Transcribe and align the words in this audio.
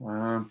You 0.00 0.46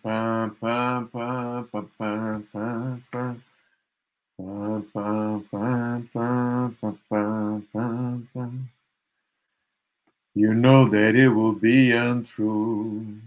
know 10.54 10.90
that 10.90 11.16
it 11.16 11.30
will 11.30 11.54
be 11.54 11.92
untrue. 11.94 13.22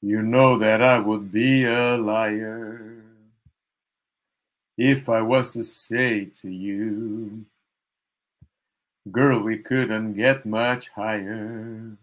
You 0.00 0.22
know 0.22 0.58
that 0.58 0.82
I 0.82 0.98
would 0.98 1.30
be 1.30 1.64
a 1.64 1.96
liar 1.96 3.04
if 4.76 5.08
I 5.08 5.22
was 5.22 5.52
to 5.52 5.62
say 5.62 6.24
to 6.24 6.50
you, 6.50 7.46
Girl, 9.10 9.40
we 9.40 9.58
couldn't 9.58 10.14
get 10.14 10.44
much 10.44 10.88
higher. 10.88 11.96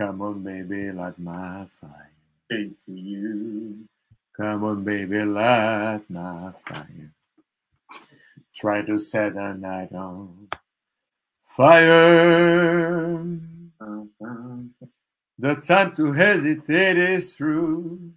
Come 0.00 0.22
on, 0.22 0.44
baby, 0.44 0.92
light 0.92 1.18
my 1.20 1.66
fire. 1.80 2.12
Say 2.52 2.70
to 2.86 2.92
you. 2.92 3.86
Come 4.36 4.64
on, 4.64 4.84
baby, 4.84 5.24
light 5.24 6.02
my 6.10 6.52
fire. 6.68 7.12
Try 8.54 8.82
to 8.82 8.98
set 8.98 9.34
the 9.34 9.54
night 9.54 9.92
on 9.94 10.48
fire. 11.42 13.24
The 15.38 15.56
time 15.56 15.94
to 15.96 16.12
hesitate 16.12 16.98
is 16.98 17.36
through. 17.36 18.12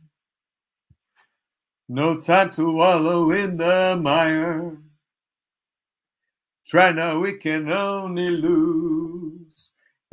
No 1.89 2.19
time 2.21 2.51
to 2.53 2.71
wallow 2.73 3.31
in 3.31 3.57
the 3.57 3.99
mire. 4.01 4.77
Try 6.67 6.93
now, 6.93 7.19
we 7.19 7.33
can 7.37 7.71
only 7.71 8.29
lose. 8.31 8.92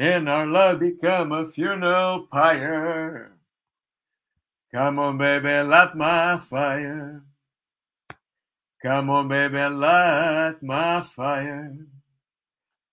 and 0.01 0.29
our 0.31 0.47
love 0.47 0.81
become 0.81 1.31
a 1.31 1.45
funeral 1.45 2.27
pyre. 2.33 3.33
Come 4.73 4.99
on, 4.99 5.19
baby, 5.19 5.61
light 5.61 5.95
my 5.95 6.39
fire. 6.39 7.23
Come 8.83 9.11
on, 9.11 9.29
baby, 9.29 9.59
light 9.59 10.57
my 10.63 11.03
fire. 11.03 11.77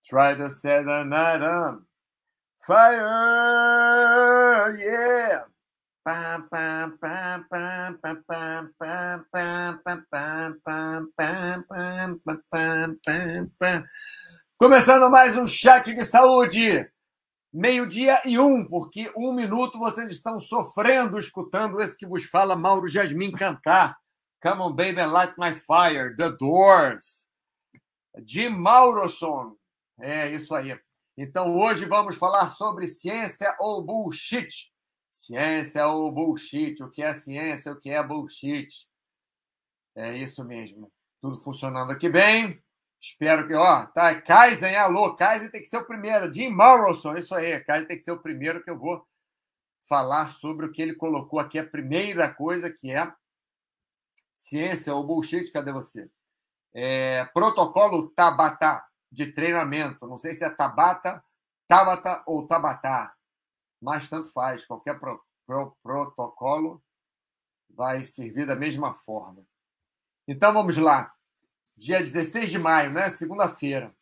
Try 0.04 0.34
to 0.34 0.50
set 0.50 0.84
the 0.84 1.04
night 1.04 1.40
on 1.40 1.86
fire, 2.66 3.16
yeah. 4.76 5.44
Começando 14.58 15.10
mais 15.10 15.36
um 15.36 15.46
chat 15.46 15.94
de 15.94 16.02
saúde. 16.02 16.90
Meio-dia 17.52 18.20
e 18.26 18.38
um, 18.38 18.66
porque 18.66 19.10
um 19.16 19.32
minuto 19.32 19.78
vocês 19.78 20.10
estão 20.10 20.38
sofrendo 20.38 21.18
escutando 21.18 21.80
esse 21.80 21.96
que 21.96 22.06
vos 22.06 22.24
fala 22.24 22.54
Mauro 22.54 22.86
Jasmin 22.86 23.32
cantar. 23.32 23.96
Come 24.42 24.60
on, 24.60 24.74
baby, 24.74 25.02
light 25.04 25.34
my 25.38 25.52
fire. 25.52 26.14
The 26.16 26.30
Doors. 26.32 27.26
De 28.22 28.48
Mauroson. 28.48 29.56
É 29.98 30.30
isso 30.30 30.54
aí. 30.54 30.78
Então 31.16 31.56
hoje 31.56 31.86
vamos 31.86 32.16
falar 32.16 32.50
sobre 32.50 32.86
ciência 32.86 33.56
ou 33.58 33.82
bullshit. 33.82 34.70
Ciência 35.10 35.86
ou 35.88 36.12
bullshit. 36.12 36.82
O 36.82 36.90
que 36.90 37.02
é 37.02 37.14
ciência, 37.14 37.72
o 37.72 37.80
que 37.80 37.90
é 37.90 38.02
bullshit. 38.02 38.68
É 39.96 40.16
isso 40.16 40.44
mesmo. 40.44 40.92
Tudo 41.20 41.38
funcionando 41.38 41.90
aqui 41.90 42.08
bem. 42.08 42.62
Espero 43.00 43.46
que, 43.46 43.54
ó, 43.54 43.86
tá. 43.86 44.20
Kaizen, 44.20 44.76
alô, 44.76 45.14
Kaizen 45.14 45.50
tem 45.50 45.60
que 45.60 45.68
ser 45.68 45.78
o 45.78 45.86
primeiro. 45.86 46.32
Jim 46.32 46.50
Morrison, 46.50 47.16
isso 47.16 47.34
aí. 47.34 47.60
Kaizen 47.60 47.86
tem 47.86 47.96
que 47.96 48.02
ser 48.02 48.12
o 48.12 48.20
primeiro 48.20 48.62
que 48.62 48.70
eu 48.70 48.78
vou 48.78 49.06
falar 49.88 50.32
sobre 50.32 50.66
o 50.66 50.72
que 50.72 50.82
ele 50.82 50.94
colocou 50.94 51.38
aqui. 51.38 51.58
A 51.58 51.66
primeira 51.66 52.32
coisa 52.32 52.70
que 52.70 52.90
é 52.90 53.12
ciência 54.34 54.94
ou 54.94 55.06
bullshit. 55.06 55.50
Cadê 55.52 55.72
você? 55.72 56.10
É, 56.74 57.24
protocolo 57.26 58.10
Tabata 58.10 58.84
de 59.10 59.32
treinamento. 59.32 60.06
Não 60.06 60.18
sei 60.18 60.34
se 60.34 60.44
é 60.44 60.50
Tabata, 60.50 61.24
Tabata 61.66 62.22
ou 62.26 62.46
Tabatá, 62.46 63.14
mas 63.80 64.08
tanto 64.08 64.30
faz. 64.32 64.66
Qualquer 64.66 64.98
pro, 64.98 65.22
pro, 65.46 65.76
protocolo 65.82 66.82
vai 67.70 68.04
servir 68.04 68.46
da 68.46 68.56
mesma 68.56 68.92
forma. 68.92 69.44
Então 70.26 70.52
vamos 70.52 70.76
lá. 70.76 71.12
Dia 71.78 72.00
16 72.00 72.50
de 72.50 72.58
maio, 72.58 72.92
né? 72.92 73.08
Segunda-feira. 73.08 73.94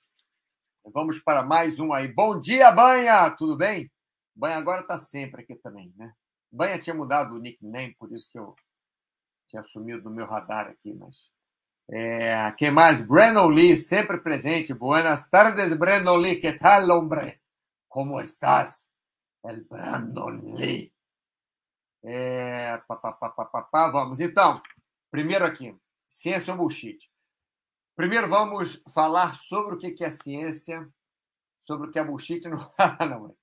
Vamos 0.83 1.19
para 1.19 1.43
mais 1.43 1.79
um 1.79 1.93
aí. 1.93 2.09
Bom 2.09 2.41
dia, 2.41 2.73
Banha! 2.73 3.31
Tudo 3.33 3.55
bem? 3.55 3.93
Banha 4.35 4.57
agora 4.57 4.81
está 4.81 4.97
sempre 4.97 5.43
aqui 5.43 5.55
também, 5.57 5.93
né? 5.95 6.15
Banha 6.51 6.79
tinha 6.79 6.95
mudado 6.95 7.35
o 7.35 7.39
nickname, 7.39 7.95
por 7.99 8.11
isso 8.13 8.31
que 8.33 8.39
eu 8.39 8.55
tinha 9.47 9.63
sumido 9.63 10.05
do 10.05 10.11
meu 10.11 10.25
radar 10.25 10.69
aqui, 10.69 10.95
mas 10.95 11.31
é, 11.91 12.51
quem 12.53 12.71
mais? 12.71 13.03
Brandon 13.03 13.49
Lee, 13.49 13.77
sempre 13.77 14.23
presente. 14.23 14.73
Buenas 14.73 15.29
tardes, 15.29 15.77
Brandon 15.77 16.17
Lee. 16.17 16.41
Que 16.41 16.55
tal, 16.55 16.89
hombre? 16.89 17.43
Como 17.91 18.19
estás? 18.19 18.91
El 19.45 19.67
Brandon 19.67 20.41
Lee. 20.57 20.95
É, 22.03 22.79
pá, 22.89 22.97
pá, 22.97 23.13
pá. 23.13 23.91
Vamos, 23.91 24.19
então. 24.19 24.63
Primeiro 25.11 25.45
aqui, 25.45 25.77
ciência 26.09 26.55
ou 26.55 26.59
bullshit. 26.59 27.15
Primeiro 27.97 28.29
vamos 28.29 28.83
falar 28.93 29.35
sobre 29.37 29.75
o 29.75 29.79
que 29.79 30.05
é 30.05 30.11
ciência, 30.11 30.87
sobre 31.63 31.89
o 31.89 31.91
que 31.91 31.99
é 31.99 32.05
bullshit. 32.05 32.45
Não, 32.47 32.71
não. 33.01 33.37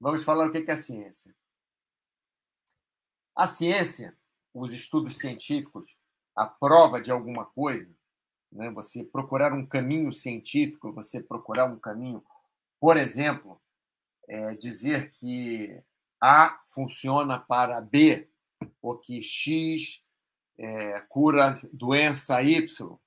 Vamos 0.00 0.24
falar 0.24 0.48
o 0.48 0.50
que 0.50 0.68
é 0.68 0.74
ciência. 0.74 1.32
A 3.34 3.46
ciência, 3.46 4.18
os 4.52 4.72
estudos 4.72 5.18
científicos, 5.18 5.96
a 6.34 6.46
prova 6.46 7.00
de 7.00 7.12
alguma 7.12 7.44
coisa, 7.46 7.94
né? 8.50 8.70
você 8.70 9.04
procurar 9.04 9.52
um 9.52 9.64
caminho 9.64 10.12
científico, 10.12 10.92
você 10.92 11.22
procurar 11.22 11.66
um 11.66 11.78
caminho, 11.78 12.24
por 12.80 12.96
exemplo, 12.96 13.62
é, 14.28 14.54
dizer 14.56 15.12
que 15.12 15.80
A 16.20 16.60
funciona 16.66 17.38
para 17.38 17.80
B, 17.80 18.28
ou 18.82 18.98
que 18.98 19.22
X 19.22 20.02
é, 20.58 21.00
cura 21.02 21.52
doença 21.72 22.42
Y, 22.42 22.98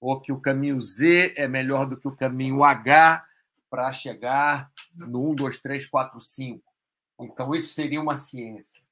ou 0.00 0.20
que 0.20 0.32
o 0.32 0.40
caminho 0.40 0.80
Z 0.80 1.34
é 1.36 1.48
melhor 1.48 1.86
do 1.86 1.98
que 1.98 2.08
o 2.08 2.16
caminho 2.16 2.62
H 2.62 3.24
para 3.68 3.92
chegar 3.92 4.70
no 4.94 5.30
1, 5.30 5.34
2, 5.34 5.60
3, 5.60 5.86
4, 5.86 6.20
5. 6.20 6.62
Então, 7.20 7.54
isso 7.54 7.74
seria 7.74 8.00
uma 8.00 8.16
ciência. 8.16 8.82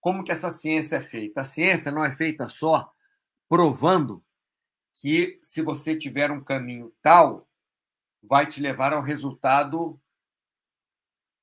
Como 0.00 0.24
que 0.24 0.32
essa 0.32 0.50
ciência 0.50 0.96
é 0.96 1.00
feita? 1.00 1.40
A 1.40 1.44
ciência 1.44 1.92
não 1.92 2.04
é 2.04 2.12
feita 2.12 2.48
só 2.48 2.92
provando 3.48 4.24
que 4.94 5.38
se 5.42 5.62
você 5.62 5.96
tiver 5.96 6.30
um 6.30 6.42
caminho 6.42 6.92
tal, 7.02 7.48
vai 8.22 8.46
te 8.46 8.60
levar 8.60 8.92
ao 8.92 9.02
resultado 9.02 10.00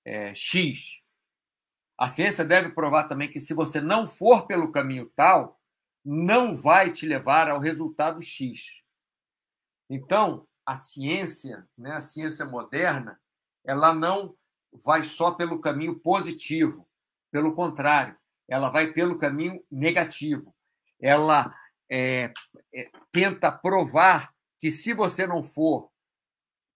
é, 0.05 0.33
X. 0.33 1.01
A 1.97 2.07
ciência 2.07 2.45
deve 2.45 2.69
provar 2.69 3.07
também 3.07 3.29
que 3.29 3.39
se 3.39 3.53
você 3.53 3.81
não 3.81 4.07
for 4.07 4.47
pelo 4.47 4.71
caminho 4.71 5.11
tal, 5.15 5.59
não 6.03 6.55
vai 6.55 6.91
te 6.91 7.05
levar 7.05 7.49
ao 7.49 7.59
resultado 7.59 8.21
X. 8.21 8.81
Então, 9.89 10.47
a 10.65 10.75
ciência, 10.75 11.67
né, 11.77 11.93
a 11.93 12.01
ciência 12.01 12.45
moderna, 12.45 13.19
ela 13.65 13.93
não 13.93 14.35
vai 14.71 15.03
só 15.03 15.31
pelo 15.31 15.59
caminho 15.59 15.99
positivo. 15.99 16.87
Pelo 17.31 17.55
contrário, 17.55 18.17
ela 18.47 18.69
vai 18.69 18.91
pelo 18.91 19.17
caminho 19.17 19.63
negativo. 19.71 20.55
Ela 20.99 21.53
é, 21.89 22.31
é, 22.73 22.91
tenta 23.11 23.51
provar 23.51 24.33
que 24.59 24.71
se 24.71 24.93
você 24.93 25.25
não 25.25 25.41
for 25.41 25.89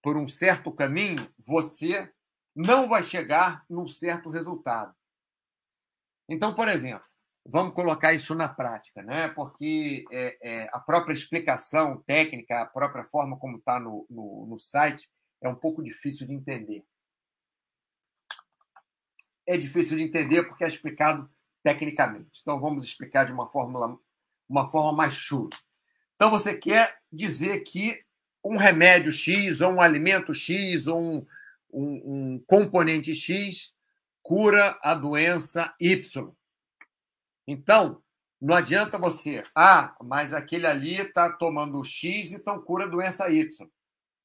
por 0.02 0.18
um 0.18 0.28
certo 0.28 0.72
caminho, 0.72 1.28
você 1.38 2.12
não 2.56 2.88
vai 2.88 3.04
chegar 3.04 3.64
num 3.70 3.88
certo 3.88 4.30
resultado. 4.30 4.94
Então, 6.28 6.54
por 6.56 6.68
exemplo, 6.68 7.08
vamos 7.46 7.74
colocar 7.74 8.14
isso 8.14 8.34
na 8.34 8.48
prática, 8.48 9.02
né? 9.02 9.28
porque 9.30 10.06
é, 10.12 10.38
é, 10.42 10.70
a 10.72 10.80
própria 10.80 11.14
explicação 11.14 12.02
técnica, 12.06 12.62
a 12.62 12.66
própria 12.66 13.04
forma 13.04 13.38
como 13.38 13.58
está 13.58 13.80
no, 13.80 14.06
no, 14.10 14.48
no 14.48 14.60
site, 14.60 15.10
é 15.42 15.50
um 15.50 15.56
pouco 15.56 15.84
difícil 15.84 16.26
de 16.26 16.34
entender. 16.34 16.86
É 19.46 19.58
difícil 19.58 19.98
de 19.98 20.04
entender 20.04 20.44
porque 20.44 20.64
é 20.64 20.68
explicado 20.68 21.30
tecnicamente. 21.62 22.40
Então, 22.42 22.60
vamos 22.60 22.86
explicar 22.86 23.26
de 23.26 23.34
uma 23.34 23.52
fórmula, 23.52 23.98
uma 24.48 24.70
forma 24.70 24.94
mais 24.94 25.14
chula. 25.14 25.50
Então, 26.16 26.32
você 26.32 26.58
quer 26.58 26.98
dizer 27.12 27.62
que 27.62 28.02
um 28.44 28.56
remédio 28.56 29.12
X, 29.12 29.60
ou 29.60 29.74
um 29.74 29.82
alimento 29.82 30.34
X, 30.34 30.88
ou 30.88 31.02
um, 31.02 31.26
um, 31.72 32.34
um 32.36 32.44
componente 32.46 33.14
X 33.14 33.74
cura 34.22 34.78
a 34.82 34.94
doença 34.94 35.74
Y. 35.80 36.34
Então, 37.48 38.02
não 38.42 38.56
adianta 38.56 38.98
você, 38.98 39.44
ah, 39.56 39.96
mas 40.04 40.34
aquele 40.34 40.68
ali 40.68 40.96
está 40.96 41.32
tomando 41.32 41.84
X, 41.84 42.32
então 42.32 42.62
cura 42.62 42.86
a 42.86 42.90
doença 42.90 43.30
Y. 43.30 43.70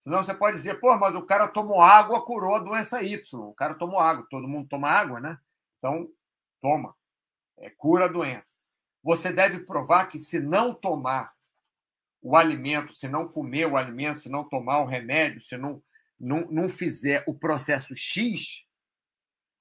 Senão 0.01 0.23
você 0.23 0.35
pode 0.35 0.57
dizer, 0.57 0.81
pô, 0.81 0.97
mas 0.97 1.15
o 1.15 1.23
cara 1.23 1.49
tomou 1.49 1.81
água, 1.81 2.25
curou 2.25 2.57
a 2.57 2.61
doença 2.61 3.03
Y. 3.03 3.41
O 3.41 3.55
cara 3.55 3.75
tomou 3.75 3.99
água, 3.99 4.27
todo 4.31 4.49
mundo 4.49 4.69
toma 4.69 4.89
água, 4.89 5.21
né? 5.21 5.39
Então, 5.79 6.09
toma, 6.61 6.95
é, 7.59 7.71
cura 7.71 8.07
a 8.07 8.09
doença. 8.09 8.55
Você 9.03 9.33
deve 9.33 9.61
provar 9.61 10.07
que 10.07 10.19
se 10.19 10.41
não 10.41 10.75
tomar 10.75 11.33
o 12.21 12.37
alimento, 12.37 12.93
se 12.93 13.09
não 13.09 13.29
comer 13.29 13.67
o 13.67 13.77
alimento, 13.77 14.21
se 14.21 14.29
não 14.29 14.49
tomar 14.49 14.81
o 14.81 14.87
remédio, 14.87 15.41
se 15.41 15.57
não, 15.57 15.83
não, 16.19 16.41
não 16.51 16.69
fizer 16.69 17.25
o 17.27 17.35
processo 17.39 17.95
X, 17.95 18.65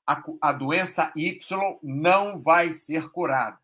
a, 0.07 0.23
a 0.41 0.51
doença 0.53 1.11
Y 1.15 1.37
não 1.83 2.39
vai 2.39 2.71
ser 2.71 3.09
curada. 3.09 3.59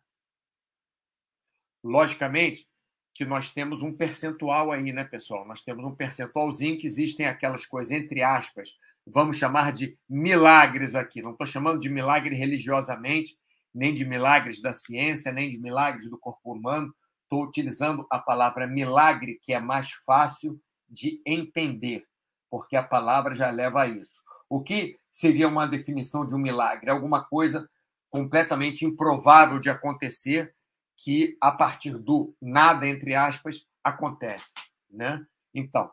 Logicamente 1.82 2.68
que 3.14 3.24
nós 3.24 3.50
temos 3.50 3.82
um 3.82 3.96
percentual 3.96 4.72
aí, 4.72 4.92
né, 4.92 5.04
pessoal? 5.04 5.46
Nós 5.46 5.62
temos 5.62 5.84
um 5.84 5.94
percentualzinho 5.94 6.76
que 6.76 6.86
existem 6.86 7.26
aquelas 7.26 7.64
coisas, 7.64 7.92
entre 7.92 8.22
aspas, 8.22 8.76
vamos 9.06 9.36
chamar 9.36 9.72
de 9.72 9.96
milagres 10.08 10.94
aqui. 10.94 11.22
Não 11.22 11.30
estou 11.30 11.46
chamando 11.46 11.78
de 11.78 11.88
milagre 11.88 12.34
religiosamente, 12.34 13.38
nem 13.72 13.94
de 13.94 14.04
milagres 14.04 14.60
da 14.60 14.74
ciência, 14.74 15.32
nem 15.32 15.48
de 15.48 15.58
milagres 15.58 16.10
do 16.10 16.18
corpo 16.18 16.52
humano. 16.52 16.92
Estou 17.22 17.44
utilizando 17.44 18.06
a 18.10 18.18
palavra 18.18 18.66
milagre, 18.66 19.38
que 19.42 19.52
é 19.52 19.60
mais 19.60 19.90
fácil 19.90 20.60
de 20.88 21.22
entender, 21.24 22.04
porque 22.50 22.76
a 22.76 22.82
palavra 22.82 23.34
já 23.34 23.50
leva 23.50 23.82
a 23.82 23.88
isso. 23.88 24.23
O 24.54 24.62
que 24.62 25.00
seria 25.10 25.48
uma 25.48 25.66
definição 25.66 26.24
de 26.24 26.32
um 26.32 26.38
milagre? 26.38 26.88
Alguma 26.88 27.24
coisa 27.24 27.68
completamente 28.08 28.84
improvável 28.84 29.58
de 29.58 29.68
acontecer, 29.68 30.54
que 30.96 31.36
a 31.40 31.50
partir 31.50 31.98
do 31.98 32.36
nada, 32.40 32.86
entre 32.86 33.16
aspas, 33.16 33.66
acontece. 33.82 34.54
Né? 34.88 35.26
Então, 35.52 35.90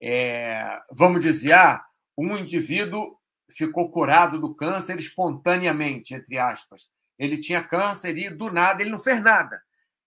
é, 0.00 0.80
vamos 0.92 1.22
dizer, 1.22 1.54
ah, 1.54 1.84
um 2.16 2.38
indivíduo 2.38 3.18
ficou 3.50 3.90
curado 3.90 4.40
do 4.40 4.54
câncer 4.54 4.96
espontaneamente, 4.96 6.14
entre 6.14 6.38
aspas. 6.38 6.88
Ele 7.18 7.36
tinha 7.36 7.66
câncer 7.66 8.16
e, 8.16 8.30
do 8.30 8.48
nada, 8.48 8.80
ele 8.80 8.92
não 8.92 9.00
fez 9.00 9.20
nada. 9.20 9.60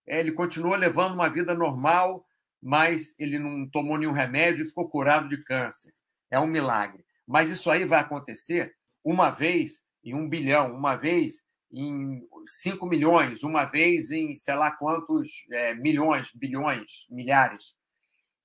É, 0.07 0.21
ele 0.21 0.31
continuou 0.31 0.77
levando 0.77 1.13
uma 1.13 1.27
vida 1.27 1.54
normal, 1.54 2.25
mas 2.63 3.13
ele 3.19 3.38
não 3.38 3.69
tomou 3.69 3.98
nenhum 3.98 4.13
remédio 4.13 4.63
e 4.63 4.69
ficou 4.69 4.88
curado 4.88 5.27
de 5.27 5.44
câncer. 5.44 5.94
É 6.31 6.39
um 6.39 6.48
milagre. 6.48 7.06
Mas 7.27 7.50
isso 7.50 7.69
aí 7.69 7.85
vai 7.85 8.00
acontecer 8.00 8.74
uma 9.03 9.29
vez 9.29 9.83
em 10.03 10.13
um 10.13 10.29
bilhão, 10.29 10.74
uma 10.74 10.95
vez 10.95 11.44
em 11.71 12.25
cinco 12.45 12.85
milhões, 12.85 13.44
uma 13.44 13.65
vez 13.65 14.09
em 14.12 14.33
sei 14.33 14.56
lá 14.56 14.71
quantos 14.71 15.45
é, 15.51 15.75
milhões, 15.75 16.31
bilhões, 16.33 17.06
milhares. 17.09 17.75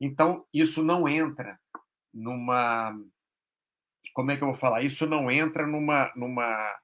Então, 0.01 0.45
isso 0.53 0.83
não 0.83 1.09
entra 1.09 1.59
numa. 2.13 2.93
Como 4.13 4.31
é 4.33 4.37
que 4.37 4.43
eu 4.43 4.49
vou 4.49 4.57
falar? 4.57 4.83
Isso 4.83 5.07
não 5.07 5.31
entra 5.31 5.67
numa. 5.67 6.13
numa 6.17 6.77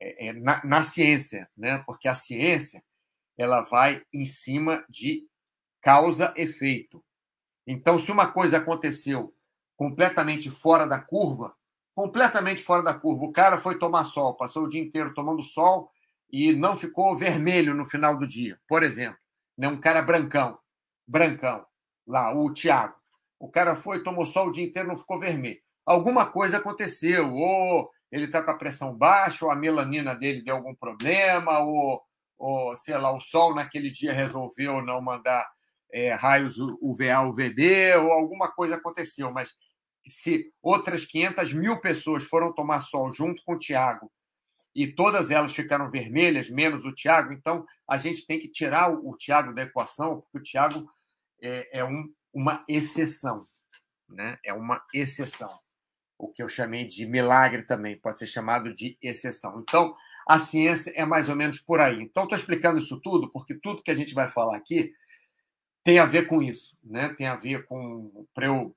é, 0.00 0.28
é, 0.28 0.32
na, 0.32 0.64
na 0.64 0.82
ciência, 0.82 1.48
né? 1.56 1.82
porque 1.86 2.08
a 2.08 2.14
ciência 2.14 2.82
ela 3.36 3.60
vai 3.60 4.02
em 4.12 4.24
cima 4.24 4.84
de 4.88 5.26
causa-efeito. 5.82 7.04
Então, 7.66 7.98
se 7.98 8.10
uma 8.10 8.32
coisa 8.32 8.58
aconteceu 8.58 9.34
completamente 9.82 10.48
fora 10.48 10.86
da 10.86 11.00
curva, 11.00 11.52
completamente 11.92 12.62
fora 12.62 12.84
da 12.84 12.94
curva. 12.94 13.24
O 13.24 13.32
cara 13.32 13.58
foi 13.58 13.80
tomar 13.80 14.04
sol, 14.04 14.36
passou 14.36 14.62
o 14.62 14.68
dia 14.68 14.80
inteiro 14.80 15.12
tomando 15.12 15.42
sol 15.42 15.90
e 16.30 16.52
não 16.52 16.76
ficou 16.76 17.16
vermelho 17.16 17.74
no 17.74 17.84
final 17.84 18.16
do 18.16 18.24
dia, 18.24 18.60
por 18.68 18.84
exemplo. 18.84 19.18
Né? 19.58 19.66
Um 19.66 19.80
cara 19.80 20.00
brancão, 20.00 20.56
brancão, 21.04 21.66
lá, 22.06 22.32
o 22.32 22.52
Tiago. 22.52 22.94
O 23.40 23.48
cara 23.48 23.74
foi, 23.74 24.04
tomou 24.04 24.24
sol 24.24 24.48
o 24.48 24.52
dia 24.52 24.64
inteiro, 24.64 24.86
não 24.86 24.96
ficou 24.96 25.18
vermelho. 25.18 25.60
Alguma 25.84 26.26
coisa 26.26 26.58
aconteceu, 26.58 27.32
ou 27.32 27.90
ele 28.12 28.26
está 28.26 28.40
com 28.40 28.52
a 28.52 28.56
pressão 28.56 28.96
baixa, 28.96 29.44
ou 29.44 29.50
a 29.50 29.56
melanina 29.56 30.14
dele 30.14 30.44
deu 30.44 30.54
algum 30.54 30.76
problema, 30.76 31.58
ou, 31.58 32.00
ou 32.38 32.76
sei 32.76 32.96
lá, 32.96 33.10
o 33.10 33.20
sol 33.20 33.52
naquele 33.52 33.90
dia 33.90 34.12
resolveu 34.12 34.80
não 34.80 35.02
mandar 35.02 35.44
é, 35.92 36.14
raios 36.14 36.56
UVA, 36.58 37.20
UVB, 37.22 37.96
ou 37.96 38.12
alguma 38.12 38.48
coisa 38.50 38.76
aconteceu, 38.76 39.32
mas 39.32 39.52
se 40.06 40.52
outras 40.62 41.04
500 41.04 41.52
mil 41.52 41.80
pessoas 41.80 42.24
foram 42.24 42.52
tomar 42.52 42.82
sol 42.82 43.12
junto 43.12 43.42
com 43.44 43.54
o 43.54 43.58
Tiago 43.58 44.10
e 44.74 44.86
todas 44.86 45.30
elas 45.30 45.54
ficaram 45.54 45.90
vermelhas, 45.90 46.50
menos 46.50 46.84
o 46.84 46.92
Tiago, 46.92 47.32
então 47.32 47.64
a 47.88 47.96
gente 47.96 48.26
tem 48.26 48.40
que 48.40 48.48
tirar 48.48 48.90
o, 48.90 49.10
o 49.10 49.16
Tiago 49.16 49.54
da 49.54 49.62
equação, 49.62 50.20
porque 50.20 50.38
o 50.38 50.42
Tiago 50.42 50.90
é, 51.42 51.80
é 51.80 51.84
um, 51.84 52.10
uma 52.32 52.64
exceção. 52.66 53.44
Né? 54.08 54.38
É 54.44 54.52
uma 54.52 54.82
exceção. 54.94 55.58
O 56.18 56.28
que 56.28 56.42
eu 56.42 56.48
chamei 56.48 56.86
de 56.86 57.04
milagre 57.06 57.62
também 57.62 57.98
pode 57.98 58.18
ser 58.18 58.26
chamado 58.26 58.72
de 58.74 58.96
exceção. 59.02 59.60
Então, 59.60 59.94
a 60.26 60.38
ciência 60.38 60.92
é 60.94 61.04
mais 61.04 61.28
ou 61.28 61.36
menos 61.36 61.58
por 61.58 61.80
aí. 61.80 62.00
Então, 62.00 62.22
estou 62.22 62.36
explicando 62.36 62.78
isso 62.78 63.00
tudo 63.00 63.30
porque 63.30 63.54
tudo 63.54 63.82
que 63.82 63.90
a 63.90 63.94
gente 63.94 64.14
vai 64.14 64.28
falar 64.28 64.56
aqui 64.56 64.92
tem 65.84 65.98
a 65.98 66.06
ver 66.06 66.28
com 66.28 66.40
isso, 66.40 66.76
né? 66.82 67.12
Tem 67.14 67.26
a 67.26 67.34
ver 67.34 67.66
com 67.66 68.26
para 68.32 68.46
eu 68.46 68.74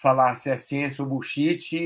falar 0.00 0.34
se 0.34 0.50
é 0.50 0.56
ciência 0.56 1.02
ou 1.02 1.08
bullshit, 1.08 1.76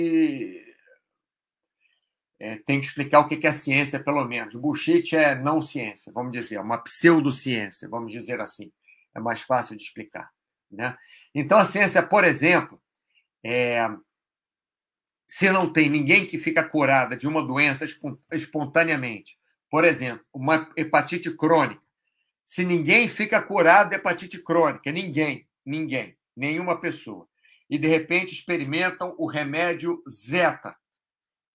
é, 2.40 2.56
tem 2.56 2.80
que 2.80 2.86
explicar 2.86 3.20
o 3.20 3.28
que 3.28 3.46
é 3.46 3.52
ciência, 3.52 4.02
pelo 4.02 4.24
menos. 4.24 4.54
Bullshit 4.54 5.14
é 5.14 5.34
não 5.34 5.60
ciência, 5.60 6.10
vamos 6.12 6.32
dizer, 6.32 6.58
uma 6.58 6.78
pseudociência, 6.78 7.88
vamos 7.88 8.10
dizer 8.10 8.40
assim. 8.40 8.72
É 9.14 9.20
mais 9.20 9.42
fácil 9.42 9.76
de 9.76 9.82
explicar. 9.82 10.30
Né? 10.70 10.96
Então, 11.34 11.58
a 11.58 11.64
ciência, 11.64 12.02
por 12.02 12.24
exemplo, 12.24 12.80
é, 13.44 13.86
se 15.26 15.50
não 15.50 15.70
tem 15.70 15.90
ninguém 15.90 16.26
que 16.26 16.38
fica 16.38 16.66
curada 16.66 17.16
de 17.16 17.28
uma 17.28 17.42
doença 17.42 17.84
espontaneamente, 18.32 19.38
por 19.70 19.84
exemplo, 19.84 20.24
uma 20.32 20.70
hepatite 20.76 21.30
crônica, 21.36 21.82
se 22.44 22.64
ninguém 22.64 23.06
fica 23.06 23.40
curado 23.40 23.90
de 23.90 23.96
hepatite 23.96 24.42
crônica, 24.42 24.90
ninguém, 24.90 25.46
ninguém, 25.64 26.16
nenhuma 26.34 26.80
pessoa, 26.80 27.28
e 27.70 27.78
de 27.78 27.86
repente 27.86 28.34
experimentam 28.34 29.14
o 29.16 29.28
remédio 29.28 30.02
Zeta 30.10 30.76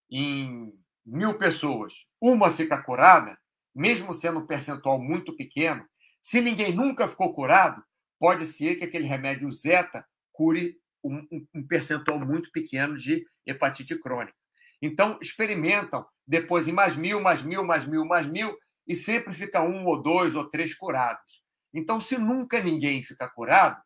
em 0.09 0.73
mil 1.06 1.38
pessoas, 1.38 2.07
uma 2.21 2.51
fica 2.51 2.81
curada, 2.81 3.38
mesmo 3.75 4.13
sendo 4.13 4.39
um 4.39 4.47
percentual 4.47 4.97
muito 4.97 5.35
pequeno, 5.35 5.85
se 6.21 6.41
ninguém 6.41 6.73
nunca 6.73 7.07
ficou 7.07 7.33
curado, 7.33 7.83
pode 8.17 8.45
ser 8.45 8.75
que 8.75 8.85
aquele 8.85 9.06
remédio 9.06 9.51
Zeta 9.51 10.06
cure 10.31 10.77
um, 11.03 11.27
um 11.53 11.67
percentual 11.67 12.19
muito 12.19 12.50
pequeno 12.51 12.95
de 12.95 13.27
hepatite 13.45 14.00
crônica. 14.00 14.38
Então, 14.81 15.19
experimentam 15.21 16.06
depois 16.25 16.67
em 16.67 16.71
mais 16.71 16.95
mil, 16.95 17.21
mais 17.21 17.44
mil, 17.44 17.63
mais 17.63 17.85
mil, 17.85 18.06
mais 18.06 18.25
mil, 18.25 18.57
e 18.88 18.95
sempre 18.95 19.34
fica 19.34 19.62
um 19.62 19.86
ou 19.86 20.01
dois 20.01 20.36
ou 20.36 20.50
três 20.50 20.74
curados. 20.74 21.43
Então, 21.74 22.00
se 22.00 22.17
nunca 22.17 22.63
ninguém 22.63 23.03
fica 23.03 23.29
curado, 23.29 23.79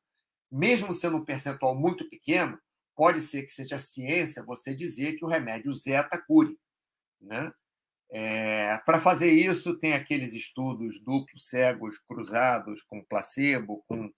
mesmo 0.51 0.93
sendo 0.93 1.17
um 1.17 1.25
percentual 1.25 1.75
muito 1.75 2.09
pequeno, 2.09 2.59
pode 2.95 3.21
ser 3.21 3.43
que 3.43 3.51
seja 3.51 3.77
ciência 3.77 4.43
você 4.43 4.75
dizer 4.75 5.15
que 5.15 5.23
o 5.23 5.27
remédio 5.27 5.73
zeta 5.73 6.21
cure. 6.27 6.57
Né? 7.21 7.51
É, 8.11 8.77
Para 8.79 8.99
fazer 8.99 9.31
isso, 9.31 9.77
tem 9.77 9.93
aqueles 9.93 10.33
estudos 10.33 10.99
duplos, 11.01 11.47
cegos, 11.47 11.97
cruzados, 11.99 12.81
com 12.81 13.03
placebo, 13.05 13.83
com 13.87 14.11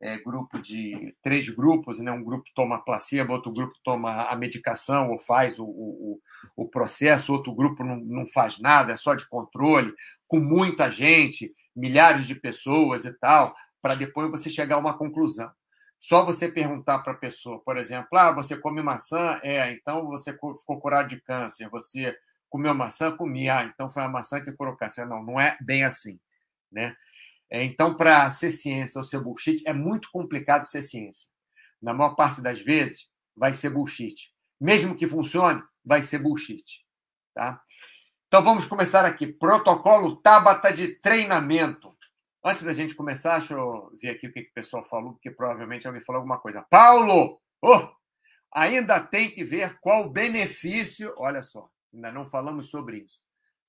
é, 0.00 0.18
grupo 0.18 0.58
de 0.58 1.14
três 1.22 1.48
grupos, 1.48 1.98
né? 2.00 2.10
um 2.10 2.24
grupo 2.24 2.44
toma 2.54 2.84
placebo, 2.84 3.32
outro 3.32 3.52
grupo 3.52 3.74
toma 3.84 4.24
a 4.24 4.36
medicação 4.36 5.10
ou 5.10 5.18
faz 5.18 5.58
o, 5.58 5.64
o, 5.64 6.20
o 6.56 6.68
processo, 6.68 7.32
outro 7.32 7.54
grupo 7.54 7.84
não, 7.84 7.96
não 7.96 8.26
faz 8.26 8.58
nada, 8.58 8.92
é 8.92 8.96
só 8.96 9.14
de 9.14 9.28
controle, 9.28 9.94
com 10.26 10.40
muita 10.40 10.90
gente, 10.90 11.54
milhares 11.74 12.26
de 12.26 12.34
pessoas 12.34 13.04
e 13.04 13.12
tal, 13.12 13.54
para 13.80 13.94
depois 13.94 14.30
você 14.30 14.50
chegar 14.50 14.76
a 14.76 14.80
uma 14.80 14.96
conclusão. 14.96 15.50
Só 16.00 16.24
você 16.24 16.48
perguntar 16.48 17.00
para 17.00 17.12
a 17.12 17.16
pessoa, 17.16 17.60
por 17.60 17.76
exemplo, 17.76 18.08
ah, 18.18 18.30
você 18.30 18.56
come 18.56 18.82
maçã? 18.82 19.40
É, 19.42 19.72
então 19.72 20.06
você 20.06 20.32
ficou 20.32 20.80
curado 20.80 21.08
de 21.08 21.20
câncer. 21.20 21.68
Você 21.70 22.16
comeu 22.48 22.74
maçã? 22.74 23.16
Comi. 23.16 23.48
Ah, 23.48 23.64
então 23.64 23.90
foi 23.90 24.02
a 24.02 24.08
maçã 24.08 24.40
que 24.40 24.52
curou 24.52 24.76
câncer. 24.76 25.06
Não, 25.06 25.22
não 25.22 25.40
é 25.40 25.56
bem 25.60 25.84
assim. 25.84 26.20
Né? 26.70 26.94
É, 27.50 27.62
então, 27.64 27.96
para 27.96 28.28
ser 28.30 28.50
ciência 28.50 28.98
ou 28.98 29.04
ser 29.04 29.20
bullshit, 29.20 29.62
é 29.66 29.72
muito 29.72 30.10
complicado 30.10 30.64
ser 30.64 30.82
ciência. 30.82 31.28
Na 31.80 31.94
maior 31.94 32.14
parte 32.14 32.40
das 32.40 32.60
vezes, 32.60 33.08
vai 33.36 33.54
ser 33.54 33.70
bullshit. 33.70 34.32
Mesmo 34.60 34.94
que 34.94 35.06
funcione, 35.06 35.62
vai 35.84 36.02
ser 36.02 36.18
bullshit. 36.18 36.64
Tá? 37.34 37.60
Então, 38.26 38.42
vamos 38.42 38.66
começar 38.66 39.04
aqui. 39.04 39.26
Protocolo 39.26 40.16
Tabata 40.16 40.72
de 40.72 41.00
treinamento. 41.00 41.95
Antes 42.48 42.62
da 42.62 42.72
gente 42.72 42.94
começar, 42.94 43.40
deixa 43.40 43.54
eu 43.54 43.90
ver 44.00 44.10
aqui 44.10 44.28
o 44.28 44.32
que 44.32 44.38
o 44.38 44.54
pessoal 44.54 44.84
falou, 44.84 45.14
porque 45.14 45.32
provavelmente 45.32 45.84
alguém 45.84 46.00
falou 46.00 46.20
alguma 46.20 46.38
coisa. 46.38 46.64
Paulo! 46.70 47.40
Oh, 47.60 47.88
ainda 48.54 49.00
tem 49.00 49.28
que 49.28 49.42
ver 49.42 49.80
qual 49.80 50.02
o 50.04 50.10
benefício. 50.10 51.12
Olha 51.16 51.42
só, 51.42 51.68
ainda 51.92 52.12
não 52.12 52.30
falamos 52.30 52.70
sobre 52.70 52.98
isso. 52.98 53.18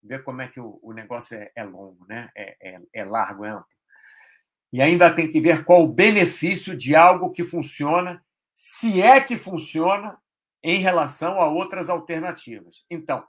Ver 0.03 0.23
como 0.23 0.43
é 0.43 0.47
que 0.47 0.59
o, 0.59 0.79
o 0.83 0.93
negócio 0.93 1.35
é, 1.39 1.51
é, 1.55 1.63
longo, 1.63 2.05
né? 2.07 2.29
É, 2.37 2.55
é, 2.61 2.79
é 2.93 3.03
largo, 3.03 3.45
é 3.45 3.49
amplo. 3.49 3.65
E 4.71 4.79
ainda 4.79 5.11
tem 5.11 5.27
que 5.27 5.41
ver 5.41 5.65
qual 5.65 5.81
o 5.81 5.91
benefício 5.91 6.77
de 6.77 6.95
algo 6.95 7.31
que 7.31 7.43
funciona, 7.43 8.23
se 8.53 9.01
é 9.01 9.19
que 9.19 9.37
funciona, 9.37 10.19
em 10.63 10.77
relação 10.77 11.41
a 11.41 11.49
outras 11.49 11.89
alternativas. 11.89 12.85
Então, 12.91 13.25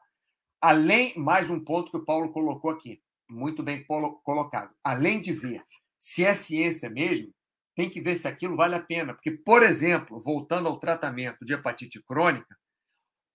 além, 0.60 1.16
mais 1.16 1.48
um 1.48 1.58
ponto 1.58 1.90
que 1.90 1.96
o 1.96 2.04
Paulo 2.04 2.32
colocou 2.32 2.70
aqui, 2.70 3.00
muito 3.28 3.62
bem 3.62 3.84
colocado. 3.84 4.74
Além 4.82 5.20
de 5.20 5.32
ver 5.32 5.62
se 5.98 6.24
é 6.24 6.34
ciência 6.34 6.88
mesmo, 6.88 7.32
tem 7.74 7.88
que 7.88 8.00
ver 8.00 8.16
se 8.16 8.26
aquilo 8.26 8.56
vale 8.56 8.74
a 8.74 8.82
pena. 8.82 9.14
Porque, 9.14 9.30
por 9.30 9.62
exemplo, 9.62 10.18
voltando 10.18 10.68
ao 10.68 10.78
tratamento 10.78 11.44
de 11.44 11.54
hepatite 11.54 12.02
crônica, 12.02 12.56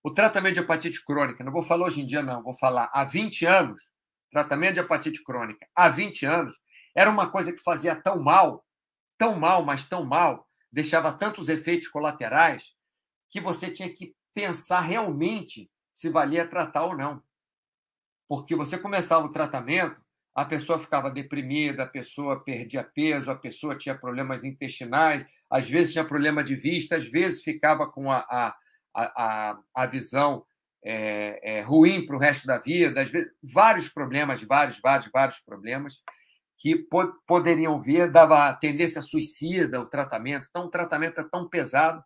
o 0.04 0.12
tratamento 0.12 0.56
de 0.56 0.60
hepatite 0.60 1.04
crônica, 1.04 1.44
não 1.44 1.52
vou 1.52 1.64
falar 1.64 1.86
hoje 1.86 2.02
em 2.02 2.06
dia, 2.06 2.22
não, 2.22 2.44
vou 2.44 2.54
falar 2.54 2.90
há 2.94 3.06
20 3.06 3.46
anos, 3.46 3.90
tratamento 4.30 4.74
de 4.74 4.80
hepatite 4.82 5.24
crônica 5.24 5.66
há 5.74 5.88
20 5.88 6.26
anos, 6.26 6.60
era 6.96 7.10
uma 7.10 7.30
coisa 7.30 7.54
que 7.54 7.60
fazia 7.60 7.96
tão 7.96 8.22
mal, 8.22 8.66
tão 9.18 9.40
mal, 9.40 9.64
mas 9.64 9.86
tão 9.86 10.04
mal, 10.04 10.48
deixava 10.72 11.14
tantos 11.14 11.48
efeitos 11.48 11.88
colaterais, 11.88 12.66
que 13.30 13.40
você 13.40 13.72
tinha 13.72 13.92
que 13.94 14.14
pensar 14.34 14.82
realmente 14.82 15.70
se 15.94 16.10
valia 16.10 16.48
tratar 16.48 16.84
ou 16.86 16.98
não. 16.98 17.24
Porque 18.36 18.56
você 18.56 18.80
começava 18.80 19.28
o 19.28 19.32
tratamento, 19.32 20.02
a 20.34 20.44
pessoa 20.44 20.80
ficava 20.80 21.12
deprimida, 21.12 21.84
a 21.84 21.88
pessoa 21.88 22.44
perdia 22.44 22.84
peso, 22.84 23.30
a 23.30 23.36
pessoa 23.36 23.78
tinha 23.78 23.96
problemas 23.96 24.44
intestinais, 24.44 25.24
às 25.48 25.70
vezes 25.70 25.94
tinha 25.94 26.04
problema 26.04 26.44
de 26.44 26.56
vista, 26.56 26.96
às 26.96 27.08
vezes 27.08 27.44
ficava 27.44 27.86
com 27.86 28.12
a, 28.12 28.25
a, 28.28 28.56
a, 28.96 29.60
a 29.75 29.86
visão 29.86 30.44
é, 30.84 31.58
é, 31.58 31.62
ruim 31.62 32.08
para 32.08 32.16
o 32.16 32.20
resto 32.20 32.48
da 32.48 32.58
vida, 32.58 33.02
às 33.02 33.12
vezes, 33.12 33.32
vários 33.44 33.88
problemas, 33.88 34.42
vários, 34.42 34.80
vários, 34.82 35.12
vários 35.13 35.40
problemas 35.42 35.94
que 36.58 36.75
po 36.75 37.13
poderiam 37.28 37.80
vir, 37.80 38.12
dava 38.12 38.52
tendência 38.56 39.04
suicida 39.04 39.80
o 39.80 39.86
tratamento. 39.86 40.48
Então, 40.50 40.66
o 40.66 40.72
tratamento 40.72 41.22
é 41.22 41.24
tão 41.32 41.48
pesado 41.48 42.04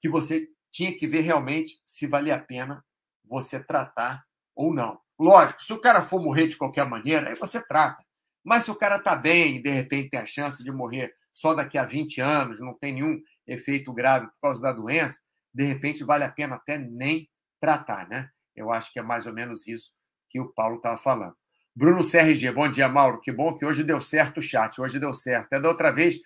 que 0.00 0.08
você 0.08 0.48
tinha 0.72 0.92
que 0.92 1.06
ver 1.06 1.20
realmente 1.20 1.80
se 1.86 2.08
valia 2.08 2.34
a 2.34 2.40
pena 2.40 2.84
você 3.24 3.62
tratar 3.62 4.24
ou 4.56 4.74
não. 4.74 4.98
Lógico, 5.22 5.62
se 5.62 5.72
o 5.72 5.78
cara 5.78 6.02
for 6.02 6.20
morrer 6.20 6.48
de 6.48 6.56
qualquer 6.56 6.84
maneira, 6.84 7.28
aí 7.28 7.36
você 7.36 7.64
trata. 7.64 8.04
Mas 8.42 8.64
se 8.64 8.72
o 8.72 8.74
cara 8.74 8.96
está 8.96 9.14
bem 9.14 9.56
e 9.56 9.62
de 9.62 9.70
repente 9.70 10.10
tem 10.10 10.18
a 10.18 10.26
chance 10.26 10.64
de 10.64 10.72
morrer 10.72 11.14
só 11.32 11.54
daqui 11.54 11.78
a 11.78 11.84
20 11.84 12.20
anos, 12.20 12.58
não 12.58 12.74
tem 12.74 12.94
nenhum 12.94 13.22
efeito 13.46 13.92
grave 13.92 14.26
por 14.26 14.40
causa 14.42 14.60
da 14.60 14.72
doença, 14.72 15.20
de 15.54 15.62
repente 15.62 16.02
vale 16.02 16.24
a 16.24 16.28
pena 16.28 16.56
até 16.56 16.76
nem 16.76 17.30
tratar, 17.60 18.08
né? 18.08 18.30
Eu 18.56 18.72
acho 18.72 18.92
que 18.92 18.98
é 18.98 19.02
mais 19.02 19.24
ou 19.24 19.32
menos 19.32 19.68
isso 19.68 19.92
que 20.28 20.40
o 20.40 20.52
Paulo 20.52 20.76
estava 20.76 20.98
falando. 20.98 21.36
Bruno 21.72 22.02
CRG, 22.02 22.50
bom 22.50 22.68
dia, 22.68 22.88
Mauro. 22.88 23.20
Que 23.20 23.30
bom 23.30 23.56
que 23.56 23.64
hoje 23.64 23.84
deu 23.84 24.00
certo 24.00 24.38
o 24.38 24.42
chat, 24.42 24.80
hoje 24.80 24.98
deu 24.98 25.12
certo. 25.12 25.46
Até 25.46 25.60
da 25.60 25.68
outra 25.68 25.92
vez 25.92 26.16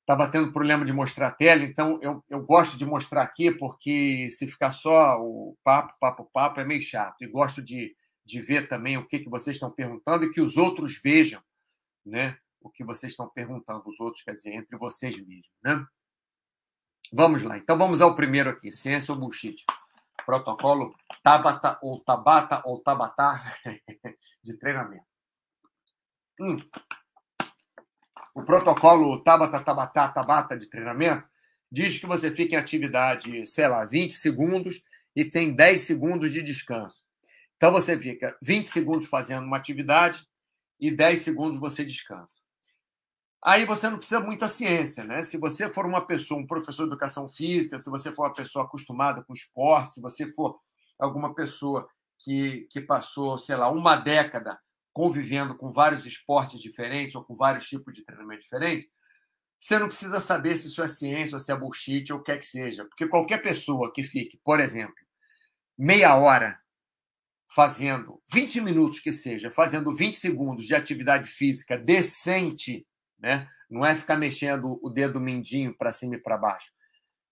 estava 0.00 0.26
tendo 0.30 0.50
problema 0.50 0.82
de 0.86 0.94
mostrar 0.94 1.26
a 1.26 1.30
tela, 1.30 1.62
então 1.62 1.98
eu, 2.00 2.24
eu 2.30 2.40
gosto 2.40 2.78
de 2.78 2.86
mostrar 2.86 3.22
aqui, 3.22 3.50
porque 3.50 4.30
se 4.30 4.46
ficar 4.46 4.72
só 4.72 5.20
o 5.20 5.56
papo, 5.62 5.94
papo, 6.00 6.30
papo, 6.32 6.60
é 6.60 6.64
meio 6.64 6.80
chato. 6.80 7.22
E 7.22 7.26
gosto 7.26 7.62
de, 7.62 7.94
de 8.24 8.40
ver 8.40 8.68
também 8.68 8.96
o 8.96 9.06
que, 9.06 9.18
que 9.18 9.28
vocês 9.28 9.56
estão 9.56 9.70
perguntando 9.70 10.24
e 10.24 10.30
que 10.30 10.40
os 10.40 10.56
outros 10.56 11.00
vejam, 11.00 11.42
né? 12.04 12.38
O 12.60 12.70
que 12.70 12.82
vocês 12.82 13.12
estão 13.12 13.28
perguntando, 13.28 13.82
os 13.86 14.00
outros, 14.00 14.22
quer 14.22 14.34
dizer, 14.34 14.54
entre 14.54 14.76
vocês 14.78 15.16
mesmos, 15.18 15.50
né? 15.62 15.86
Vamos 17.12 17.42
lá. 17.42 17.58
Então 17.58 17.76
vamos 17.76 18.00
ao 18.00 18.16
primeiro 18.16 18.50
aqui, 18.50 18.72
ciência 18.72 19.12
ou 19.12 19.20
bullshit. 19.20 19.64
Protocolo 20.24 20.94
Tabata 21.22 21.78
ou 21.82 22.00
Tabata 22.00 22.62
ou 22.64 22.80
Tabatá 22.80 23.56
de 24.42 24.56
treinamento. 24.56 25.04
Hum. 26.40 26.56
O 28.34 28.42
protocolo 28.42 29.22
Tabata, 29.22 29.60
Tabata, 29.60 30.08
Tabata 30.08 30.56
de 30.56 30.66
treinamento 30.66 31.28
diz 31.70 31.98
que 31.98 32.06
você 32.06 32.30
fica 32.30 32.54
em 32.54 32.58
atividade, 32.58 33.46
sei 33.46 33.68
lá, 33.68 33.84
20 33.84 34.14
segundos 34.14 34.82
e 35.14 35.24
tem 35.24 35.54
10 35.54 35.80
segundos 35.82 36.32
de 36.32 36.42
descanso. 36.42 37.03
Então 37.64 37.72
você 37.72 37.98
fica 37.98 38.36
20 38.42 38.66
segundos 38.66 39.08
fazendo 39.08 39.46
uma 39.46 39.56
atividade 39.56 40.28
e 40.78 40.94
10 40.94 41.22
segundos 41.22 41.58
você 41.58 41.82
descansa. 41.82 42.42
Aí 43.42 43.64
você 43.64 43.88
não 43.88 43.96
precisa 43.96 44.20
muita 44.20 44.48
ciência, 44.48 45.02
né? 45.02 45.22
Se 45.22 45.38
você 45.38 45.72
for 45.72 45.86
uma 45.86 46.06
pessoa, 46.06 46.38
um 46.38 46.46
professor 46.46 46.82
de 46.82 46.90
educação 46.90 47.26
física, 47.26 47.78
se 47.78 47.88
você 47.88 48.12
for 48.12 48.24
uma 48.24 48.34
pessoa 48.34 48.66
acostumada 48.66 49.24
com 49.24 49.32
esporte, 49.32 49.94
se 49.94 50.02
você 50.02 50.30
for 50.34 50.60
alguma 50.98 51.34
pessoa 51.34 51.88
que, 52.18 52.68
que 52.70 52.82
passou, 52.82 53.38
sei 53.38 53.56
lá, 53.56 53.70
uma 53.70 53.96
década 53.96 54.60
convivendo 54.92 55.56
com 55.56 55.72
vários 55.72 56.04
esportes 56.04 56.60
diferentes 56.60 57.14
ou 57.14 57.24
com 57.24 57.34
vários 57.34 57.66
tipos 57.66 57.94
de 57.94 58.04
treinamento 58.04 58.42
diferentes, 58.42 58.90
você 59.58 59.78
não 59.78 59.88
precisa 59.88 60.20
saber 60.20 60.54
se 60.56 60.66
isso 60.66 60.82
é 60.82 60.86
ciência 60.86 61.36
ou 61.36 61.40
se 61.40 61.50
é 61.50 61.56
bullshit 61.56 62.12
ou 62.12 62.18
o 62.18 62.22
que 62.22 62.30
quer 62.30 62.38
que 62.40 62.46
seja. 62.46 62.84
Porque 62.84 63.08
qualquer 63.08 63.42
pessoa 63.42 63.90
que 63.90 64.04
fique, 64.04 64.38
por 64.44 64.60
exemplo, 64.60 64.94
meia 65.78 66.14
hora 66.14 66.62
fazendo, 67.54 68.20
20 68.32 68.60
minutos 68.60 68.98
que 68.98 69.12
seja, 69.12 69.50
fazendo 69.50 69.94
20 69.94 70.16
segundos 70.16 70.66
de 70.66 70.74
atividade 70.74 71.28
física 71.28 71.78
decente, 71.78 72.84
né? 73.18 73.48
Não 73.70 73.86
é 73.86 73.94
ficar 73.94 74.16
mexendo 74.16 74.78
o 74.82 74.90
dedo 74.90 75.20
mindinho 75.20 75.74
para 75.76 75.92
cima 75.92 76.16
e 76.16 76.20
para 76.20 76.36
baixo, 76.36 76.72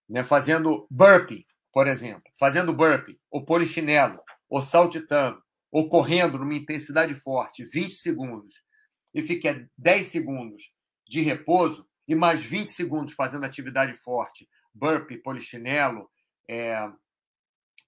né? 0.08 0.22
Fazendo 0.22 0.86
burpee, 0.88 1.44
por 1.72 1.88
exemplo, 1.88 2.30
fazendo 2.38 2.72
burpee, 2.72 3.18
ou 3.30 3.44
polichinelo, 3.44 4.20
ou 4.48 4.62
saltitando, 4.62 5.42
ou 5.72 5.88
correndo 5.88 6.38
numa 6.38 6.54
intensidade 6.54 7.14
forte, 7.14 7.64
20 7.64 7.94
segundos, 7.94 8.62
e 9.12 9.22
fica 9.22 9.68
10 9.76 10.06
segundos 10.06 10.72
de 11.08 11.20
repouso 11.20 11.86
e 12.06 12.14
mais 12.14 12.42
20 12.42 12.70
segundos 12.70 13.14
fazendo 13.14 13.44
atividade 13.44 13.94
forte, 13.94 14.48
burpee, 14.72 15.18
polichinelo, 15.18 16.08
é, 16.48 16.88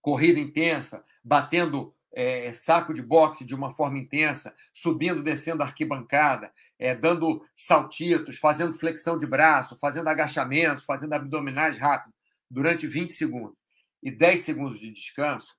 corrida 0.02 0.40
intensa, 0.40 1.04
batendo 1.22 1.94
é, 2.14 2.52
saco 2.52 2.94
de 2.94 3.02
boxe 3.02 3.44
de 3.44 3.54
uma 3.54 3.74
forma 3.74 3.98
intensa, 3.98 4.54
subindo, 4.72 5.22
descendo 5.22 5.62
a 5.62 5.66
arquibancada, 5.66 6.52
é, 6.78 6.94
dando 6.94 7.44
saltitos, 7.56 8.38
fazendo 8.38 8.78
flexão 8.78 9.18
de 9.18 9.26
braço, 9.26 9.76
fazendo 9.76 10.08
agachamentos, 10.08 10.84
fazendo 10.84 11.12
abdominais 11.12 11.76
rápido, 11.76 12.14
durante 12.48 12.86
20 12.86 13.12
segundos 13.12 13.58
e 14.02 14.10
10 14.10 14.40
segundos 14.40 14.78
de 14.78 14.90
descanso, 14.90 15.56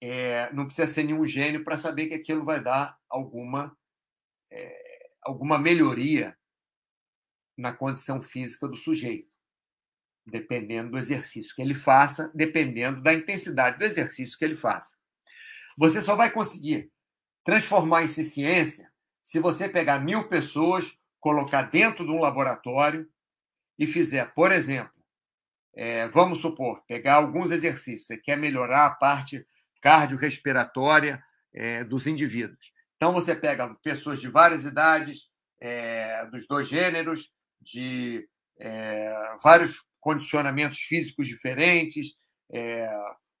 é, 0.00 0.52
não 0.52 0.66
precisa 0.66 0.86
ser 0.86 1.02
nenhum 1.02 1.26
gênio 1.26 1.64
para 1.64 1.76
saber 1.76 2.06
que 2.06 2.14
aquilo 2.14 2.44
vai 2.44 2.62
dar 2.62 2.96
alguma, 3.08 3.76
é, 4.50 5.10
alguma 5.22 5.58
melhoria 5.58 6.36
na 7.56 7.72
condição 7.72 8.20
física 8.20 8.68
do 8.68 8.76
sujeito, 8.76 9.30
dependendo 10.26 10.92
do 10.92 10.98
exercício 10.98 11.54
que 11.54 11.60
ele 11.60 11.74
faça, 11.74 12.30
dependendo 12.34 13.02
da 13.02 13.12
intensidade 13.12 13.78
do 13.78 13.84
exercício 13.84 14.38
que 14.38 14.44
ele 14.44 14.56
faça. 14.56 14.99
Você 15.80 16.02
só 16.02 16.14
vai 16.14 16.30
conseguir 16.30 16.92
transformar 17.42 18.02
isso 18.02 18.20
em 18.20 18.24
ciência 18.24 18.92
se 19.22 19.40
você 19.40 19.66
pegar 19.66 19.98
mil 19.98 20.28
pessoas, 20.28 20.94
colocar 21.18 21.62
dentro 21.62 22.04
de 22.04 22.10
um 22.10 22.20
laboratório 22.20 23.08
e 23.78 23.86
fizer, 23.86 24.30
por 24.34 24.52
exemplo, 24.52 24.92
é, 25.74 26.06
vamos 26.08 26.42
supor, 26.42 26.84
pegar 26.86 27.14
alguns 27.14 27.50
exercícios, 27.50 28.06
você 28.06 28.18
quer 28.18 28.36
melhorar 28.36 28.84
a 28.84 28.90
parte 28.90 29.46
cardiorrespiratória 29.80 31.24
é, 31.54 31.82
dos 31.82 32.06
indivíduos. 32.06 32.74
Então, 32.96 33.14
você 33.14 33.34
pega 33.34 33.74
pessoas 33.82 34.20
de 34.20 34.28
várias 34.28 34.66
idades, 34.66 35.30
é, 35.58 36.26
dos 36.26 36.46
dois 36.46 36.68
gêneros, 36.68 37.32
de 37.58 38.28
é, 38.58 39.14
vários 39.42 39.82
condicionamentos 39.98 40.80
físicos 40.80 41.26
diferentes, 41.26 42.08
é, 42.52 42.86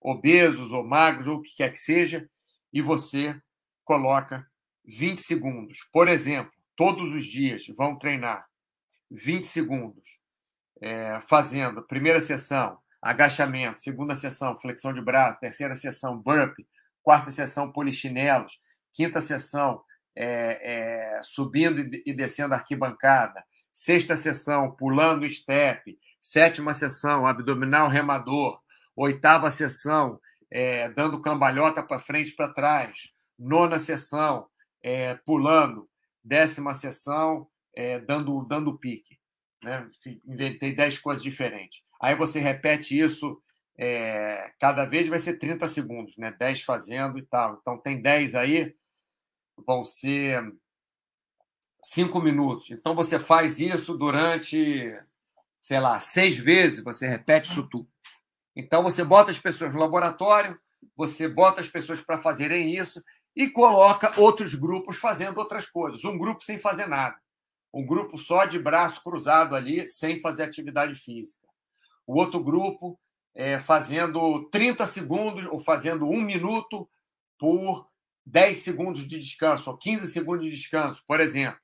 obesos 0.00 0.72
ou 0.72 0.84
magros, 0.84 1.26
ou 1.26 1.36
o 1.36 1.42
que 1.42 1.56
quer 1.56 1.70
que 1.70 1.78
seja, 1.78 2.28
e 2.72 2.80
você 2.80 3.38
coloca 3.84 4.46
20 4.84 5.20
segundos. 5.20 5.78
Por 5.92 6.08
exemplo, 6.08 6.52
todos 6.76 7.12
os 7.14 7.24
dias 7.24 7.66
vão 7.76 7.98
treinar 7.98 8.46
20 9.10 9.44
segundos, 9.44 10.20
é, 10.80 11.20
fazendo 11.28 11.82
primeira 11.82 12.20
sessão, 12.20 12.78
agachamento, 13.02 13.80
segunda 13.80 14.14
sessão, 14.14 14.56
flexão 14.56 14.92
de 14.92 15.00
braço, 15.00 15.40
terceira 15.40 15.74
sessão, 15.74 16.16
burpee, 16.16 16.66
quarta 17.02 17.30
sessão, 17.30 17.72
polichinelos, 17.72 18.60
quinta 18.92 19.20
sessão, 19.20 19.82
é, 20.14 21.18
é, 21.18 21.22
subindo 21.22 21.80
e 22.04 22.12
descendo 22.14 22.54
arquibancada, 22.54 23.44
sexta 23.72 24.16
sessão, 24.16 24.70
pulando 24.70 25.28
step, 25.28 25.98
sétima 26.20 26.74
sessão, 26.74 27.26
abdominal 27.26 27.88
remador, 27.88 28.60
oitava 28.96 29.50
sessão, 29.50 30.20
é, 30.50 30.88
dando 30.90 31.20
cambalhota 31.20 31.82
para 31.82 32.00
frente 32.00 32.34
para 32.34 32.52
trás, 32.52 33.10
nona 33.38 33.78
sessão, 33.78 34.46
é, 34.82 35.14
pulando, 35.14 35.88
décima 36.22 36.74
sessão, 36.74 37.46
é, 37.74 37.98
dando, 38.00 38.44
dando 38.44 38.78
pique. 38.78 39.18
Né? 39.62 39.88
Inventei 40.26 40.74
dez 40.74 40.98
coisas 40.98 41.22
diferentes. 41.22 41.82
Aí 42.00 42.14
você 42.14 42.40
repete 42.40 42.98
isso 42.98 43.40
é, 43.82 44.52
cada 44.60 44.84
vez 44.84 45.08
vai 45.08 45.18
ser 45.18 45.38
30 45.38 45.66
segundos, 45.66 46.18
né? 46.18 46.36
10 46.38 46.60
fazendo 46.62 47.18
e 47.18 47.22
tal. 47.22 47.56
Então 47.58 47.78
tem 47.78 48.00
10 48.00 48.34
aí, 48.34 48.76
vão 49.66 49.86
ser 49.86 50.42
5 51.82 52.20
minutos. 52.20 52.70
Então 52.70 52.94
você 52.94 53.18
faz 53.18 53.58
isso 53.58 53.96
durante, 53.96 54.94
sei 55.62 55.80
lá, 55.80 55.98
seis 55.98 56.36
vezes, 56.36 56.84
você 56.84 57.08
repete 57.08 57.50
isso 57.50 57.66
tudo. 57.66 57.88
Então 58.54 58.82
você 58.82 59.04
bota 59.04 59.30
as 59.30 59.38
pessoas 59.38 59.72
no 59.72 59.80
laboratório, 59.80 60.58
você 60.96 61.28
bota 61.28 61.60
as 61.60 61.68
pessoas 61.68 62.00
para 62.00 62.18
fazerem 62.18 62.74
isso 62.76 63.02
e 63.34 63.48
coloca 63.48 64.18
outros 64.20 64.54
grupos 64.54 64.96
fazendo 64.96 65.38
outras 65.38 65.66
coisas. 65.66 66.04
Um 66.04 66.18
grupo 66.18 66.42
sem 66.42 66.58
fazer 66.58 66.86
nada. 66.86 67.16
Um 67.72 67.86
grupo 67.86 68.18
só 68.18 68.44
de 68.44 68.58
braço 68.58 69.02
cruzado 69.02 69.54
ali, 69.54 69.86
sem 69.86 70.20
fazer 70.20 70.44
atividade 70.44 70.94
física. 70.94 71.46
O 72.06 72.18
outro 72.18 72.42
grupo 72.42 72.98
é, 73.34 73.60
fazendo 73.60 74.48
30 74.50 74.84
segundos 74.86 75.46
ou 75.46 75.60
fazendo 75.60 76.04
um 76.06 76.20
minuto 76.20 76.88
por 77.38 77.88
10 78.26 78.56
segundos 78.58 79.06
de 79.06 79.18
descanso, 79.18 79.70
ou 79.70 79.76
15 79.76 80.06
segundos 80.08 80.44
de 80.44 80.50
descanso, 80.50 81.02
por 81.06 81.20
exemplo. 81.20 81.60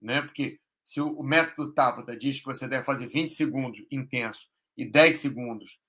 Né? 0.00 0.22
Porque 0.22 0.58
se 0.82 1.00
o 1.00 1.22
método 1.22 1.72
Tabata 1.72 2.16
diz 2.16 2.40
que 2.40 2.46
você 2.46 2.66
deve 2.66 2.84
fazer 2.84 3.06
20 3.06 3.32
segundos 3.32 3.84
intenso 3.90 4.48
e 4.76 4.84
10 4.84 5.16
segundos 5.16 5.79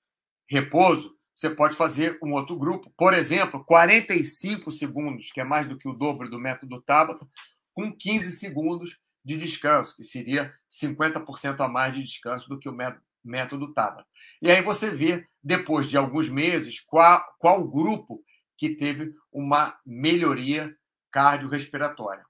repouso, 0.52 1.16
você 1.34 1.48
pode 1.48 1.76
fazer 1.76 2.18
um 2.22 2.32
outro 2.34 2.56
grupo, 2.56 2.92
por 2.96 3.14
exemplo, 3.14 3.64
45 3.64 4.70
segundos, 4.70 5.32
que 5.32 5.40
é 5.40 5.44
mais 5.44 5.66
do 5.66 5.78
que 5.78 5.88
o 5.88 5.94
dobro 5.94 6.28
do 6.28 6.38
método 6.38 6.82
Tabata, 6.82 7.26
com 7.72 7.90
15 7.90 8.32
segundos 8.32 8.98
de 9.24 9.38
descanso, 9.38 9.96
que 9.96 10.04
seria 10.04 10.52
50% 10.70 11.60
a 11.60 11.68
mais 11.68 11.94
de 11.94 12.02
descanso 12.02 12.48
do 12.48 12.58
que 12.58 12.68
o 12.68 12.76
método 13.24 13.72
Tabata. 13.72 14.06
E 14.42 14.50
aí 14.50 14.60
você 14.60 14.90
vê, 14.90 15.26
depois 15.42 15.88
de 15.88 15.96
alguns 15.96 16.28
meses, 16.28 16.80
qual, 16.80 17.24
qual 17.38 17.66
grupo 17.66 18.22
que 18.58 18.76
teve 18.76 19.14
uma 19.32 19.76
melhoria 19.86 20.76
cardiorrespiratória. 21.10 22.24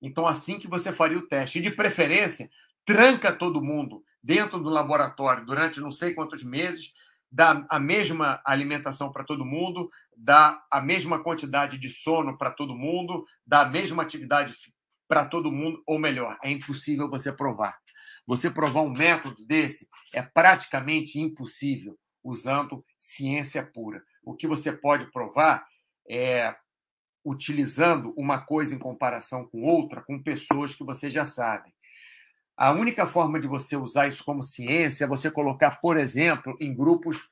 Então, 0.00 0.26
assim 0.26 0.58
que 0.58 0.68
você 0.68 0.92
faria 0.92 1.18
o 1.18 1.26
teste, 1.26 1.58
e 1.58 1.62
de 1.62 1.70
preferência, 1.70 2.50
tranca 2.84 3.32
todo 3.32 3.62
mundo 3.62 4.02
dentro 4.22 4.58
do 4.58 4.70
laboratório 4.70 5.44
durante 5.44 5.80
não 5.80 5.92
sei 5.92 6.14
quantos 6.14 6.42
meses, 6.42 6.92
dá 7.30 7.66
a 7.68 7.78
mesma 7.78 8.40
alimentação 8.44 9.12
para 9.12 9.24
todo 9.24 9.44
mundo, 9.44 9.90
dá 10.16 10.62
a 10.70 10.80
mesma 10.80 11.22
quantidade 11.22 11.78
de 11.78 11.88
sono 11.88 12.36
para 12.36 12.50
todo 12.50 12.74
mundo, 12.74 13.24
dá 13.46 13.62
a 13.62 13.68
mesma 13.68 14.02
atividade 14.02 14.54
para 15.08 15.24
todo 15.24 15.52
mundo, 15.52 15.82
ou 15.86 15.98
melhor, 15.98 16.38
é 16.42 16.50
impossível 16.50 17.08
você 17.08 17.32
provar. 17.32 17.78
Você 18.26 18.50
provar 18.50 18.82
um 18.82 18.92
método 18.92 19.44
desse 19.46 19.88
é 20.12 20.20
praticamente 20.20 21.18
impossível 21.18 21.98
usando 22.22 22.84
ciência 22.98 23.64
pura. 23.64 24.02
O 24.22 24.34
que 24.34 24.46
você 24.46 24.70
pode 24.70 25.10
provar 25.10 25.66
é 26.08 26.54
utilizando 27.24 28.12
uma 28.16 28.40
coisa 28.40 28.74
em 28.74 28.78
comparação 28.78 29.46
com 29.46 29.62
outra, 29.62 30.02
com 30.02 30.22
pessoas 30.22 30.74
que 30.74 30.84
você 30.84 31.10
já 31.10 31.24
sabe. 31.24 31.74
A 32.58 32.72
única 32.72 33.06
forma 33.06 33.38
de 33.38 33.46
você 33.46 33.76
usar 33.76 34.08
isso 34.08 34.24
como 34.24 34.42
ciência 34.42 35.04
é 35.04 35.08
você 35.08 35.30
colocar, 35.30 35.80
por 35.80 35.96
exemplo, 35.96 36.56
em 36.58 36.74
grupos 36.74 37.28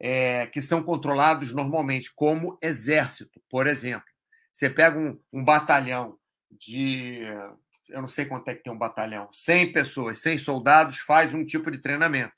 é, 0.00 0.46
que 0.46 0.62
são 0.62 0.82
controlados 0.82 1.52
normalmente, 1.52 2.10
como 2.14 2.56
exército, 2.62 3.38
por 3.50 3.66
exemplo. 3.66 4.06
Você 4.50 4.70
pega 4.70 4.98
um, 4.98 5.20
um 5.30 5.44
batalhão 5.44 6.16
de. 6.50 7.20
Eu 7.90 8.00
não 8.00 8.08
sei 8.08 8.24
quanto 8.24 8.48
é 8.48 8.54
que 8.54 8.62
tem 8.62 8.72
um 8.72 8.78
batalhão, 8.78 9.28
100 9.30 9.72
pessoas, 9.74 10.22
100 10.22 10.38
soldados, 10.38 11.00
faz 11.00 11.34
um 11.34 11.44
tipo 11.44 11.70
de 11.70 11.76
treinamento. 11.76 12.32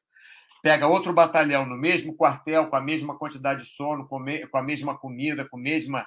Pega 0.61 0.88
outro 0.88 1.12
batalhão 1.12 1.64
no 1.64 1.76
mesmo 1.76 2.17
quartel, 2.17 2.67
com 2.67 2.75
a 2.75 2.81
mesma 2.81 3.17
quantidade 3.17 3.62
de 3.62 3.69
sono, 3.69 4.09
com, 4.09 4.19
a 4.53 4.62
mesma 4.62 4.99
comida, 4.99 5.49
com 5.49 5.57
mesma, 5.57 6.05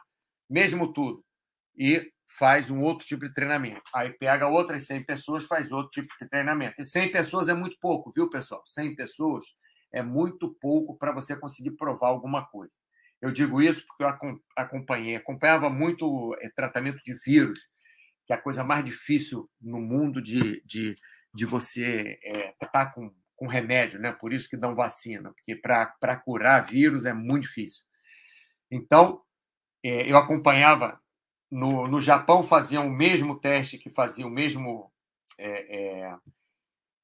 mesmo 0.49 0.91
tudo, 0.91 1.23
e 1.77 2.11
faz 2.37 2.69
um 2.69 2.81
outro 2.81 3.05
tipo 3.05 3.27
de 3.27 3.33
treinamento. 3.33 3.81
Aí 3.93 4.13
pega 4.13 4.47
outras 4.47 4.85
100 4.85 5.03
pessoas, 5.03 5.45
faz 5.45 5.71
outro 5.71 5.89
tipo 5.91 6.13
de 6.21 6.29
treinamento. 6.29 6.79
E 6.79 6.85
100 6.85 7.11
pessoas 7.11 7.49
é 7.49 7.53
muito 7.53 7.77
pouco, 7.81 8.11
viu, 8.15 8.29
pessoal? 8.29 8.61
100 8.65 8.95
pessoas 8.95 9.45
é 9.91 10.03
muito 10.03 10.55
pouco 10.61 10.97
para 10.97 11.11
você 11.11 11.35
conseguir 11.35 11.71
provar 11.71 12.09
alguma 12.09 12.45
coisa. 12.45 12.71
Eu 13.19 13.31
digo 13.31 13.61
isso 13.61 13.83
porque 13.87 14.03
eu 14.03 14.39
acompanhei, 14.55 15.15
acompanhava 15.15 15.69
muito 15.69 16.35
é, 16.39 16.49
tratamento 16.49 16.99
de 17.03 17.13
vírus, 17.25 17.59
que 18.27 18.33
é 18.33 18.35
a 18.35 18.41
coisa 18.41 18.63
mais 18.63 18.85
difícil 18.85 19.49
no 19.59 19.81
mundo 19.81 20.21
de, 20.21 20.61
de, 20.63 20.95
de 21.33 21.45
você 21.45 22.19
é, 22.23 22.51
tratar 22.59 22.93
com, 22.93 23.11
com 23.35 23.47
remédio, 23.47 23.99
né? 23.99 24.11
Por 24.11 24.31
isso 24.31 24.47
que 24.47 24.57
dão 24.57 24.75
vacina, 24.75 25.33
porque 25.33 25.55
para 25.55 26.17
curar 26.17 26.63
vírus 26.63 27.05
é 27.05 27.13
muito 27.13 27.43
difícil. 27.43 27.83
Então, 28.69 29.23
é, 29.83 30.11
eu 30.11 30.17
acompanhava 30.17 30.99
no, 31.49 31.87
no 31.87 32.01
Japão 32.01 32.43
faziam 32.43 32.87
o 32.87 32.91
mesmo 32.91 33.39
teste 33.39 33.77
que 33.77 33.89
faziam 33.89 34.29
o 34.29 34.31
mesmo 34.31 34.91
é, 35.37 35.77
é, 35.77 36.17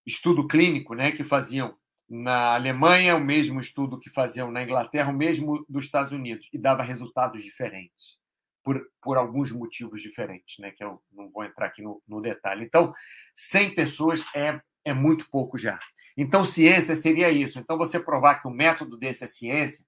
estudo 0.06 0.48
clínico, 0.48 0.94
né? 0.94 1.12
Que 1.12 1.24
faziam 1.24 1.76
na 2.10 2.54
Alemanha 2.54 3.16
o 3.16 3.24
mesmo 3.24 3.60
estudo 3.60 4.00
que 4.00 4.10
faziam 4.10 4.52
na 4.52 4.64
Inglaterra, 4.64 5.12
o 5.12 5.16
mesmo 5.16 5.66
dos 5.68 5.86
Estados 5.86 6.12
Unidos 6.12 6.48
e 6.52 6.58
dava 6.58 6.84
resultados 6.84 7.44
diferentes 7.44 8.18
por, 8.64 8.82
por 9.02 9.18
alguns 9.18 9.52
motivos 9.52 10.02
diferentes, 10.02 10.58
né? 10.60 10.72
Que 10.72 10.84
eu 10.84 11.02
não 11.12 11.30
vou 11.30 11.44
entrar 11.44 11.68
aqui 11.68 11.82
no, 11.82 12.02
no 12.08 12.22
detalhe. 12.22 12.66
Então, 12.66 12.94
100 13.36 13.76
pessoas 13.76 14.24
é 14.36 14.60
é 14.86 14.94
muito 14.94 15.30
pouco 15.30 15.58
já. 15.58 15.80
Então, 16.16 16.46
ciência 16.46 16.96
seria 16.96 17.30
isso. 17.32 17.60
Então, 17.60 17.78
você 17.78 18.00
provar 18.00 18.42
que 18.42 18.48
o 18.48 18.52
método 18.52 18.98
desse 18.98 19.24
é 19.24 19.28
ciência 19.28 19.86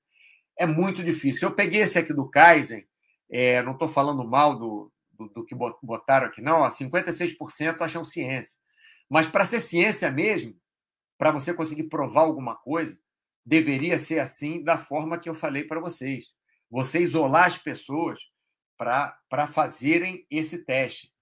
é 0.57 0.65
muito 0.65 1.03
difícil. 1.03 1.47
Eu 1.47 1.55
peguei 1.55 1.81
esse 1.81 1.99
aqui 1.99 2.13
do 2.13 2.29
Kaizen, 2.29 2.85
é, 3.29 3.61
não 3.63 3.73
estou 3.73 3.88
falando 3.88 4.23
mal 4.23 4.57
do, 4.57 4.91
do, 5.11 5.27
do, 5.29 5.45
que 5.45 5.55
botaram 5.81 6.27
aqui, 6.27 6.41
não, 6.41 6.61
ó, 6.61 6.67
56% 6.67 7.81
acham 7.81 8.05
ciência. 8.05 8.57
Mas 9.09 9.27
para 9.27 9.45
ser 9.45 9.59
ciência 9.59 10.11
mesmo, 10.11 10.55
para 11.17 11.31
você 11.31 11.53
conseguir 11.53 11.85
provar 11.85 12.21
alguma 12.21 12.55
coisa, 12.55 12.97
deveria 13.45 13.97
ser 13.97 14.19
assim, 14.19 14.63
da 14.63 14.77
forma 14.77 15.19
que 15.19 15.29
eu 15.29 15.33
falei 15.33 15.63
para 15.63 15.79
vocês. 15.79 16.25
Você 16.69 16.99
isolar 16.99 17.45
as 17.45 17.57
pessoas 17.57 18.19
para 18.77 19.47
fazerem 19.53 20.25
esse 20.29 20.65
teste. 20.65 21.13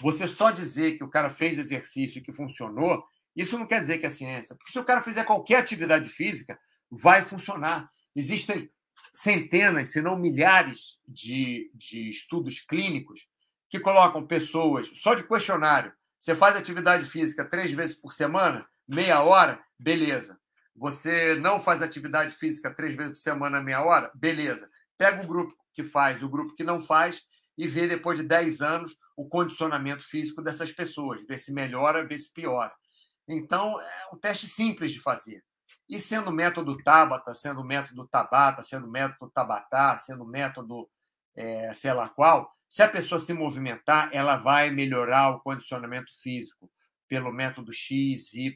Você 0.00 0.26
só 0.26 0.50
dizer 0.50 0.96
que 0.96 1.04
o 1.04 1.10
cara 1.10 1.30
fez 1.30 1.58
exercício 1.58 2.18
e 2.18 2.22
que 2.22 2.32
funcionou, 2.32 3.04
isso 3.34 3.58
não 3.58 3.66
quer 3.66 3.80
dizer 3.80 3.98
que 3.98 4.06
é 4.06 4.10
ciência. 4.10 4.56
Porque 4.56 4.72
se 4.72 4.78
o 4.78 4.84
cara 4.84 5.02
fizer 5.02 5.24
qualquer 5.24 5.56
atividade 5.56 6.08
física, 6.08 6.58
vai 6.90 7.22
funcionar. 7.22 7.90
Existem 8.14 8.70
centenas, 9.14 9.90
se 9.90 10.02
não 10.02 10.18
milhares, 10.18 10.98
de, 11.06 11.70
de 11.74 12.10
estudos 12.10 12.60
clínicos 12.60 13.28
que 13.70 13.78
colocam 13.78 14.26
pessoas 14.26 14.90
só 14.96 15.14
de 15.14 15.22
questionário. 15.22 15.92
Você 16.18 16.34
faz 16.34 16.56
atividade 16.56 17.04
física 17.04 17.44
três 17.44 17.72
vezes 17.72 17.94
por 17.94 18.12
semana, 18.12 18.66
meia 18.88 19.22
hora, 19.22 19.62
beleza. 19.78 20.38
Você 20.74 21.36
não 21.36 21.60
faz 21.60 21.80
atividade 21.80 22.34
física 22.34 22.74
três 22.74 22.96
vezes 22.96 23.12
por 23.12 23.18
semana, 23.18 23.62
meia 23.62 23.84
hora, 23.84 24.10
beleza. 24.14 24.68
Pega 24.98 25.22
o 25.22 25.26
grupo 25.26 25.54
que 25.72 25.84
faz, 25.84 26.22
o 26.22 26.28
grupo 26.28 26.54
que 26.54 26.64
não 26.64 26.80
faz, 26.80 27.22
e 27.56 27.68
vê 27.68 27.86
depois 27.86 28.18
de 28.18 28.24
10 28.24 28.62
anos 28.62 28.96
o 29.16 29.28
condicionamento 29.28 30.02
físico 30.02 30.42
dessas 30.42 30.72
pessoas, 30.72 31.22
ver 31.22 31.38
se 31.38 31.52
melhora, 31.52 32.06
ver 32.06 32.18
se 32.18 32.32
piora. 32.32 32.72
Então, 33.28 33.80
é 33.80 34.08
um 34.12 34.18
teste 34.18 34.46
simples 34.46 34.92
de 34.92 35.00
fazer. 35.00 35.42
E 35.88 36.00
sendo 36.00 36.32
método 36.32 36.76
Tabata, 36.82 37.34
sendo 37.34 37.62
método 37.62 38.06
Tabata, 38.08 38.62
sendo 38.62 38.88
método 38.88 39.30
Tabatá, 39.30 39.96
sendo 39.96 40.24
método 40.24 40.88
é, 41.36 41.72
sei 41.72 41.92
lá 41.92 42.08
qual, 42.08 42.50
se 42.68 42.82
a 42.82 42.88
pessoa 42.88 43.18
se 43.18 43.32
movimentar, 43.32 44.10
ela 44.12 44.36
vai 44.36 44.70
melhorar 44.70 45.30
o 45.30 45.40
condicionamento 45.40 46.10
físico 46.22 46.70
pelo 47.08 47.32
método 47.32 47.72
X, 47.72 48.34
Y 48.34 48.54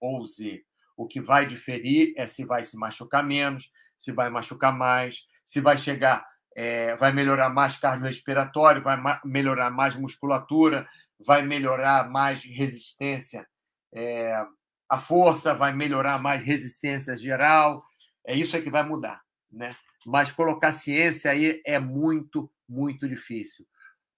ou 0.00 0.26
Z. 0.26 0.62
O 0.96 1.06
que 1.06 1.20
vai 1.20 1.46
diferir 1.46 2.14
é 2.16 2.26
se 2.26 2.44
vai 2.44 2.62
se 2.62 2.76
machucar 2.76 3.24
menos, 3.24 3.70
se 3.98 4.12
vai 4.12 4.30
machucar 4.30 4.74
mais, 4.74 5.24
se 5.44 5.60
vai 5.60 5.76
chegar, 5.76 6.26
é, 6.56 6.94
vai 6.96 7.12
melhorar 7.12 7.50
mais 7.50 7.76
cardiorrespiratório, 7.76 8.82
vai 8.82 8.96
ma 8.96 9.20
melhorar 9.24 9.70
mais 9.70 9.96
musculatura, 9.96 10.88
vai 11.18 11.42
melhorar 11.42 12.08
mais 12.08 12.42
resistência 12.44 13.46
é, 13.92 14.46
a 14.90 14.98
força 14.98 15.54
vai 15.54 15.72
melhorar 15.72 16.20
mais 16.20 16.44
resistência 16.44 17.16
geral, 17.16 17.84
é 18.26 18.34
isso 18.36 18.56
é 18.56 18.60
que 18.60 18.70
vai 18.70 18.82
mudar, 18.82 19.22
né? 19.50 19.76
Mas 20.04 20.32
colocar 20.32 20.72
ciência 20.72 21.30
aí 21.30 21.62
é 21.64 21.78
muito, 21.78 22.50
muito 22.68 23.06
difícil. 23.06 23.64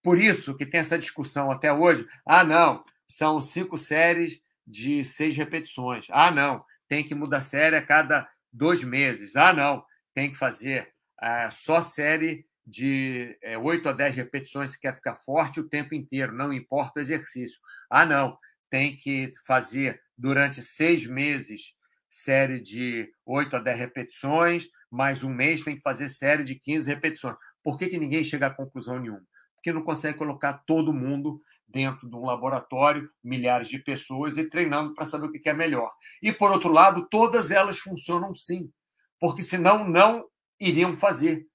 Por 0.03 0.19
isso 0.19 0.57
que 0.57 0.65
tem 0.65 0.81
essa 0.81 0.99
discussão 0.99 1.51
até 1.51 1.73
hoje. 1.73 2.09
Ah, 2.25 2.43
não, 2.43 2.85
são 3.07 3.41
cinco 3.41 3.77
séries 3.77 4.41
de 4.67 5.05
seis 5.05 5.37
repetições. 5.37 6.07
Ah, 6.11 6.31
não, 6.31 6.65
tem 6.89 7.05
que 7.05 7.15
mudar 7.15 7.43
série 7.43 7.77
a 7.77 7.85
cada 7.85 8.29
dois 8.53 8.83
meses. 8.83 9.37
Ah, 9.37 9.53
não, 9.53 9.85
tem 10.15 10.31
que 10.31 10.39
fazer 10.39 10.93
ah, 11.19 11.51
só 11.51 11.83
série 11.83 12.47
de 12.67 13.37
é, 13.43 13.59
8 13.59 13.89
a 13.89 13.93
10 13.93 14.17
repetições 14.17 14.71
se 14.71 14.81
quer 14.81 14.95
ficar 14.95 15.17
forte 15.17 15.61
o 15.61 15.69
tempo 15.69 15.95
inteiro, 15.95 16.33
não 16.33 16.53
importa 16.53 16.99
o 16.99 17.03
exercício. 17.03 17.59
Ah, 17.91 18.07
não, 18.07 18.39
tem 18.71 18.97
que 18.97 19.33
fazer 19.47 20.01
durante 20.23 20.63
seis 20.63 21.05
meses 21.05 21.75
série 22.09 22.61
de 22.61 23.11
8 23.27 23.57
a 23.57 23.59
10 23.59 23.77
repetições, 23.77 24.69
mais 24.89 25.25
um 25.25 25.29
mês 25.29 25.65
tem 25.65 25.75
que 25.75 25.83
fazer 25.83 26.09
série 26.09 26.45
de 26.45 26.55
15 26.55 26.89
repetições. 26.89 27.37
Por 27.61 27.77
que, 27.77 27.89
que 27.89 27.99
ninguém 27.99 28.23
chega 28.23 28.47
a 28.47 28.55
conclusão 28.55 29.01
nenhuma? 29.01 29.27
Porque 29.57 29.73
não 29.73 29.83
consegue 29.83 30.17
colocar 30.17 30.63
todo 30.65 30.93
mundo 30.93 31.41
dentro 31.67 32.09
de 32.09 32.15
um 32.15 32.25
laboratório, 32.25 33.11
milhares 33.25 33.69
de 33.69 33.81
pessoas, 33.81 34.39
e 34.39 34.49
treinando 34.49 34.95
para 34.95 35.07
saber 35.07 35.27
o 35.27 35.33
que 35.33 35.49
é 35.49 35.55
melhor. 35.55 35.91
E, 36.23 36.33
por 36.33 36.53
outro 36.53 36.71
lado, 36.71 37.09
todas 37.11 37.51
elas 37.51 37.79
funcionam 37.79 38.33
sim, 38.33 38.71
porque 39.19 39.43
senão 39.43 39.89
não 39.89 40.25
iriam 40.61 40.95
fazer. 40.95 41.47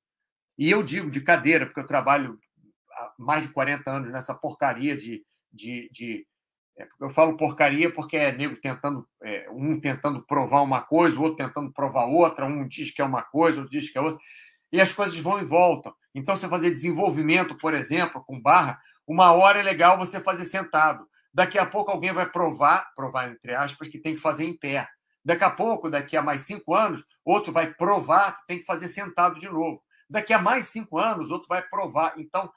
E 0.58 0.70
eu 0.70 0.84
digo 0.84 1.10
de 1.10 1.22
cadeira, 1.22 1.68
porque 1.68 1.80
eu 1.80 1.88
trabalho 1.88 2.38
há 2.92 3.14
mais 3.18 3.44
de 3.46 3.54
40 3.54 3.90
anos 3.90 4.12
nessa 4.12 4.34
porcaria 4.34 4.98
de. 4.98 5.24
de, 5.54 5.88
de 5.90 6.28
eu 7.00 7.10
falo 7.10 7.38
porcaria 7.38 7.92
porque 7.92 8.18
é 8.18 8.32
nego 8.32 8.56
tentando, 8.58 9.08
é, 9.24 9.48
um 9.52 9.80
tentando 9.80 10.22
provar 10.22 10.62
uma 10.62 10.82
coisa, 10.82 11.18
o 11.18 11.22
outro 11.24 11.46
tentando 11.46 11.72
provar 11.72 12.06
outra, 12.06 12.46
um 12.46 12.68
diz 12.68 12.92
que 12.92 13.02
é 13.02 13.06
uma 13.06 13.24
coisa, 13.24 13.60
outro 13.60 13.72
diz 13.72 13.90
que 13.90 13.98
é 13.98 14.02
outra, 14.02 14.20
e 14.72 14.82
as 14.82 14.92
coisas 14.92 15.18
vão 15.18 15.40
e 15.40 15.46
voltam. 15.46 15.94
Então, 16.14 16.36
você 16.36 16.48
fazer 16.48 16.72
desenvolvimento, 16.72 17.56
por 17.56 17.74
exemplo, 17.74 18.24
com 18.26 18.40
barra, 18.40 18.80
uma 19.08 19.32
hora 19.32 19.60
é 19.60 19.64
legal 19.64 19.98
você 19.98 20.20
fazer 20.20 20.46
sentado. 20.46 21.08
Daqui 21.34 21.58
a 21.58 21.66
pouco 21.66 21.92
alguém 21.92 22.12
vai 22.12 22.30
provar, 22.30 22.92
provar 22.96 23.30
entre 23.30 23.54
aspas, 23.54 23.88
que 23.88 24.00
tem 24.00 24.16
que 24.16 24.22
fazer 24.22 24.44
em 24.44 24.58
pé. 24.58 24.88
Daqui 25.24 25.44
a 25.44 25.50
pouco, 25.50 25.90
daqui 25.90 26.18
a 26.18 26.22
mais 26.22 26.44
cinco 26.44 26.74
anos, 26.74 27.04
outro 27.24 27.54
vai 27.54 27.74
provar 27.74 28.40
que 28.40 28.48
tem 28.48 28.60
que 28.60 28.66
fazer 28.66 28.88
sentado 28.88 29.40
de 29.40 29.48
novo. 29.48 29.82
Daqui 30.10 30.34
a 30.34 30.42
mais 30.42 30.68
cinco 30.68 30.98
anos, 30.98 31.30
outro 31.30 31.48
vai 31.48 31.62
provar. 31.62 32.14
Então, 32.18 32.52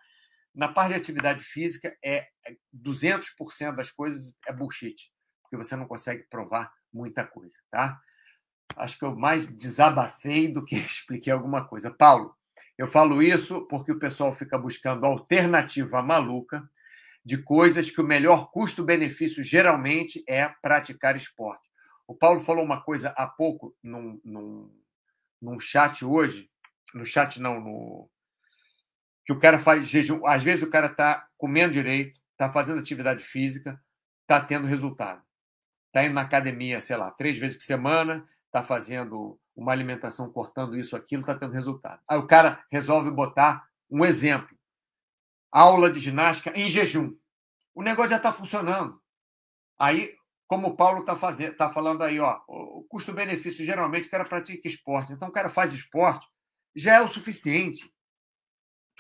na 0.55 0.69
parte 0.69 0.91
de 0.91 0.97
atividade 0.97 1.45
física, 1.45 1.97
é 2.05 2.29
200% 2.75 3.23
é 3.61 3.73
das 3.73 3.91
coisas 3.91 4.33
é 4.47 4.53
bullshit, 4.53 5.11
porque 5.43 5.57
você 5.57 5.77
não 5.77 5.87
consegue 5.87 6.25
provar 6.25 6.73
muita 6.93 7.25
coisa, 7.25 7.57
tá? 7.71 8.01
Acho 8.77 8.99
que 8.99 9.05
eu 9.05 9.17
mais 9.17 9.47
desabafei 9.47 10.53
do 10.53 10.65
que 10.65 10.75
expliquei 10.77 11.33
alguma 11.33 11.65
coisa. 11.65 11.91
Paulo, 11.91 12.35
eu 12.77 12.87
falo 12.87 13.23
isso 13.23 13.67
porque 13.67 13.93
o 13.93 13.99
pessoal 13.99 14.33
fica 14.33 14.59
buscando 14.59 15.07
alternativa 15.07 16.03
maluca 16.03 16.69
de 17.25 17.39
coisas 17.39 17.91
que 17.91 18.01
o 18.01 18.07
melhor 18.07 18.51
custo-benefício 18.51 19.43
geralmente 19.43 20.25
é 20.27 20.49
praticar 20.63 21.17
esporte. 21.17 21.69
O 22.07 22.15
Paulo 22.15 22.41
falou 22.41 22.65
uma 22.65 22.83
coisa 22.83 23.11
há 23.11 23.27
pouco 23.27 23.77
num, 23.83 24.21
num, 24.25 24.75
num 25.41 25.61
chat 25.61 26.05
hoje, 26.05 26.51
no 26.95 27.05
chat 27.05 27.41
não, 27.41 27.61
no, 27.61 28.11
que 29.31 29.33
o 29.33 29.38
cara 29.38 29.61
faz 29.61 29.87
jejum. 29.87 30.27
Às 30.27 30.43
vezes 30.43 30.64
o 30.64 30.71
cara 30.71 30.87
está 30.87 31.29
comendo 31.38 31.75
direito, 31.75 32.21
está 32.33 32.51
fazendo 32.51 32.81
atividade 32.81 33.23
física, 33.23 33.81
está 34.23 34.45
tendo 34.45 34.66
resultado. 34.66 35.23
Está 35.87 36.05
indo 36.05 36.14
na 36.14 36.23
academia, 36.23 36.81
sei 36.81 36.97
lá, 36.97 37.12
três 37.12 37.38
vezes 37.38 37.57
por 37.57 37.62
semana, 37.62 38.29
está 38.47 38.64
fazendo 38.64 39.38
uma 39.55 39.71
alimentação 39.71 40.33
cortando 40.33 40.77
isso, 40.77 40.97
aquilo, 40.97 41.21
está 41.21 41.37
tendo 41.37 41.53
resultado. 41.53 42.01
Aí 42.09 42.19
o 42.19 42.27
cara 42.27 42.64
resolve 42.73 43.09
botar 43.12 43.69
um 43.88 44.05
exemplo. 44.05 44.59
Aula 45.53 45.93
de 45.93 46.01
ginástica 46.01 46.51
em 46.59 46.69
jejum. 46.69 47.16
O 47.73 47.85
negócio 47.85 48.11
já 48.11 48.16
está 48.16 48.33
funcionando. 48.33 49.01
Aí, 49.79 50.12
como 50.49 50.69
o 50.69 50.77
Paulo 50.77 51.05
está 51.05 51.16
tá 51.57 51.73
falando 51.73 52.03
aí, 52.03 52.19
ó, 52.19 52.40
o 52.49 52.85
custo-benefício 52.88 53.64
geralmente 53.64 54.09
o 54.09 54.11
cara 54.11 54.25
pratica 54.25 54.66
esporte. 54.66 55.12
Então 55.12 55.29
o 55.29 55.33
cara 55.33 55.49
faz 55.49 55.73
esporte, 55.73 56.27
já 56.75 56.97
é 56.97 57.01
o 57.01 57.07
suficiente. 57.07 57.88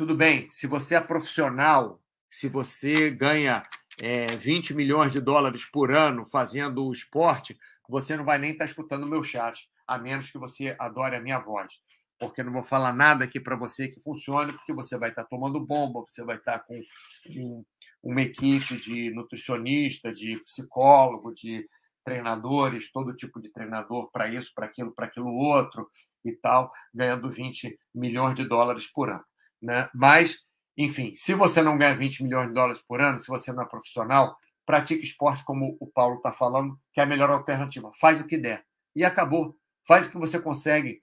Tudo 0.00 0.14
bem, 0.14 0.48
se 0.50 0.66
você 0.66 0.94
é 0.94 1.00
profissional, 1.02 2.00
se 2.26 2.48
você 2.48 3.10
ganha 3.10 3.62
é, 3.98 4.34
20 4.34 4.72
milhões 4.72 5.12
de 5.12 5.20
dólares 5.20 5.66
por 5.66 5.92
ano 5.92 6.24
fazendo 6.24 6.86
o 6.86 6.90
esporte, 6.90 7.54
você 7.86 8.16
não 8.16 8.24
vai 8.24 8.38
nem 8.38 8.52
estar 8.52 8.64
tá 8.64 8.70
escutando 8.70 9.04
o 9.04 9.06
meu 9.06 9.22
chat, 9.22 9.68
a 9.86 9.98
menos 9.98 10.30
que 10.30 10.38
você 10.38 10.74
adore 10.78 11.16
a 11.16 11.20
minha 11.20 11.38
voz. 11.38 11.70
Porque 12.18 12.40
eu 12.40 12.46
não 12.46 12.52
vou 12.54 12.62
falar 12.62 12.94
nada 12.94 13.26
aqui 13.26 13.38
para 13.38 13.54
você 13.56 13.88
que 13.88 14.00
funcione, 14.00 14.54
porque 14.54 14.72
você 14.72 14.96
vai 14.96 15.10
estar 15.10 15.24
tá 15.24 15.28
tomando 15.28 15.60
bomba, 15.60 16.00
você 16.00 16.24
vai 16.24 16.36
estar 16.36 16.60
tá 16.60 16.64
com 16.64 16.80
um, 17.28 17.62
uma 18.02 18.22
equipe 18.22 18.80
de 18.80 19.10
nutricionista, 19.10 20.10
de 20.10 20.42
psicólogo, 20.44 21.34
de 21.34 21.68
treinadores, 22.02 22.90
todo 22.90 23.14
tipo 23.14 23.38
de 23.38 23.52
treinador 23.52 24.10
para 24.10 24.34
isso, 24.34 24.50
para 24.54 24.64
aquilo, 24.64 24.94
para 24.94 25.04
aquilo 25.04 25.28
outro 25.28 25.90
e 26.24 26.32
tal, 26.32 26.72
ganhando 26.94 27.30
20 27.30 27.78
milhões 27.94 28.34
de 28.34 28.44
dólares 28.44 28.90
por 28.90 29.10
ano. 29.10 29.29
Né? 29.62 29.88
Mas, 29.94 30.38
enfim, 30.76 31.14
se 31.14 31.34
você 31.34 31.62
não 31.62 31.76
ganha 31.76 31.96
20 31.96 32.22
milhões 32.22 32.48
de 32.48 32.54
dólares 32.54 32.82
por 32.82 33.00
ano, 33.00 33.20
se 33.20 33.28
você 33.28 33.52
não 33.52 33.62
é 33.62 33.66
profissional, 33.66 34.36
pratique 34.64 35.02
esporte 35.02 35.44
como 35.44 35.76
o 35.80 35.86
Paulo 35.86 36.16
está 36.16 36.32
falando, 36.32 36.78
que 36.92 37.00
é 37.00 37.02
a 37.02 37.06
melhor 37.06 37.30
alternativa. 37.30 37.90
Faz 38.00 38.20
o 38.20 38.26
que 38.26 38.38
der. 38.38 38.64
E 38.94 39.04
acabou. 39.04 39.56
Faz 39.86 40.06
o 40.06 40.10
que 40.10 40.18
você 40.18 40.40
consegue 40.40 41.02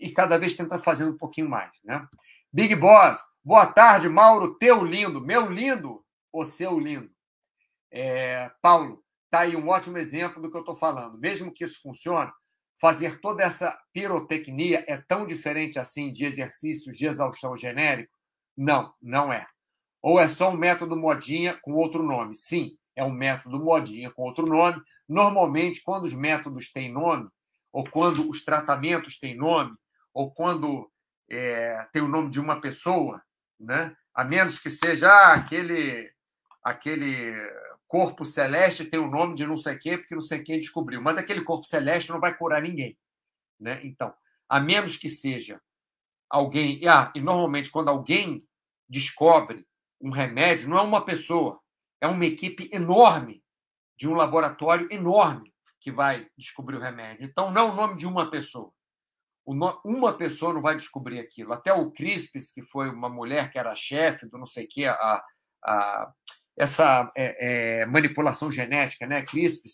e, 0.00 0.10
cada 0.10 0.38
vez 0.38 0.54
tenta 0.54 0.78
fazendo 0.78 1.12
um 1.12 1.18
pouquinho 1.18 1.48
mais. 1.48 1.70
Né? 1.84 2.06
Big 2.52 2.74
Boss, 2.74 3.20
boa 3.44 3.66
tarde, 3.66 4.08
Mauro, 4.08 4.58
teu 4.58 4.84
lindo, 4.84 5.20
meu 5.20 5.50
lindo, 5.50 6.04
o 6.32 6.44
seu 6.44 6.78
lindo. 6.78 7.10
É, 7.90 8.50
Paulo, 8.60 9.02
tá 9.30 9.40
aí 9.40 9.56
um 9.56 9.68
ótimo 9.68 9.98
exemplo 9.98 10.40
do 10.40 10.50
que 10.50 10.56
eu 10.56 10.60
estou 10.60 10.74
falando. 10.74 11.18
Mesmo 11.18 11.52
que 11.52 11.64
isso 11.64 11.80
funcione, 11.80 12.30
fazer 12.80 13.20
toda 13.20 13.42
essa 13.42 13.76
pirotecnia 13.92 14.84
é 14.86 14.96
tão 14.96 15.26
diferente 15.26 15.78
assim 15.78 16.12
de 16.12 16.24
exercícios 16.24 16.96
de 16.96 17.06
exaustão 17.06 17.56
genérico? 17.56 18.16
Não, 18.56 18.92
não 19.00 19.32
é. 19.32 19.46
Ou 20.02 20.20
é 20.20 20.28
só 20.28 20.50
um 20.50 20.56
método 20.56 20.96
modinha 20.96 21.58
com 21.62 21.72
outro 21.74 22.02
nome? 22.02 22.36
Sim, 22.36 22.76
é 22.94 23.04
um 23.04 23.12
método 23.12 23.58
modinha 23.58 24.10
com 24.10 24.22
outro 24.22 24.46
nome. 24.46 24.80
Normalmente, 25.08 25.82
quando 25.82 26.04
os 26.04 26.14
métodos 26.14 26.70
têm 26.70 26.92
nome, 26.92 27.28
ou 27.72 27.84
quando 27.84 28.28
os 28.28 28.44
tratamentos 28.44 29.18
têm 29.18 29.36
nome, 29.36 29.74
ou 30.14 30.30
quando 30.30 30.90
é, 31.30 31.86
tem 31.92 32.02
o 32.02 32.08
nome 32.08 32.30
de 32.30 32.40
uma 32.40 32.60
pessoa, 32.60 33.22
né? 33.58 33.94
a 34.14 34.24
menos 34.24 34.58
que 34.58 34.70
seja 34.70 35.10
ah, 35.10 35.34
aquele, 35.34 36.10
aquele 36.64 37.34
corpo 37.86 38.24
celeste 38.24 38.84
tem 38.84 38.98
o 39.00 39.10
nome 39.10 39.34
de 39.34 39.46
não 39.46 39.56
sei 39.56 39.78
quem, 39.78 39.98
porque 39.98 40.14
não 40.14 40.22
sei 40.22 40.42
quem 40.42 40.58
descobriu. 40.58 41.00
Mas 41.00 41.16
aquele 41.16 41.42
corpo 41.42 41.66
celeste 41.66 42.10
não 42.10 42.20
vai 42.20 42.36
curar 42.36 42.62
ninguém. 42.62 42.98
Né? 43.58 43.80
Então, 43.84 44.12
a 44.48 44.60
menos 44.60 44.96
que 44.96 45.08
seja 45.08 45.60
alguém. 46.28 46.86
Ah, 46.86 47.12
e 47.14 47.20
normalmente, 47.20 47.70
quando 47.70 47.88
alguém 47.88 48.46
descobre 48.88 49.66
um 50.00 50.10
remédio, 50.10 50.68
não 50.68 50.78
é 50.78 50.82
uma 50.82 51.04
pessoa, 51.04 51.60
é 52.00 52.06
uma 52.06 52.26
equipe 52.26 52.68
enorme, 52.72 53.42
de 53.96 54.06
um 54.06 54.14
laboratório 54.14 54.92
enorme, 54.92 55.54
que 55.80 55.90
vai 55.90 56.28
descobrir 56.36 56.76
o 56.76 56.80
remédio. 56.80 57.24
Então, 57.24 57.50
não 57.50 57.68
é 57.68 57.70
o 57.72 57.74
nome 57.74 57.96
de 57.96 58.06
uma 58.06 58.30
pessoa. 58.30 58.70
Uma 59.46 60.16
pessoa 60.16 60.52
não 60.52 60.60
vai 60.60 60.76
descobrir 60.76 61.20
aquilo. 61.20 61.52
Até 61.52 61.72
o 61.72 61.92
Crispes, 61.92 62.52
que 62.52 62.62
foi 62.62 62.90
uma 62.90 63.08
mulher 63.08 63.50
que 63.50 63.58
era 63.58 63.76
chefe 63.76 64.26
do 64.26 64.36
não 64.36 64.46
sei 64.46 64.64
o 64.64 64.68
quê, 64.68 64.86
a, 64.86 65.24
a 65.64 66.12
essa 66.56 67.10
é, 67.16 67.80
é, 67.82 67.86
manipulação 67.86 68.50
genética, 68.50 69.06
né? 69.06 69.22
CRISPR, 69.22 69.68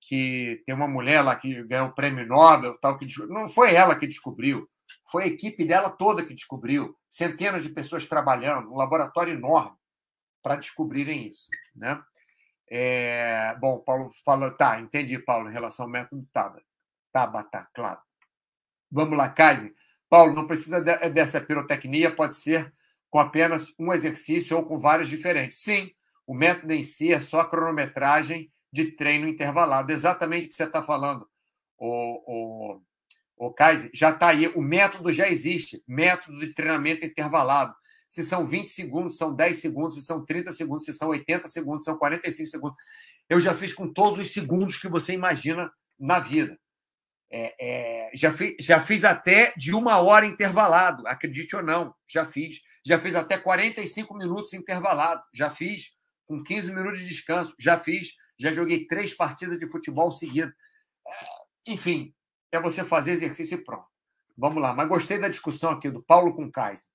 que 0.00 0.62
tem 0.66 0.74
uma 0.74 0.88
mulher 0.88 1.22
lá 1.22 1.36
que 1.36 1.62
ganhou 1.64 1.88
o 1.88 1.94
prêmio 1.94 2.26
Nobel, 2.26 2.78
tal, 2.78 2.98
que 2.98 3.06
não 3.28 3.46
foi 3.46 3.74
ela 3.74 3.98
que 3.98 4.06
descobriu, 4.06 4.68
foi 5.10 5.24
a 5.24 5.28
equipe 5.28 5.64
dela 5.64 5.90
toda 5.90 6.24
que 6.24 6.34
descobriu, 6.34 6.96
centenas 7.08 7.62
de 7.62 7.70
pessoas 7.70 8.06
trabalhando, 8.06 8.72
um 8.72 8.76
laboratório 8.76 9.32
enorme 9.34 9.76
para 10.42 10.56
descobrirem 10.56 11.28
isso, 11.28 11.48
né? 11.74 12.02
É, 12.70 13.54
bom, 13.60 13.78
Paulo 13.78 14.10
falou, 14.24 14.50
tá, 14.50 14.80
entendi, 14.80 15.18
Paulo, 15.18 15.48
em 15.48 15.52
relação 15.52 15.86
ao 15.86 15.92
método 15.92 16.26
Tabata. 16.32 16.64
Tabata, 17.12 17.68
claro. 17.74 18.00
Vamos 18.90 19.16
lá, 19.16 19.28
Kaiser. 19.28 19.74
Paulo, 20.08 20.34
não 20.34 20.46
precisa 20.46 20.80
dessa 20.80 21.40
pirotecnia, 21.40 22.14
pode 22.14 22.36
ser 22.36 22.72
com 23.10 23.18
apenas 23.18 23.72
um 23.78 23.92
exercício 23.92 24.56
ou 24.56 24.64
com 24.64 24.78
vários 24.78 25.08
diferentes. 25.08 25.60
Sim, 25.60 25.90
o 26.26 26.34
método 26.34 26.72
em 26.72 26.84
si 26.84 27.12
é 27.12 27.20
só 27.20 27.40
a 27.40 27.48
cronometragem 27.48 28.50
de 28.72 28.92
treino 28.92 29.28
intervalado. 29.28 29.92
Exatamente 29.92 30.46
o 30.46 30.48
que 30.48 30.54
você 30.54 30.64
está 30.64 30.82
falando, 30.82 31.28
o, 31.78 32.76
o, 32.76 32.82
o 33.36 33.52
Kaiser. 33.52 33.90
Já 33.92 34.10
está 34.10 34.28
aí. 34.28 34.48
O 34.48 34.60
método 34.60 35.12
já 35.12 35.28
existe. 35.28 35.82
Método 35.86 36.40
de 36.40 36.54
treinamento 36.54 37.04
intervalado. 37.04 37.74
Se 38.08 38.22
são 38.22 38.46
20 38.46 38.68
segundos, 38.68 39.16
são 39.16 39.34
10 39.34 39.56
segundos, 39.56 39.94
se 39.94 40.02
são 40.02 40.24
30 40.24 40.52
segundos, 40.52 40.84
se 40.84 40.92
são 40.92 41.08
80 41.08 41.48
segundos, 41.48 41.84
são 41.84 41.96
45 41.98 42.48
segundos. 42.48 42.78
Eu 43.28 43.40
já 43.40 43.54
fiz 43.54 43.72
com 43.72 43.92
todos 43.92 44.18
os 44.18 44.32
segundos 44.32 44.76
que 44.76 44.88
você 44.88 45.12
imagina 45.12 45.72
na 45.98 46.20
vida. 46.20 46.58
É, 47.30 47.54
é, 47.58 48.10
já, 48.14 48.32
fiz, 48.32 48.54
já 48.60 48.80
fiz 48.80 49.04
até 49.04 49.52
de 49.56 49.74
uma 49.74 49.98
hora 49.98 50.26
intervalado, 50.26 51.06
acredite 51.08 51.56
ou 51.56 51.62
não, 51.62 51.94
já 52.06 52.24
fiz. 52.24 52.60
Já 52.86 53.00
fiz 53.00 53.14
até 53.14 53.38
45 53.38 54.14
minutos 54.14 54.52
intervalado, 54.52 55.22
já 55.32 55.50
fiz 55.50 55.93
com 56.26 56.42
15 56.42 56.72
minutos 56.74 57.00
de 57.00 57.06
descanso. 57.06 57.54
Já 57.58 57.78
fiz, 57.78 58.12
já 58.38 58.52
joguei 58.52 58.86
três 58.86 59.14
partidas 59.14 59.58
de 59.58 59.68
futebol 59.68 60.10
seguidas. 60.10 60.52
Enfim, 61.66 62.14
é 62.52 62.60
você 62.60 62.84
fazer 62.84 63.12
exercício 63.12 63.56
e 63.56 63.64
pronto. 63.64 63.86
Vamos 64.36 64.60
lá, 64.60 64.74
mas 64.74 64.88
gostei 64.88 65.18
da 65.18 65.28
discussão 65.28 65.72
aqui 65.72 65.90
do 65.90 66.02
Paulo 66.02 66.34
com 66.34 66.50
Kaiser. 66.50 66.88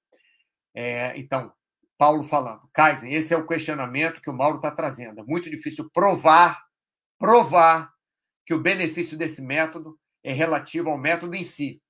É, 0.76 1.18
então, 1.18 1.52
Paulo 1.98 2.24
falando, 2.24 2.70
Kaiser, 2.74 3.12
esse 3.12 3.34
é 3.34 3.38
o 3.38 3.48
questionamento 3.48 4.22
que 4.22 4.30
o 4.30 4.34
Mauro 4.34 4.58
está 4.58 4.72
trazendo. 4.72 5.22
É 5.22 5.24
muito 5.24 5.50
difícil 5.50 5.90
provar, 5.94 6.62
provar 7.18 7.94
que 8.46 8.54
o 8.54 8.62
benefício 8.62 9.18
desse 9.18 9.42
método 9.42 9.98
é 10.24 10.34
relativo 10.34 10.90
ao 10.90 10.98
método 10.98 11.36
em 11.36 11.44
si, 11.44 11.82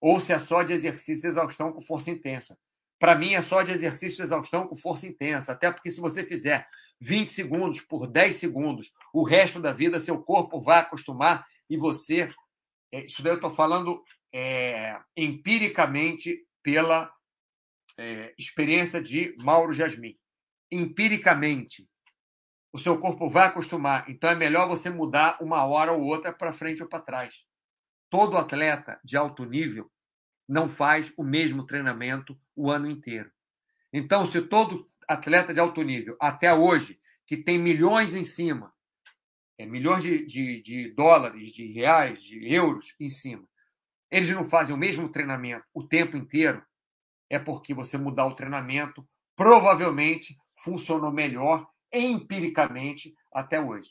ou 0.00 0.20
se 0.20 0.32
é 0.32 0.38
só 0.38 0.62
de 0.62 0.72
exercício 0.72 1.26
e 1.26 1.30
exaustão 1.30 1.72
com 1.72 1.80
força 1.80 2.10
intensa 2.10 2.56
para 2.98 3.14
mim 3.14 3.34
é 3.34 3.42
só 3.42 3.62
de 3.62 3.70
exercício 3.70 4.16
de 4.16 4.22
exaustão 4.22 4.66
com 4.66 4.74
força 4.74 5.06
intensa. 5.06 5.52
Até 5.52 5.70
porque 5.70 5.90
se 5.90 6.00
você 6.00 6.24
fizer 6.24 6.66
20 7.00 7.26
segundos 7.28 7.80
por 7.80 8.06
10 8.06 8.34
segundos, 8.34 8.92
o 9.12 9.22
resto 9.22 9.60
da 9.60 9.72
vida 9.72 10.00
seu 10.00 10.22
corpo 10.22 10.60
vai 10.60 10.80
acostumar 10.80 11.46
e 11.68 11.76
você. 11.76 12.32
É, 12.92 13.04
isso 13.04 13.22
daí 13.22 13.32
eu 13.32 13.36
estou 13.36 13.50
falando 13.50 14.02
é, 14.32 14.98
empiricamente 15.16 16.46
pela 16.62 17.12
é, 17.98 18.34
experiência 18.38 19.02
de 19.02 19.34
Mauro 19.38 19.72
Jasmin. 19.72 20.16
Empiricamente, 20.70 21.88
o 22.72 22.78
seu 22.78 22.98
corpo 22.98 23.28
vai 23.28 23.46
acostumar. 23.46 24.08
Então 24.08 24.30
é 24.30 24.34
melhor 24.34 24.68
você 24.68 24.90
mudar 24.90 25.38
uma 25.40 25.64
hora 25.64 25.92
ou 25.92 26.02
outra 26.02 26.32
para 26.32 26.52
frente 26.52 26.82
ou 26.82 26.88
para 26.88 27.00
trás. 27.00 27.34
Todo 28.10 28.36
atleta 28.36 29.00
de 29.04 29.16
alto 29.16 29.44
nível 29.44 29.90
não 30.48 30.68
faz 30.68 31.12
o 31.16 31.24
mesmo 31.24 31.66
treinamento 31.66 32.38
o 32.56 32.70
ano 32.70 32.90
inteiro. 32.90 33.30
Então, 33.92 34.26
se 34.26 34.42
todo 34.42 34.90
atleta 35.06 35.54
de 35.54 35.60
alto 35.60 35.82
nível, 35.82 36.16
até 36.20 36.52
hoje, 36.52 36.98
que 37.26 37.36
tem 37.36 37.58
milhões 37.58 38.14
em 38.14 38.24
cima, 38.24 38.72
é, 39.58 39.66
milhões 39.66 40.02
de, 40.02 40.24
de, 40.26 40.62
de 40.62 40.94
dólares, 40.94 41.52
de 41.52 41.70
reais, 41.72 42.22
de 42.22 42.52
euros 42.52 42.94
em 42.98 43.08
cima, 43.08 43.48
eles 44.10 44.30
não 44.30 44.44
fazem 44.44 44.74
o 44.74 44.78
mesmo 44.78 45.08
treinamento 45.08 45.64
o 45.74 45.86
tempo 45.86 46.16
inteiro, 46.16 46.64
é 47.28 47.38
porque 47.38 47.74
você 47.74 47.98
mudar 47.98 48.26
o 48.26 48.34
treinamento 48.34 49.06
provavelmente 49.34 50.36
funcionou 50.62 51.12
melhor 51.12 51.68
empiricamente 51.92 53.14
até 53.32 53.60
hoje. 53.60 53.90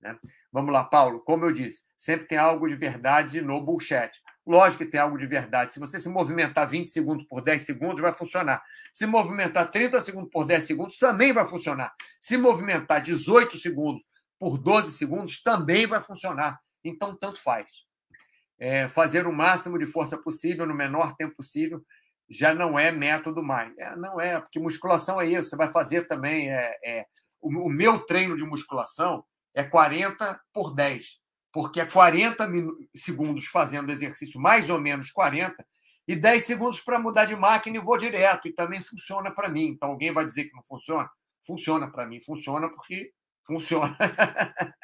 Né? 0.00 0.18
Vamos 0.52 0.72
lá, 0.72 0.84
Paulo. 0.84 1.20
Como 1.20 1.44
eu 1.44 1.52
disse, 1.52 1.84
sempre 1.96 2.26
tem 2.26 2.38
algo 2.38 2.68
de 2.68 2.76
verdade 2.76 3.40
no 3.40 3.60
bullshit. 3.60 4.10
Lógico 4.46 4.84
que 4.84 4.90
tem 4.90 5.00
algo 5.00 5.18
de 5.18 5.26
verdade. 5.26 5.74
Se 5.74 5.80
você 5.80 5.98
se 5.98 6.08
movimentar 6.08 6.68
20 6.68 6.86
segundos 6.88 7.26
por 7.26 7.42
10 7.42 7.62
segundos, 7.62 8.00
vai 8.00 8.12
funcionar. 8.12 8.62
Se 8.92 9.04
movimentar 9.04 9.70
30 9.70 10.00
segundos 10.00 10.30
por 10.30 10.46
10 10.46 10.64
segundos, 10.64 10.98
também 10.98 11.32
vai 11.32 11.46
funcionar. 11.46 11.92
Se 12.20 12.36
movimentar 12.36 13.02
18 13.02 13.58
segundos 13.58 14.04
por 14.38 14.56
12 14.56 14.92
segundos, 14.92 15.42
também 15.42 15.86
vai 15.86 16.00
funcionar. 16.00 16.60
Então, 16.84 17.16
tanto 17.16 17.42
faz. 17.42 17.66
É, 18.58 18.88
fazer 18.88 19.26
o 19.26 19.32
máximo 19.32 19.78
de 19.78 19.84
força 19.84 20.16
possível 20.16 20.64
no 20.64 20.74
menor 20.74 21.14
tempo 21.16 21.34
possível 21.36 21.84
já 22.28 22.54
não 22.54 22.78
é 22.78 22.92
método 22.92 23.42
mais. 23.42 23.76
É, 23.76 23.96
não 23.96 24.20
é, 24.20 24.40
porque 24.40 24.60
musculação 24.60 25.20
é 25.20 25.26
isso. 25.26 25.50
Você 25.50 25.56
vai 25.56 25.72
fazer 25.72 26.06
também. 26.06 26.50
É, 26.50 26.78
é 26.84 27.06
o, 27.40 27.48
o 27.66 27.68
meu 27.68 27.98
treino 28.00 28.36
de 28.36 28.44
musculação 28.44 29.24
é 29.54 29.64
40 29.64 30.40
por 30.52 30.74
10, 30.74 31.18
porque 31.56 31.80
é 31.80 31.86
40 31.86 32.46
segundos 32.94 33.46
fazendo 33.46 33.90
exercício, 33.90 34.38
mais 34.38 34.68
ou 34.68 34.78
menos 34.78 35.10
40, 35.10 35.56
e 36.06 36.14
10 36.14 36.42
segundos 36.44 36.82
para 36.82 36.98
mudar 36.98 37.24
de 37.24 37.34
máquina 37.34 37.78
e 37.78 37.80
vou 37.80 37.96
direto. 37.96 38.46
E 38.46 38.52
também 38.52 38.82
funciona 38.82 39.30
para 39.30 39.48
mim. 39.48 39.68
Então 39.68 39.88
alguém 39.88 40.12
vai 40.12 40.26
dizer 40.26 40.44
que 40.44 40.54
não 40.54 40.62
funciona? 40.62 41.08
Funciona 41.46 41.90
para 41.90 42.04
mim, 42.04 42.20
funciona 42.20 42.68
porque 42.68 43.10
funciona. 43.42 43.96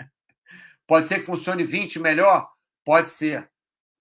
Pode 0.89 1.05
ser 1.05 1.21
que 1.21 1.27
funcione 1.27 1.63
20 1.63 1.99
melhor? 1.99 2.49
Pode 2.87 3.11
ser. 3.11 3.51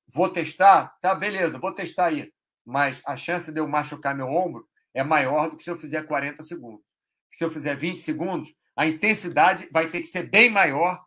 Vou 0.08 0.30
testar? 0.30 0.96
Tá, 1.02 1.14
beleza, 1.14 1.60
vou 1.60 1.74
testar 1.74 2.06
aí. 2.06 2.32
Mas 2.66 3.02
a 3.06 3.18
chance 3.18 3.52
de 3.52 3.60
eu 3.60 3.68
machucar 3.68 4.16
meu 4.16 4.30
ombro 4.30 4.66
é 4.94 5.04
maior 5.04 5.50
do 5.50 5.58
que 5.58 5.64
se 5.64 5.70
eu 5.70 5.78
fizer 5.78 6.04
40 6.04 6.42
segundos. 6.42 6.86
Se 7.30 7.44
eu 7.44 7.52
fizer 7.52 7.76
20 7.76 8.00
segundos, 8.00 8.56
a 8.78 8.88
intensidade 8.88 9.68
vai 9.74 9.90
ter 9.90 10.00
que 10.00 10.08
ser 10.08 10.24
bem 10.24 10.50
maior 10.50 11.04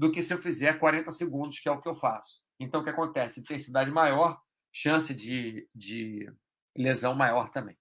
do 0.00 0.10
que 0.10 0.22
se 0.22 0.32
eu 0.32 0.38
fizer 0.40 0.78
40 0.78 1.12
segundos, 1.12 1.60
que 1.60 1.68
é 1.68 1.72
o 1.72 1.78
que 1.78 1.86
eu 1.86 1.94
faço. 1.94 2.40
Então, 2.58 2.80
o 2.80 2.84
que 2.84 2.88
acontece? 2.88 3.40
Intensidade 3.40 3.90
maior, 3.90 4.40
chance 4.72 5.12
de, 5.12 5.68
de 5.74 6.26
lesão 6.74 7.14
maior 7.14 7.50
também. 7.50 7.76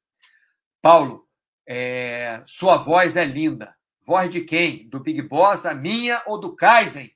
Paulo, 0.82 1.25
é, 1.65 2.43
sua 2.45 2.75
voz 2.75 3.15
é 3.15 3.23
linda. 3.23 3.73
Voz 4.05 4.29
de 4.29 4.41
quem? 4.41 4.89
Do 4.89 4.99
Big 4.99 5.21
Boss, 5.21 5.65
a 5.65 5.73
minha 5.73 6.21
ou 6.25 6.38
do 6.38 6.53
Kaizen? 6.58 7.10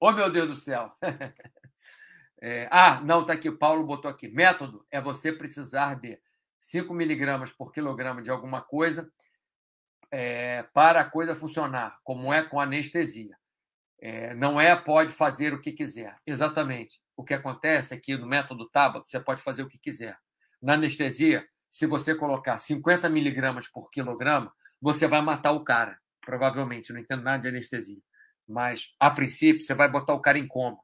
Oh, 0.00 0.10
meu 0.10 0.32
Deus 0.32 0.48
do 0.48 0.54
céu! 0.54 0.90
é, 2.40 2.66
ah, 2.70 2.98
não, 3.02 3.20
está 3.20 3.34
aqui. 3.34 3.50
Paulo 3.50 3.84
botou 3.84 4.10
aqui. 4.10 4.26
Método 4.26 4.86
é 4.90 5.02
você 5.02 5.30
precisar 5.30 6.00
de 6.00 6.18
5 6.58 6.94
miligramas 6.94 7.52
por 7.52 7.70
quilograma 7.72 8.22
de 8.22 8.30
alguma 8.30 8.62
coisa 8.62 9.12
é, 10.10 10.62
para 10.72 11.02
a 11.02 11.10
coisa 11.10 11.36
funcionar, 11.36 12.00
como 12.02 12.32
é 12.32 12.42
com 12.42 12.58
anestesia. 12.58 13.36
É, 14.00 14.34
não 14.34 14.60
é 14.60 14.74
pode 14.76 15.12
fazer 15.12 15.54
o 15.54 15.60
que 15.60 15.72
quiser. 15.72 16.16
Exatamente. 16.26 17.00
O 17.16 17.24
que 17.24 17.34
acontece 17.34 17.94
é 17.94 17.98
que 17.98 18.16
no 18.16 18.26
método 18.26 18.68
Tabata 18.68 19.06
você 19.06 19.18
pode 19.18 19.42
fazer 19.42 19.62
o 19.62 19.68
que 19.68 19.78
quiser. 19.78 20.16
Na 20.60 20.74
anestesia, 20.74 21.46
se 21.70 21.86
você 21.86 22.14
colocar 22.14 22.58
50 22.58 23.08
miligramas 23.08 23.68
por 23.68 23.90
quilograma, 23.90 24.52
você 24.80 25.06
vai 25.06 25.20
matar 25.20 25.52
o 25.52 25.64
cara, 25.64 25.98
provavelmente. 26.20 26.92
não 26.92 27.00
entendo 27.00 27.22
nada 27.22 27.42
de 27.42 27.48
anestesia. 27.48 28.00
Mas, 28.48 28.94
a 29.00 29.10
princípio, 29.10 29.62
você 29.62 29.74
vai 29.74 29.90
botar 29.90 30.14
o 30.14 30.20
cara 30.20 30.38
em 30.38 30.46
coma. 30.46 30.78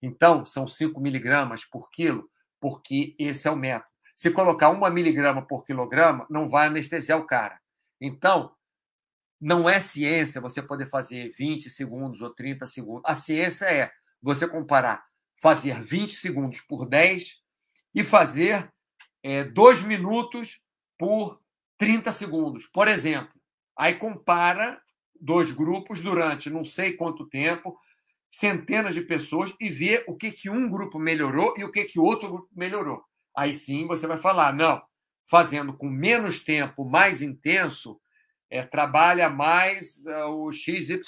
Então, 0.00 0.44
são 0.44 0.66
5 0.66 1.00
miligramas 1.00 1.64
por 1.64 1.90
quilo, 1.90 2.28
porque 2.60 3.14
esse 3.18 3.46
é 3.46 3.50
o 3.50 3.56
método. 3.56 3.90
Se 4.16 4.30
colocar 4.30 4.70
1 4.70 4.90
miligrama 4.90 5.46
por 5.46 5.64
quilograma, 5.64 6.26
não 6.30 6.48
vai 6.48 6.68
anestesiar 6.68 7.18
o 7.18 7.26
cara. 7.26 7.60
Então, 8.00 8.52
não 9.42 9.68
é 9.68 9.80
ciência 9.80 10.40
você 10.40 10.62
poder 10.62 10.86
fazer 10.86 11.28
20 11.30 11.68
segundos 11.68 12.20
ou 12.20 12.32
30 12.32 12.64
segundos. 12.64 13.02
A 13.04 13.16
ciência 13.16 13.64
é 13.66 13.90
você 14.22 14.46
comparar 14.46 15.04
fazer 15.40 15.82
20 15.82 16.14
segundos 16.14 16.60
por 16.60 16.88
10 16.88 17.38
e 17.92 18.04
fazer 18.04 18.72
é, 19.20 19.42
2 19.42 19.82
minutos 19.82 20.62
por 20.96 21.40
30 21.76 22.12
segundos, 22.12 22.66
por 22.66 22.86
exemplo. 22.86 23.34
Aí 23.76 23.96
compara 23.96 24.80
dois 25.20 25.50
grupos 25.50 26.00
durante 26.00 26.48
não 26.48 26.64
sei 26.64 26.92
quanto 26.92 27.28
tempo, 27.28 27.76
centenas 28.30 28.94
de 28.94 29.00
pessoas, 29.00 29.52
e 29.60 29.68
vê 29.68 30.04
o 30.06 30.16
que, 30.16 30.30
que 30.30 30.48
um 30.48 30.70
grupo 30.70 31.00
melhorou 31.00 31.54
e 31.56 31.64
o 31.64 31.70
que, 31.72 31.84
que 31.84 31.98
outro 31.98 32.28
grupo 32.28 32.48
melhorou. 32.52 33.02
Aí 33.36 33.52
sim 33.52 33.88
você 33.88 34.06
vai 34.06 34.18
falar, 34.18 34.52
não, 34.52 34.80
fazendo 35.28 35.72
com 35.72 35.88
menos 35.88 36.40
tempo, 36.40 36.84
mais 36.84 37.22
intenso, 37.22 38.00
é, 38.52 38.62
trabalha 38.62 39.30
mais 39.30 40.04
uh, 40.04 40.28
o 40.28 40.52
XYZ, 40.52 41.00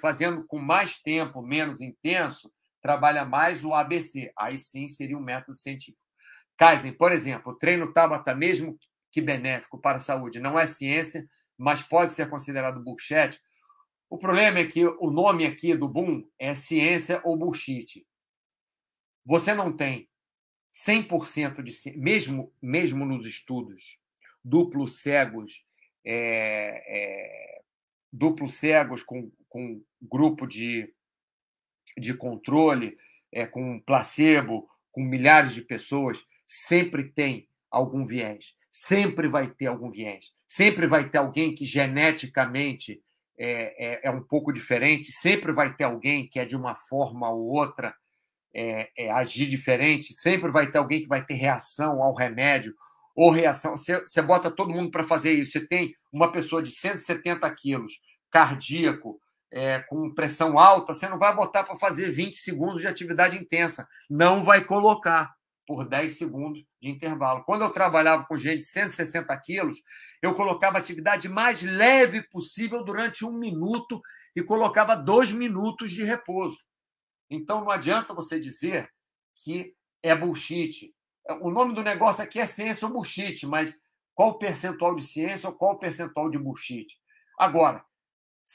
fazendo 0.00 0.42
com 0.46 0.58
mais 0.58 0.96
tempo, 0.96 1.42
menos 1.42 1.82
intenso, 1.82 2.50
trabalha 2.80 3.26
mais 3.26 3.62
o 3.62 3.74
ABC. 3.74 4.32
Aí 4.34 4.58
sim 4.58 4.88
seria 4.88 5.18
um 5.18 5.22
método 5.22 5.52
científico. 5.52 6.02
Kaizen, 6.56 6.94
por 6.94 7.12
exemplo, 7.12 7.52
o 7.52 7.54
treino 7.54 7.92
Tabata, 7.92 8.34
mesmo 8.34 8.78
que 9.12 9.20
benéfico 9.20 9.78
para 9.78 9.98
a 9.98 10.00
saúde, 10.00 10.40
não 10.40 10.58
é 10.58 10.64
ciência, 10.64 11.28
mas 11.58 11.82
pode 11.82 12.14
ser 12.14 12.30
considerado 12.30 12.82
bullshit. 12.82 13.38
O 14.08 14.16
problema 14.16 14.60
é 14.60 14.66
que 14.66 14.86
o 14.86 15.10
nome 15.10 15.44
aqui 15.44 15.76
do 15.76 15.86
boom 15.86 16.26
é 16.38 16.54
ciência 16.54 17.20
ou 17.22 17.36
bullshit. 17.36 18.02
Você 19.26 19.52
não 19.52 19.76
tem 19.76 20.08
100% 20.74 21.62
de 21.62 21.70
ciência, 21.70 22.00
mesmo, 22.00 22.50
mesmo 22.62 23.04
nos 23.04 23.26
estudos 23.26 23.98
duplos 24.42 25.02
cegos 25.02 25.67
é, 26.10 26.82
é, 26.86 27.60
duplos 28.10 28.54
cegos 28.54 29.02
com, 29.02 29.30
com 29.46 29.82
grupo 30.00 30.46
de, 30.46 30.90
de 31.98 32.14
controle, 32.14 32.96
é, 33.30 33.46
com 33.46 33.78
placebo, 33.80 34.66
com 34.90 35.02
milhares 35.02 35.52
de 35.52 35.60
pessoas, 35.60 36.24
sempre 36.48 37.12
tem 37.12 37.46
algum 37.70 38.06
viés. 38.06 38.54
Sempre 38.72 39.28
vai 39.28 39.50
ter 39.50 39.66
algum 39.66 39.90
viés. 39.90 40.32
Sempre 40.46 40.86
vai 40.86 41.10
ter 41.10 41.18
alguém 41.18 41.54
que 41.54 41.66
geneticamente 41.66 43.02
é, 43.38 43.86
é, 43.86 44.00
é 44.04 44.10
um 44.10 44.22
pouco 44.22 44.50
diferente. 44.50 45.12
Sempre 45.12 45.52
vai 45.52 45.76
ter 45.76 45.84
alguém 45.84 46.26
que 46.26 46.40
é 46.40 46.46
de 46.46 46.56
uma 46.56 46.74
forma 46.74 47.28
ou 47.28 47.54
outra 47.54 47.94
é, 48.54 48.88
é, 48.96 49.10
agir 49.10 49.46
diferente. 49.46 50.14
Sempre 50.14 50.50
vai 50.50 50.70
ter 50.70 50.78
alguém 50.78 51.02
que 51.02 51.08
vai 51.08 51.22
ter 51.22 51.34
reação 51.34 52.02
ao 52.02 52.14
remédio 52.14 52.74
ou 53.18 53.32
reação. 53.32 53.76
Você, 53.76 53.98
você 53.98 54.22
bota 54.22 54.48
todo 54.48 54.70
mundo 54.70 54.92
para 54.92 55.02
fazer 55.02 55.32
isso. 55.32 55.50
Você 55.50 55.66
tem 55.66 55.92
uma 56.12 56.30
pessoa 56.30 56.62
de 56.62 56.70
170 56.70 57.52
quilos, 57.56 57.98
cardíaco, 58.30 59.20
é, 59.50 59.80
com 59.80 60.14
pressão 60.14 60.56
alta, 60.56 60.94
você 60.94 61.08
não 61.08 61.18
vai 61.18 61.34
botar 61.34 61.64
para 61.64 61.74
fazer 61.74 62.10
20 62.10 62.36
segundos 62.36 62.80
de 62.80 62.86
atividade 62.86 63.36
intensa. 63.36 63.88
Não 64.08 64.40
vai 64.40 64.64
colocar 64.64 65.34
por 65.66 65.84
10 65.84 66.16
segundos 66.16 66.62
de 66.80 66.88
intervalo. 66.88 67.42
Quando 67.44 67.62
eu 67.62 67.72
trabalhava 67.72 68.24
com 68.24 68.36
gente 68.36 68.60
de 68.60 68.66
160 68.66 69.36
quilos, 69.40 69.82
eu 70.22 70.32
colocava 70.34 70.76
a 70.76 70.80
atividade 70.80 71.28
mais 71.28 71.60
leve 71.60 72.22
possível 72.28 72.84
durante 72.84 73.24
um 73.24 73.32
minuto 73.32 74.00
e 74.36 74.44
colocava 74.44 74.94
dois 74.94 75.32
minutos 75.32 75.90
de 75.90 76.04
repouso. 76.04 76.58
Então 77.28 77.62
não 77.62 77.70
adianta 77.70 78.14
você 78.14 78.38
dizer 78.38 78.88
que 79.42 79.74
é 80.04 80.14
bullshit 80.14 80.94
o 81.40 81.50
nome 81.50 81.74
do 81.74 81.82
negócio 81.82 82.22
aqui 82.22 82.40
é 82.40 82.46
ciência 82.46 82.86
ou 82.86 82.92
bullshit, 82.92 83.46
mas 83.46 83.74
qual 84.14 84.30
o 84.30 84.38
percentual 84.38 84.94
de 84.94 85.02
ciência 85.02 85.48
ou 85.48 85.54
qual 85.54 85.74
o 85.74 85.78
percentual 85.78 86.30
de 86.30 86.38
bullshit? 86.38 86.86
Agora, 87.38 87.84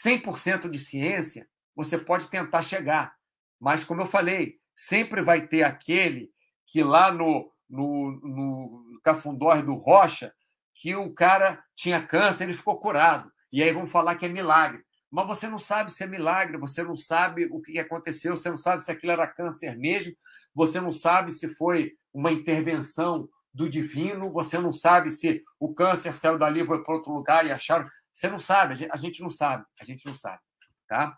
100% 0.05 0.69
de 0.69 0.79
ciência, 0.79 1.47
você 1.75 1.97
pode 1.97 2.29
tentar 2.29 2.61
chegar, 2.61 3.15
mas 3.59 3.83
como 3.83 4.01
eu 4.01 4.05
falei, 4.05 4.59
sempre 4.75 5.21
vai 5.21 5.47
ter 5.47 5.63
aquele 5.63 6.31
que 6.65 6.83
lá 6.83 7.11
no, 7.11 7.51
no, 7.69 8.11
no 8.21 9.01
Cafundós 9.03 9.63
do 9.63 9.75
Rocha, 9.75 10.33
que 10.75 10.95
o 10.95 11.13
cara 11.13 11.63
tinha 11.75 12.05
câncer, 12.05 12.45
ele 12.45 12.53
ficou 12.53 12.79
curado. 12.79 13.31
E 13.51 13.61
aí 13.61 13.71
vão 13.71 13.85
falar 13.85 14.15
que 14.15 14.25
é 14.25 14.29
milagre. 14.29 14.83
Mas 15.11 15.27
você 15.27 15.47
não 15.47 15.59
sabe 15.59 15.91
se 15.91 16.03
é 16.03 16.07
milagre, 16.07 16.57
você 16.57 16.81
não 16.81 16.95
sabe 16.95 17.45
o 17.51 17.61
que 17.61 17.77
aconteceu, 17.77 18.35
você 18.35 18.49
não 18.49 18.57
sabe 18.57 18.83
se 18.83 18.91
aquilo 18.91 19.11
era 19.11 19.27
câncer 19.27 19.77
mesmo, 19.77 20.15
você 20.55 20.81
não 20.81 20.91
sabe 20.91 21.31
se 21.31 21.53
foi 21.53 21.93
uma 22.13 22.31
intervenção 22.31 23.27
do 23.53 23.69
divino, 23.69 24.31
você 24.31 24.57
não 24.57 24.71
sabe 24.71 25.11
se 25.11 25.43
o 25.59 25.73
câncer 25.73 26.15
saiu 26.15 26.39
dali 26.39 26.65
foi 26.65 26.83
para 26.83 26.95
outro 26.95 27.11
lugar 27.11 27.45
e 27.45 27.51
acharam. 27.51 27.87
Você 28.11 28.29
não 28.29 28.39
sabe, 28.39 28.87
a 28.91 28.97
gente 28.97 29.21
não 29.21 29.29
sabe, 29.29 29.65
a 29.79 29.83
gente 29.83 30.05
não 30.05 30.15
sabe. 30.15 30.39
Tá? 30.87 31.17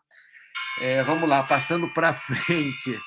É, 0.81 1.03
vamos 1.03 1.27
lá, 1.27 1.43
passando 1.43 1.93
para 1.93 2.13
frente. 2.15 2.97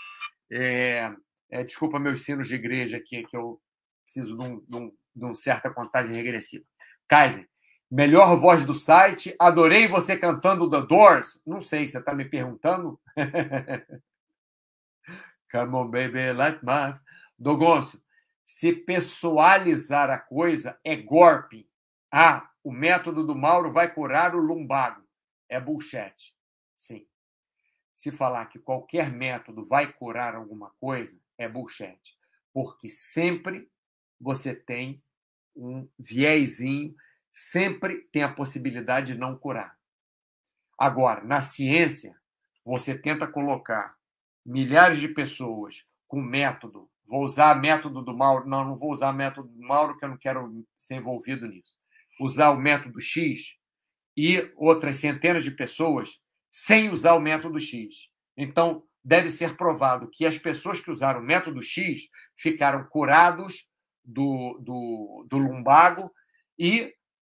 É, 0.51 1.13
é, 1.51 1.65
desculpa 1.65 1.99
meus 1.99 2.25
sinos 2.25 2.49
de 2.49 2.55
igreja 2.55 2.97
aqui, 2.97 3.25
que 3.25 3.37
eu 3.37 3.61
preciso 4.05 4.37
de, 4.37 4.43
um, 4.43 4.61
de, 4.61 4.77
um, 4.77 4.93
de 5.15 5.25
uma 5.25 5.35
certa 5.35 5.71
contagem 5.71 6.15
regressiva. 6.15 6.65
Kaiser, 7.07 7.49
melhor 7.91 8.39
voz 8.39 8.65
do 8.65 8.75
site. 8.75 9.35
Adorei 9.39 9.89
você 9.89 10.17
cantando 10.17 10.71
The 10.71 10.83
Doors. 10.83 11.41
Não 11.47 11.61
sei, 11.61 11.87
você 11.87 11.99
está 11.99 12.15
me 12.15 12.25
perguntando? 12.25 13.01
Come 15.51 15.75
on, 15.75 15.91
baby, 15.91 16.33
let 16.33 16.63
my... 16.63 16.95
Dogoncio, 17.39 18.03
se 18.45 18.73
pessoalizar 18.73 20.11
a 20.11 20.19
coisa 20.19 20.81
é 20.83 20.97
golpe. 20.97 21.71
Ah, 22.11 22.51
o 22.65 22.73
método 22.73 23.27
do 23.27 23.35
Mauro 23.35 23.71
vai 23.71 23.93
curar 23.93 24.35
o 24.35 24.39
lumbago. 24.39 25.07
É 25.49 25.61
bullshit. 25.61 26.35
Sim. 26.77 27.07
Se 27.95 28.11
falar 28.11 28.47
que 28.47 28.59
qualquer 28.59 29.11
método 29.11 29.63
vai 29.65 29.93
curar 29.93 30.35
alguma 30.35 30.71
coisa, 30.81 31.21
é 31.37 31.49
bullshit. 31.49 32.01
Porque 32.53 32.89
sempre 32.89 33.71
você 34.21 34.55
tem 34.55 35.03
um 35.55 35.89
viezinho, 35.99 36.95
sempre 37.33 38.03
tem 38.13 38.23
a 38.23 38.33
possibilidade 38.33 39.13
de 39.13 39.19
não 39.19 39.37
curar. 39.37 39.77
Agora, 40.79 41.23
na 41.25 41.43
ciência, 41.43 42.17
você 42.65 42.97
tenta 42.97 43.27
colocar 43.27 43.97
milhares 44.45 45.01
de 45.01 45.09
pessoas 45.09 45.85
com 46.07 46.21
método. 46.21 46.91
Vou 47.09 47.25
usar 47.25 47.59
método 47.59 48.03
do 48.03 48.17
Mauro. 48.17 48.47
Não, 48.47 48.65
não 48.65 48.77
vou 48.77 48.93
usar 48.93 49.13
método 49.13 49.49
do 49.49 49.67
Mauro, 49.67 49.97
que 49.97 50.05
eu 50.05 50.11
não 50.11 50.19
quero 50.19 50.65
ser 50.77 50.97
envolvido 50.97 51.49
nisso. 51.49 51.73
Usar 52.21 52.51
o 52.51 52.61
método 52.61 53.01
X 53.01 53.57
e 54.17 54.53
outras 54.57 54.99
centenas 54.99 55.43
de 55.43 55.51
pessoas 55.51 56.21
sem 56.51 56.91
usar 56.91 57.15
o 57.15 57.21
método 57.21 57.59
X. 57.59 58.09
Então, 58.37 58.83
deve 59.03 59.31
ser 59.31 59.57
provado 59.57 60.11
que 60.13 60.27
as 60.27 60.37
pessoas 60.37 60.81
que 60.81 60.91
usaram 60.91 61.21
o 61.21 61.25
método 61.25 61.63
X 61.63 62.09
ficaram 62.37 62.85
curados 62.89 63.69
do, 64.05 64.59
do, 64.61 65.27
do 65.29 65.39
lumbago 65.39 66.13
e 66.59 66.93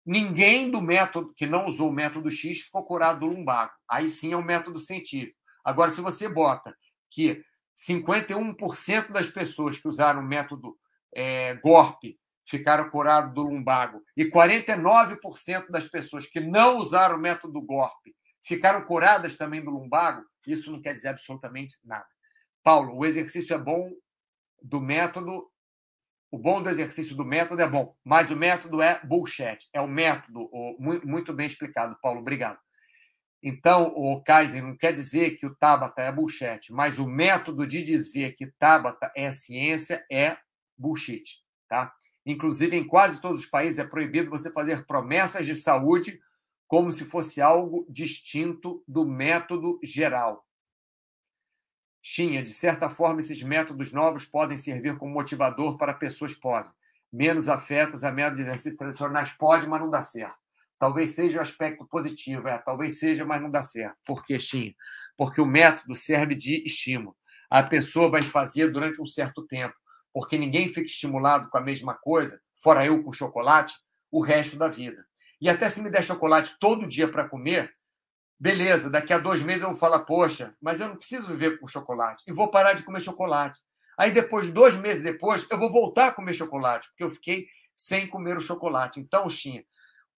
ninguém 0.07 0.71
do 0.71 0.81
método 0.81 1.35
que 1.35 1.47
não 1.47 1.67
usou 1.67 1.91
o 1.91 1.93
método 1.93 2.31
X 2.31 2.63
ficou 2.63 2.85
curado 2.85 3.21
do 3.21 3.27
lumbago. 3.27 3.73
Aí 3.91 4.09
sim 4.09 4.33
é 4.33 4.37
um 4.37 4.43
método 4.43 4.79
científico. 4.79 5.37
Agora, 5.65 5.91
se 5.91 6.01
você 6.01 6.29
bota 6.29 6.75
que 7.11 7.43
51% 7.79 9.13
das 9.13 9.29
pessoas 9.29 9.79
que 9.79 9.87
usaram 9.87 10.21
o 10.21 10.27
método 10.27 10.77
é, 11.15 11.55
GORP 11.57 12.19
ficaram 12.47 12.91
curados 12.91 13.35
do 13.35 13.43
lumbago 13.43 14.03
e 14.17 14.25
49% 14.31 15.71
das 15.71 15.87
pessoas 15.87 16.27
que 16.27 16.41
não 16.41 16.79
usaram 16.79 17.17
o 17.17 17.21
método 17.21 17.61
GORP 17.61 18.15
ficaram 18.43 18.83
curadas 18.85 19.37
também 19.37 19.63
do 19.63 19.71
lumbago, 19.71 20.25
isso 20.47 20.73
não 20.73 20.81
quer 20.81 20.95
dizer 20.95 21.09
absolutamente 21.09 21.77
nada. 21.85 22.07
Paulo, 22.63 22.97
o 22.97 23.05
exercício 23.05 23.55
é 23.55 23.59
bom 23.59 23.93
do 24.63 24.81
método, 24.81 25.51
o 26.31 26.39
bom 26.39 26.63
do 26.63 26.71
exercício 26.71 27.15
do 27.15 27.25
método 27.25 27.61
é 27.61 27.69
bom, 27.69 27.95
mas 28.03 28.31
o 28.31 28.37
método 28.37 28.81
é 28.81 29.01
bullshit. 29.05 29.69
É 29.73 29.81
o 29.81 29.87
método, 29.87 30.49
muito 30.79 31.33
bem 31.33 31.47
explicado, 31.47 31.99
Paulo, 32.01 32.21
obrigado. 32.21 32.59
Então, 33.43 33.93
o 33.95 34.21
Kaiser 34.23 34.63
não 34.63 34.77
quer 34.77 34.93
dizer 34.93 35.37
que 35.37 35.47
o 35.47 35.55
Tabata 35.55 36.03
é 36.03 36.11
bullshit, 36.11 36.73
mas 36.73 36.99
o 36.99 37.07
método 37.07 37.67
de 37.67 37.83
dizer 37.83 38.35
que 38.35 38.53
Tabata 38.59 39.13
é 39.15 39.31
ciência 39.31 40.05
é 40.11 40.37
bullshit, 40.77 41.39
tá? 41.69 41.93
Inclusive, 42.27 42.77
em 42.77 42.87
quase 42.87 43.21
todos 43.21 43.41
os 43.41 43.47
países 43.47 43.79
é 43.79 43.87
proibido 43.87 44.29
você 44.29 44.53
fazer 44.53 44.85
promessas 44.87 45.47
de 45.47 45.55
saúde 45.55 46.21
como 46.67 46.93
se 46.93 47.05
fosse 47.05 47.41
algo 47.41 47.87
distinto 47.89 48.83
do 48.87 49.07
método 49.07 49.79
geral. 49.83 50.45
Xinha, 52.03 52.43
de 52.43 52.53
certa 52.53 52.89
forma, 52.89 53.21
esses 53.21 53.43
métodos 53.43 53.93
novos 53.93 54.25
podem 54.25 54.57
servir 54.57 54.99
como 54.99 55.13
motivador 55.13 55.79
para 55.79 55.95
pessoas 55.95 56.35
pobres, 56.35 56.73
menos 57.13 57.49
afetas 57.49 58.05
a 58.05 58.13
métodos 58.13 58.39
de 58.39 58.43
exercícios 58.43 58.77
tradicionais. 58.77 59.31
Pode, 59.33 59.67
mas 59.67 59.81
não 59.81 59.91
dá 59.91 60.03
certo. 60.03 60.48
Talvez 60.79 61.11
seja 61.11 61.39
o 61.39 61.41
um 61.41 61.43
aspecto 61.43 61.87
positivo, 61.87 62.47
é, 62.49 62.59
talvez 62.59 62.99
seja, 62.99 63.25
mas 63.25 63.43
não 63.43 63.51
dá 63.51 63.63
certo. 63.63 63.97
Por 64.05 64.25
que, 64.25 64.39
Xinha? 64.39 64.75
Porque 65.17 65.41
o 65.41 65.47
método 65.47 65.95
serve 65.95 66.35
de 66.35 66.63
estímulo. 66.65 67.17
A 67.51 67.63
pessoa 67.63 68.11
vai 68.11 68.23
fazer 68.23 68.71
durante 68.71 69.03
um 69.03 69.07
certo 69.07 69.47
tempo, 69.47 69.75
porque 70.13 70.39
ninguém 70.39 70.69
fica 70.69 70.87
estimulado 70.87 71.49
com 71.51 71.59
a 71.59 71.61
mesma 71.61 71.95
coisa, 71.95 72.41
fora 72.63 72.85
eu 72.85 73.03
com 73.03 73.13
chocolate, 73.13 73.75
o 74.11 74.23
resto 74.23 74.57
da 74.57 74.69
vida. 74.69 75.05
E 75.41 75.49
até 75.49 75.69
se 75.69 75.81
me 75.81 75.91
der 75.91 76.03
chocolate 76.03 76.57
todo 76.61 76.87
dia 76.87 77.09
para 77.11 77.29
comer, 77.29 77.73
beleza, 78.39 78.91
daqui 78.91 79.13
a 79.13 79.19
dois 79.19 79.43
meses 79.43 79.63
eu 79.63 79.71
vou 79.71 79.79
falar, 79.79 80.01
poxa, 80.01 80.55
mas 80.61 80.81
eu 80.81 80.89
não 80.89 80.97
preciso 80.97 81.27
viver 81.29 81.59
com 81.59 81.67
chocolate. 81.67 82.23
E 82.27 82.33
vou 82.33 82.51
parar 82.51 82.75
de 82.75 82.83
comer 82.83 83.01
chocolate. 83.01 83.59
Aí 83.99 84.13
depois, 84.13 84.53
dois 84.53 84.77
meses 84.77 85.03
depois, 85.03 85.47
eu 85.51 85.59
vou 85.59 85.73
voltar 85.73 86.09
a 86.09 86.13
comer 86.13 86.35
chocolate, 86.35 86.89
porque 86.89 87.05
eu 87.05 87.11
fiquei 87.11 87.47
sem 87.77 88.07
comer 88.07 88.37
o 88.37 88.41
chocolate. 88.41 89.01
Então, 89.01 89.29
Xinha, 89.29 89.65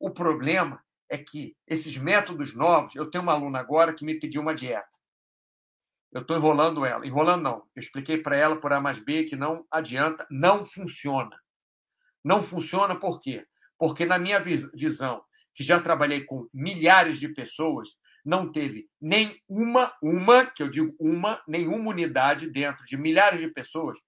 o 0.00 0.10
problema 0.10 0.82
é 1.08 1.18
que 1.18 1.54
esses 1.66 1.96
métodos 1.98 2.56
novos, 2.56 2.96
eu 2.96 3.10
tenho 3.10 3.22
uma 3.22 3.32
aluna 3.32 3.60
agora 3.60 3.92
que 3.92 4.04
me 4.04 4.18
pediu 4.18 4.40
uma 4.40 4.54
dieta. 4.54 4.88
Eu 6.10 6.22
estou 6.22 6.36
enrolando 6.36 6.84
ela. 6.84 7.06
Enrolando 7.06 7.42
não. 7.42 7.56
Eu 7.76 7.80
expliquei 7.80 8.18
para 8.18 8.36
ela 8.36 8.60
por 8.60 8.72
A 8.72 8.80
mais 8.80 8.98
B 8.98 9.24
que 9.24 9.36
não 9.36 9.66
adianta, 9.70 10.26
não 10.30 10.64
funciona. 10.64 11.38
Não 12.24 12.42
funciona 12.42 12.96
por 12.96 13.20
quê? 13.20 13.46
Porque, 13.78 14.04
na 14.04 14.18
minha 14.18 14.40
visão, 14.40 15.22
que 15.54 15.62
já 15.62 15.80
trabalhei 15.80 16.24
com 16.24 16.48
milhares 16.52 17.18
de 17.18 17.28
pessoas, 17.28 17.90
não 18.24 18.50
teve 18.50 18.88
nem 19.00 19.40
uma, 19.48 19.94
uma, 20.02 20.46
que 20.46 20.62
eu 20.62 20.70
digo 20.70 20.94
uma, 20.98 21.42
nenhuma 21.46 21.90
unidade 21.90 22.50
dentro 22.50 22.84
de 22.84 22.96
milhares 22.96 23.40
de 23.40 23.48
pessoas 23.48 23.98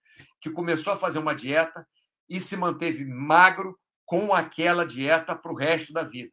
que 0.40 0.50
começou 0.50 0.92
a 0.92 0.98
fazer 0.98 1.18
uma 1.18 1.34
dieta 1.34 1.86
e 2.28 2.40
se 2.40 2.56
manteve 2.56 3.04
magro 3.04 3.78
com 4.12 4.34
aquela 4.34 4.84
dieta 4.84 5.34
para 5.34 5.50
o 5.50 5.56
resto 5.56 5.90
da 5.90 6.02
vida. 6.02 6.30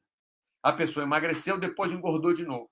A 0.62 0.74
pessoa 0.74 1.06
emagreceu, 1.06 1.58
depois 1.58 1.94
engordou 1.94 2.34
de 2.34 2.44
novo. 2.44 2.70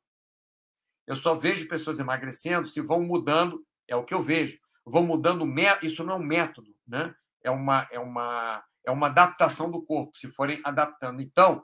Eu 1.08 1.16
só 1.16 1.34
vejo 1.34 1.70
pessoas 1.70 1.98
emagrecendo 1.98 2.68
se 2.68 2.82
vão 2.82 3.02
mudando, 3.02 3.66
é 3.88 3.96
o 3.96 4.04
que 4.04 4.14
eu 4.14 4.22
vejo, 4.22 4.60
vão 4.86 5.04
mudando, 5.04 5.46
isso 5.82 6.04
não 6.04 6.16
é 6.16 6.18
um 6.18 6.24
método, 6.24 6.76
né? 6.86 7.16
é, 7.42 7.50
uma, 7.50 7.88
é, 7.90 7.98
uma, 7.98 8.62
é 8.86 8.92
uma 8.92 9.08
adaptação 9.08 9.72
do 9.72 9.82
corpo, 9.82 10.18
se 10.18 10.28
forem 10.28 10.60
adaptando. 10.62 11.22
Então, 11.22 11.64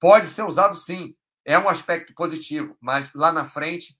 pode 0.00 0.26
ser 0.26 0.42
usado 0.42 0.74
sim, 0.74 1.14
é 1.44 1.56
um 1.56 1.68
aspecto 1.68 2.12
positivo, 2.12 2.76
mas 2.80 3.14
lá 3.14 3.30
na 3.30 3.44
frente, 3.44 3.96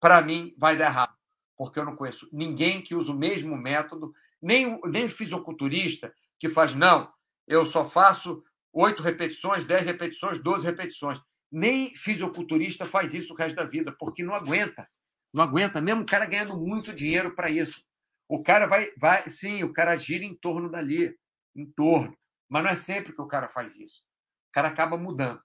para 0.00 0.22
mim, 0.22 0.54
vai 0.56 0.74
dar 0.74 0.86
errado, 0.86 1.14
porque 1.54 1.78
eu 1.78 1.84
não 1.84 1.96
conheço 1.96 2.26
ninguém 2.32 2.80
que 2.80 2.94
usa 2.94 3.12
o 3.12 3.18
mesmo 3.18 3.58
método, 3.58 4.14
nem, 4.40 4.80
nem 4.86 5.06
fisiculturista 5.06 6.14
que 6.38 6.48
faz, 6.48 6.74
não, 6.74 7.12
eu 7.46 7.64
só 7.64 7.88
faço 7.88 8.42
oito 8.72 9.02
repetições, 9.02 9.64
dez 9.64 9.84
repetições, 9.84 10.42
doze 10.42 10.64
repetições. 10.64 11.20
Nem 11.50 11.94
fisiculturista 11.94 12.84
faz 12.84 13.14
isso 13.14 13.32
o 13.32 13.36
resto 13.36 13.56
da 13.56 13.64
vida, 13.64 13.94
porque 13.98 14.24
não 14.24 14.34
aguenta. 14.34 14.88
Não 15.32 15.42
aguenta, 15.42 15.80
mesmo 15.80 16.02
o 16.02 16.06
cara 16.06 16.26
ganhando 16.26 16.56
muito 16.56 16.92
dinheiro 16.92 17.34
para 17.34 17.50
isso. 17.50 17.84
O 18.28 18.42
cara 18.42 18.66
vai, 18.66 18.90
vai, 18.96 19.28
sim, 19.28 19.62
o 19.62 19.72
cara 19.72 19.96
gira 19.96 20.24
em 20.24 20.34
torno 20.34 20.70
dali 20.70 21.16
em 21.54 21.66
torno. 21.66 22.16
Mas 22.48 22.62
não 22.62 22.70
é 22.70 22.76
sempre 22.76 23.12
que 23.12 23.20
o 23.20 23.26
cara 23.26 23.48
faz 23.48 23.76
isso. 23.76 24.02
O 24.50 24.52
cara 24.52 24.68
acaba 24.68 24.96
mudando. 24.96 25.42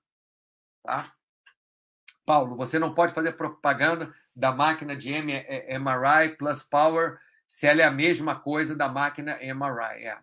Tá? 0.84 1.14
Paulo, 2.26 2.56
você 2.56 2.78
não 2.78 2.94
pode 2.94 3.14
fazer 3.14 3.34
propaganda 3.34 4.14
da 4.36 4.52
máquina 4.52 4.96
de 4.96 5.12
MRI 5.12 6.38
plus 6.38 6.64
power 6.64 7.20
se 7.48 7.66
ela 7.66 7.82
é 7.82 7.86
a 7.86 7.92
mesma 7.92 8.40
coisa 8.40 8.76
da 8.76 8.88
máquina 8.88 9.40
MRI. 9.42 10.06
É. 10.06 10.20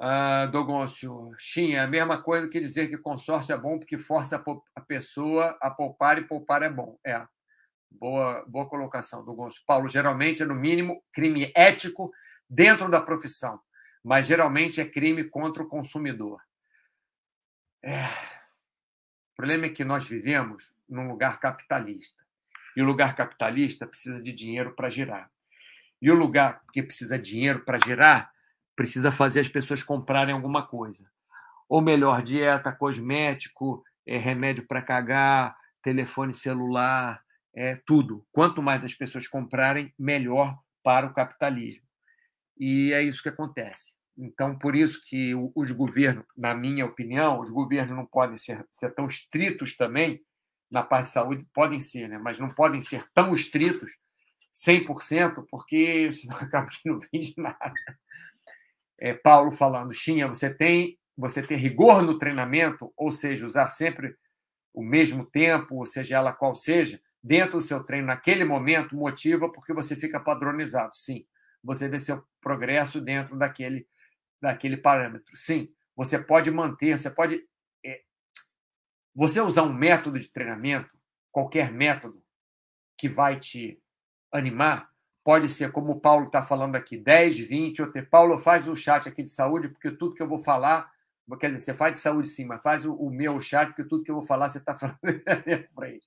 Uh, 0.00 0.50
Dogoncio, 0.50 1.32
Xim, 1.38 1.72
é 1.72 1.80
a 1.80 1.86
mesma 1.86 2.20
coisa 2.22 2.48
que 2.48 2.60
dizer 2.60 2.88
que 2.88 2.98
consórcio 2.98 3.54
é 3.54 3.58
bom 3.58 3.78
porque 3.78 3.96
força 3.96 4.42
a 4.74 4.80
pessoa 4.80 5.56
a 5.60 5.70
poupar 5.70 6.18
e 6.18 6.24
poupar 6.26 6.62
é 6.62 6.70
bom. 6.70 6.98
É. 7.04 7.24
Boa, 7.90 8.44
boa 8.46 8.68
colocação, 8.68 9.24
Dogoncio. 9.24 9.62
Paulo, 9.66 9.88
geralmente 9.88 10.42
é 10.42 10.46
no 10.46 10.54
mínimo 10.54 11.02
crime 11.12 11.52
ético 11.54 12.12
dentro 12.50 12.90
da 12.90 13.00
profissão 13.00 13.60
mas 14.04 14.26
geralmente 14.26 14.82
é 14.82 14.84
crime 14.84 15.24
contra 15.24 15.62
o 15.62 15.68
consumidor. 15.68 16.42
É. 17.82 18.04
O 18.04 19.36
problema 19.36 19.66
é 19.66 19.70
que 19.70 19.82
nós 19.82 20.06
vivemos 20.06 20.70
num 20.86 21.08
lugar 21.08 21.40
capitalista. 21.40 22.22
E 22.76 22.82
o 22.82 22.84
lugar 22.84 23.16
capitalista 23.16 23.86
precisa 23.86 24.22
de 24.22 24.32
dinheiro 24.32 24.74
para 24.74 24.90
girar. 24.90 25.30
E 26.02 26.10
o 26.10 26.14
lugar 26.14 26.62
que 26.72 26.82
precisa 26.82 27.18
de 27.18 27.30
dinheiro 27.30 27.64
para 27.64 27.78
girar 27.78 28.30
precisa 28.76 29.12
fazer 29.12 29.40
as 29.40 29.48
pessoas 29.48 29.82
comprarem 29.82 30.34
alguma 30.34 30.66
coisa. 30.66 31.08
Ou 31.68 31.80
melhor, 31.80 32.22
dieta, 32.22 32.72
cosmético, 32.72 33.82
é, 34.06 34.18
remédio 34.18 34.66
para 34.66 34.82
cagar, 34.82 35.56
telefone 35.82 36.34
celular, 36.34 37.22
é 37.54 37.76
tudo. 37.86 38.26
Quanto 38.32 38.62
mais 38.62 38.84
as 38.84 38.94
pessoas 38.94 39.26
comprarem, 39.26 39.92
melhor 39.98 40.58
para 40.82 41.06
o 41.06 41.14
capitalismo. 41.14 41.84
E 42.58 42.92
é 42.92 43.02
isso 43.02 43.22
que 43.22 43.28
acontece. 43.28 43.94
Então, 44.16 44.56
por 44.56 44.76
isso 44.76 45.00
que 45.04 45.34
os 45.54 45.70
governos, 45.72 46.24
na 46.36 46.54
minha 46.54 46.86
opinião, 46.86 47.40
os 47.40 47.50
governos 47.50 47.96
não 47.96 48.06
podem 48.06 48.38
ser, 48.38 48.64
ser 48.70 48.94
tão 48.94 49.06
estritos 49.06 49.76
também 49.76 50.22
na 50.70 50.82
parte 50.82 51.06
de 51.06 51.12
saúde, 51.12 51.46
podem 51.52 51.80
ser, 51.80 52.08
né? 52.08 52.18
mas 52.18 52.38
não 52.38 52.48
podem 52.48 52.80
ser 52.80 53.04
tão 53.12 53.34
estritos 53.34 53.92
100%, 54.54 55.44
porque 55.50 56.10
senão 56.12 56.36
acaba 56.38 56.68
que 56.68 56.88
não 56.88 57.00
vende 57.12 57.34
nada. 57.36 57.74
É, 58.98 59.12
Paulo 59.14 59.50
falando, 59.50 59.92
Xinha, 59.92 60.28
você 60.28 60.52
tem 60.52 60.98
você 61.16 61.42
ter 61.46 61.56
rigor 61.56 62.02
no 62.02 62.18
treinamento, 62.18 62.92
ou 62.96 63.12
seja, 63.12 63.46
usar 63.46 63.68
sempre 63.68 64.16
o 64.72 64.82
mesmo 64.82 65.24
tempo, 65.24 65.76
ou 65.76 65.86
seja, 65.86 66.16
ela 66.16 66.32
qual 66.32 66.56
seja, 66.56 67.00
dentro 67.22 67.58
do 67.58 67.60
seu 67.60 67.82
treino 67.82 68.08
naquele 68.08 68.44
momento, 68.44 68.96
motiva 68.96 69.50
porque 69.50 69.72
você 69.72 69.94
fica 69.94 70.18
padronizado. 70.18 70.94
Sim, 70.96 71.24
você 71.62 71.88
vê 71.88 71.98
seu 71.98 72.24
progresso 72.40 73.00
dentro 73.00 73.38
daquele, 73.38 73.86
daquele 74.42 74.76
parâmetro. 74.76 75.36
Sim, 75.36 75.72
você 75.96 76.18
pode 76.18 76.50
manter, 76.50 76.98
você 76.98 77.10
pode. 77.10 77.40
É, 77.84 78.02
você 79.14 79.40
usar 79.40 79.62
um 79.62 79.72
método 79.72 80.18
de 80.18 80.28
treinamento, 80.28 80.90
qualquer 81.30 81.72
método 81.72 82.22
que 82.98 83.08
vai 83.08 83.38
te 83.38 83.80
animar, 84.32 84.90
pode 85.24 85.48
ser 85.48 85.72
como 85.72 85.92
o 85.92 86.00
Paulo 86.00 86.26
está 86.26 86.42
falando 86.42 86.76
aqui, 86.76 86.96
10, 86.96 87.38
20, 87.38 87.82
ou 87.82 87.90
ter. 87.90 88.08
Paulo, 88.08 88.38
faz 88.38 88.68
um 88.68 88.76
chat 88.76 89.08
aqui 89.08 89.22
de 89.22 89.30
saúde, 89.30 89.68
porque 89.68 89.90
tudo 89.90 90.14
que 90.14 90.22
eu 90.22 90.28
vou 90.28 90.38
falar 90.38 90.92
Quer 91.38 91.46
dizer, 91.46 91.60
você 91.60 91.74
faz 91.74 91.94
de 91.94 92.00
saúde 92.00 92.28
sim, 92.28 92.44
mas 92.44 92.62
faz 92.62 92.84
o, 92.84 92.92
o 92.94 93.10
meu 93.10 93.40
chat, 93.40 93.68
porque 93.68 93.84
tudo 93.84 94.04
que 94.04 94.10
eu 94.10 94.16
vou 94.16 94.24
falar 94.24 94.48
você 94.48 94.58
está 94.58 94.74
falando 94.78 94.98
na 95.02 95.42
minha 95.44 95.68
frente. 95.74 96.06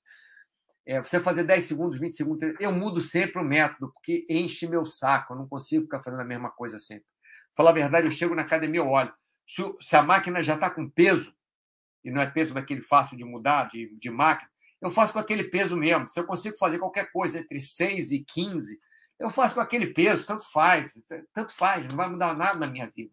É, 0.85 1.01
você 1.01 1.19
fazer 1.19 1.43
10 1.43 1.65
segundos, 1.65 1.99
20 1.99 2.15
segundos, 2.15 2.55
eu 2.59 2.71
mudo 2.71 3.01
sempre 3.01 3.41
o 3.41 3.43
método, 3.43 3.91
porque 3.91 4.25
enche 4.29 4.67
meu 4.67 4.85
saco, 4.85 5.33
eu 5.33 5.37
não 5.37 5.47
consigo 5.47 5.83
ficar 5.83 6.01
fazendo 6.01 6.21
a 6.21 6.25
mesma 6.25 6.49
coisa 6.49 6.79
sempre. 6.79 7.05
Falar 7.55 7.71
a 7.71 7.73
verdade, 7.73 8.07
eu 8.07 8.11
chego 8.11 8.35
na 8.35 8.43
academia, 8.43 8.79
eu 8.79 8.87
olho. 8.87 9.11
Se, 9.45 9.61
se 9.81 9.95
a 9.95 10.03
máquina 10.03 10.41
já 10.41 10.53
está 10.53 10.69
com 10.69 10.87
peso, 10.87 11.35
e 12.05 12.11
não 12.11 12.21
é 12.21 12.27
peso 12.27 12.53
daquele 12.53 12.81
fácil 12.81 13.17
de 13.17 13.25
mudar, 13.25 13.67
de, 13.67 13.93
de 13.97 14.09
máquina, 14.09 14.49
eu 14.79 14.91
faço 14.91 15.11
com 15.11 15.19
aquele 15.19 15.45
peso 15.45 15.75
mesmo. 15.75 16.07
Se 16.07 16.19
eu 16.19 16.25
consigo 16.25 16.55
fazer 16.57 16.77
qualquer 16.77 17.11
coisa 17.11 17.39
entre 17.39 17.59
6 17.59 18.11
e 18.11 18.23
15, 18.23 18.79
eu 19.19 19.29
faço 19.29 19.55
com 19.55 19.61
aquele 19.61 19.87
peso, 19.87 20.25
tanto 20.25 20.49
faz, 20.51 20.93
tanto 21.33 21.53
faz, 21.55 21.87
não 21.87 21.95
vai 21.95 22.09
mudar 22.09 22.35
nada 22.35 22.59
na 22.59 22.67
minha 22.67 22.89
vida. 22.95 23.11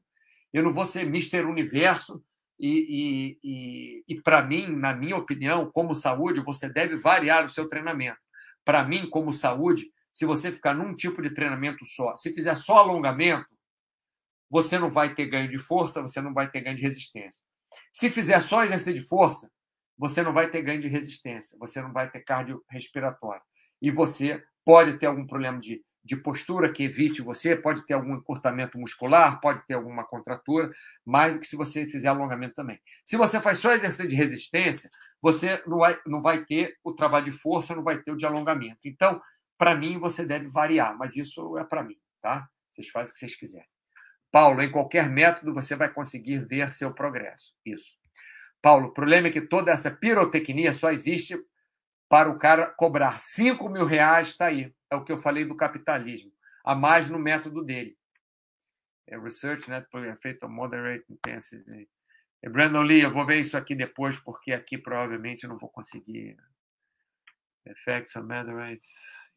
Eu 0.52 0.62
não 0.62 0.72
vou 0.72 0.84
ser 0.84 1.04
Mister 1.04 1.48
Universo 1.48 2.22
e, 2.58 2.68
e, 2.68 3.38
e, 3.42 4.04
e 4.08 4.20
para 4.20 4.42
mim, 4.42 4.68
na 4.68 4.94
minha 4.94 5.16
opinião, 5.16 5.70
como 5.70 5.94
saúde, 5.94 6.40
você 6.40 6.68
deve 6.68 6.96
variar 6.96 7.44
o 7.44 7.50
seu 7.50 7.68
treinamento. 7.68 8.18
Para 8.64 8.84
mim, 8.84 9.08
como 9.08 9.32
saúde, 9.32 9.90
se 10.12 10.24
você 10.24 10.52
ficar 10.52 10.74
num 10.74 10.94
tipo 10.94 11.20
de 11.20 11.30
treinamento 11.30 11.84
só, 11.84 12.14
se 12.14 12.32
fizer 12.32 12.54
só 12.54 12.78
alongamento, 12.78 13.46
você 14.48 14.78
não 14.78 14.90
vai 14.90 15.14
ter 15.14 15.26
ganho 15.26 15.50
de 15.50 15.58
força, 15.58 16.00
você 16.00 16.20
não 16.20 16.32
vai 16.32 16.50
ter 16.50 16.60
ganho 16.60 16.76
de 16.76 16.82
resistência. 16.82 17.42
Se 17.92 18.08
fizer 18.08 18.40
só 18.40 18.62
exercício 18.62 18.94
de 18.94 19.00
força, 19.00 19.50
você 19.98 20.22
não 20.22 20.32
vai 20.32 20.50
ter 20.50 20.62
ganho 20.62 20.80
de 20.80 20.88
resistência, 20.88 21.58
você 21.58 21.82
não 21.82 21.92
vai 21.92 22.10
ter 22.10 22.20
cardiorrespiratório. 22.20 23.42
E 23.82 23.90
você 23.90 24.42
pode 24.64 24.98
ter 24.98 25.06
algum 25.06 25.26
problema 25.26 25.58
de 25.58 25.82
de 26.04 26.16
postura 26.16 26.70
que 26.70 26.84
evite 26.84 27.22
você, 27.22 27.56
pode 27.56 27.86
ter 27.86 27.94
algum 27.94 28.14
encurtamento 28.14 28.78
muscular, 28.78 29.40
pode 29.40 29.64
ter 29.66 29.74
alguma 29.74 30.04
contratura, 30.04 30.70
mais 31.04 31.32
do 31.32 31.40
que 31.40 31.46
se 31.46 31.56
você 31.56 31.86
fizer 31.86 32.08
alongamento 32.08 32.54
também. 32.54 32.78
Se 33.04 33.16
você 33.16 33.40
faz 33.40 33.58
só 33.58 33.72
exercício 33.72 34.08
de 34.08 34.14
resistência, 34.14 34.90
você 35.22 35.62
não 35.66 35.78
vai, 35.78 35.98
não 36.06 36.20
vai 36.20 36.44
ter 36.44 36.76
o 36.84 36.92
trabalho 36.92 37.24
de 37.24 37.30
força, 37.30 37.74
não 37.74 37.82
vai 37.82 38.02
ter 38.02 38.12
o 38.12 38.16
de 38.16 38.26
alongamento. 38.26 38.80
Então, 38.84 39.20
para 39.56 39.74
mim, 39.74 39.98
você 39.98 40.26
deve 40.26 40.48
variar, 40.48 40.96
mas 40.98 41.16
isso 41.16 41.56
é 41.56 41.64
para 41.64 41.82
mim, 41.82 41.96
tá? 42.20 42.46
Vocês 42.70 42.88
fazem 42.88 43.10
o 43.10 43.14
que 43.14 43.20
vocês 43.20 43.36
quiserem. 43.36 43.68
Paulo, 44.30 44.60
em 44.60 44.70
qualquer 44.70 45.08
método 45.08 45.54
você 45.54 45.74
vai 45.76 45.88
conseguir 45.88 46.44
ver 46.44 46.72
seu 46.72 46.92
progresso. 46.92 47.54
Isso. 47.64 47.96
Paulo, 48.60 48.88
o 48.88 48.92
problema 48.92 49.28
é 49.28 49.30
que 49.30 49.40
toda 49.40 49.70
essa 49.70 49.90
pirotecnia 49.90 50.74
só 50.74 50.90
existe 50.90 51.38
para 52.14 52.30
o 52.30 52.38
cara 52.38 52.68
cobrar 52.68 53.20
5 53.20 53.68
mil 53.68 53.84
reais, 53.84 54.28
está 54.28 54.46
aí. 54.46 54.72
É 54.88 54.94
o 54.94 55.02
que 55.02 55.10
eu 55.10 55.18
falei 55.18 55.44
do 55.44 55.56
capitalismo. 55.56 56.30
A 56.64 56.72
mais 56.72 57.10
no 57.10 57.18
método 57.18 57.64
dele. 57.64 57.98
É 59.08 59.18
research 59.18 59.68
né, 59.68 59.84
feito 60.22 60.48
moderate 60.48 61.04
intensity. 61.12 61.90
É 62.40 62.48
Brandon 62.48 62.82
Lee, 62.82 63.00
eu 63.00 63.12
vou 63.12 63.26
ver 63.26 63.40
isso 63.40 63.58
aqui 63.58 63.74
depois, 63.74 64.16
porque 64.16 64.52
aqui 64.52 64.78
provavelmente 64.78 65.42
eu 65.42 65.50
não 65.50 65.58
vou 65.58 65.68
conseguir. 65.68 66.36
Effects 67.66 68.14
on 68.14 68.22
moderate 68.22 68.86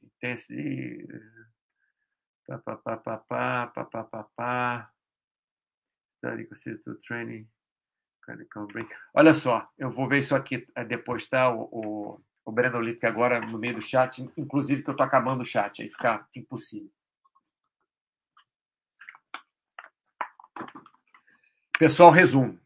intensity. 0.03 1.07
Pá, 2.45 2.59
pá, 2.59 2.77
pá, 2.77 2.97
pá, 2.97 3.17
pá, 3.17 3.67
pá, 3.73 3.85
pá, 3.85 4.03
pá, 4.03 4.23
pá. 4.35 4.91
Study 6.19 6.47
training. 7.07 7.49
Olha 9.15 9.33
só, 9.33 9.67
eu 9.77 9.89
vou 9.89 10.07
ver 10.07 10.19
isso 10.19 10.35
aqui 10.35 10.67
eh, 10.75 10.85
depois, 10.85 11.27
tá? 11.27 11.49
O, 11.49 11.69
o, 11.71 12.21
o 12.47 12.51
Breno 12.51 12.79
Lippe 12.79 13.05
agora 13.05 13.41
no 13.41 13.57
meio 13.57 13.75
do 13.75 13.81
chat, 13.81 14.21
inclusive 14.37 14.81
que 14.81 14.89
eu 14.89 14.93
estou 14.93 15.05
acabando 15.05 15.41
o 15.41 15.45
chat, 15.45 15.81
aí 15.81 15.89
fica 15.89 16.25
impossível. 16.33 16.89
Pessoal, 21.77 22.09
resumo. 22.09 22.57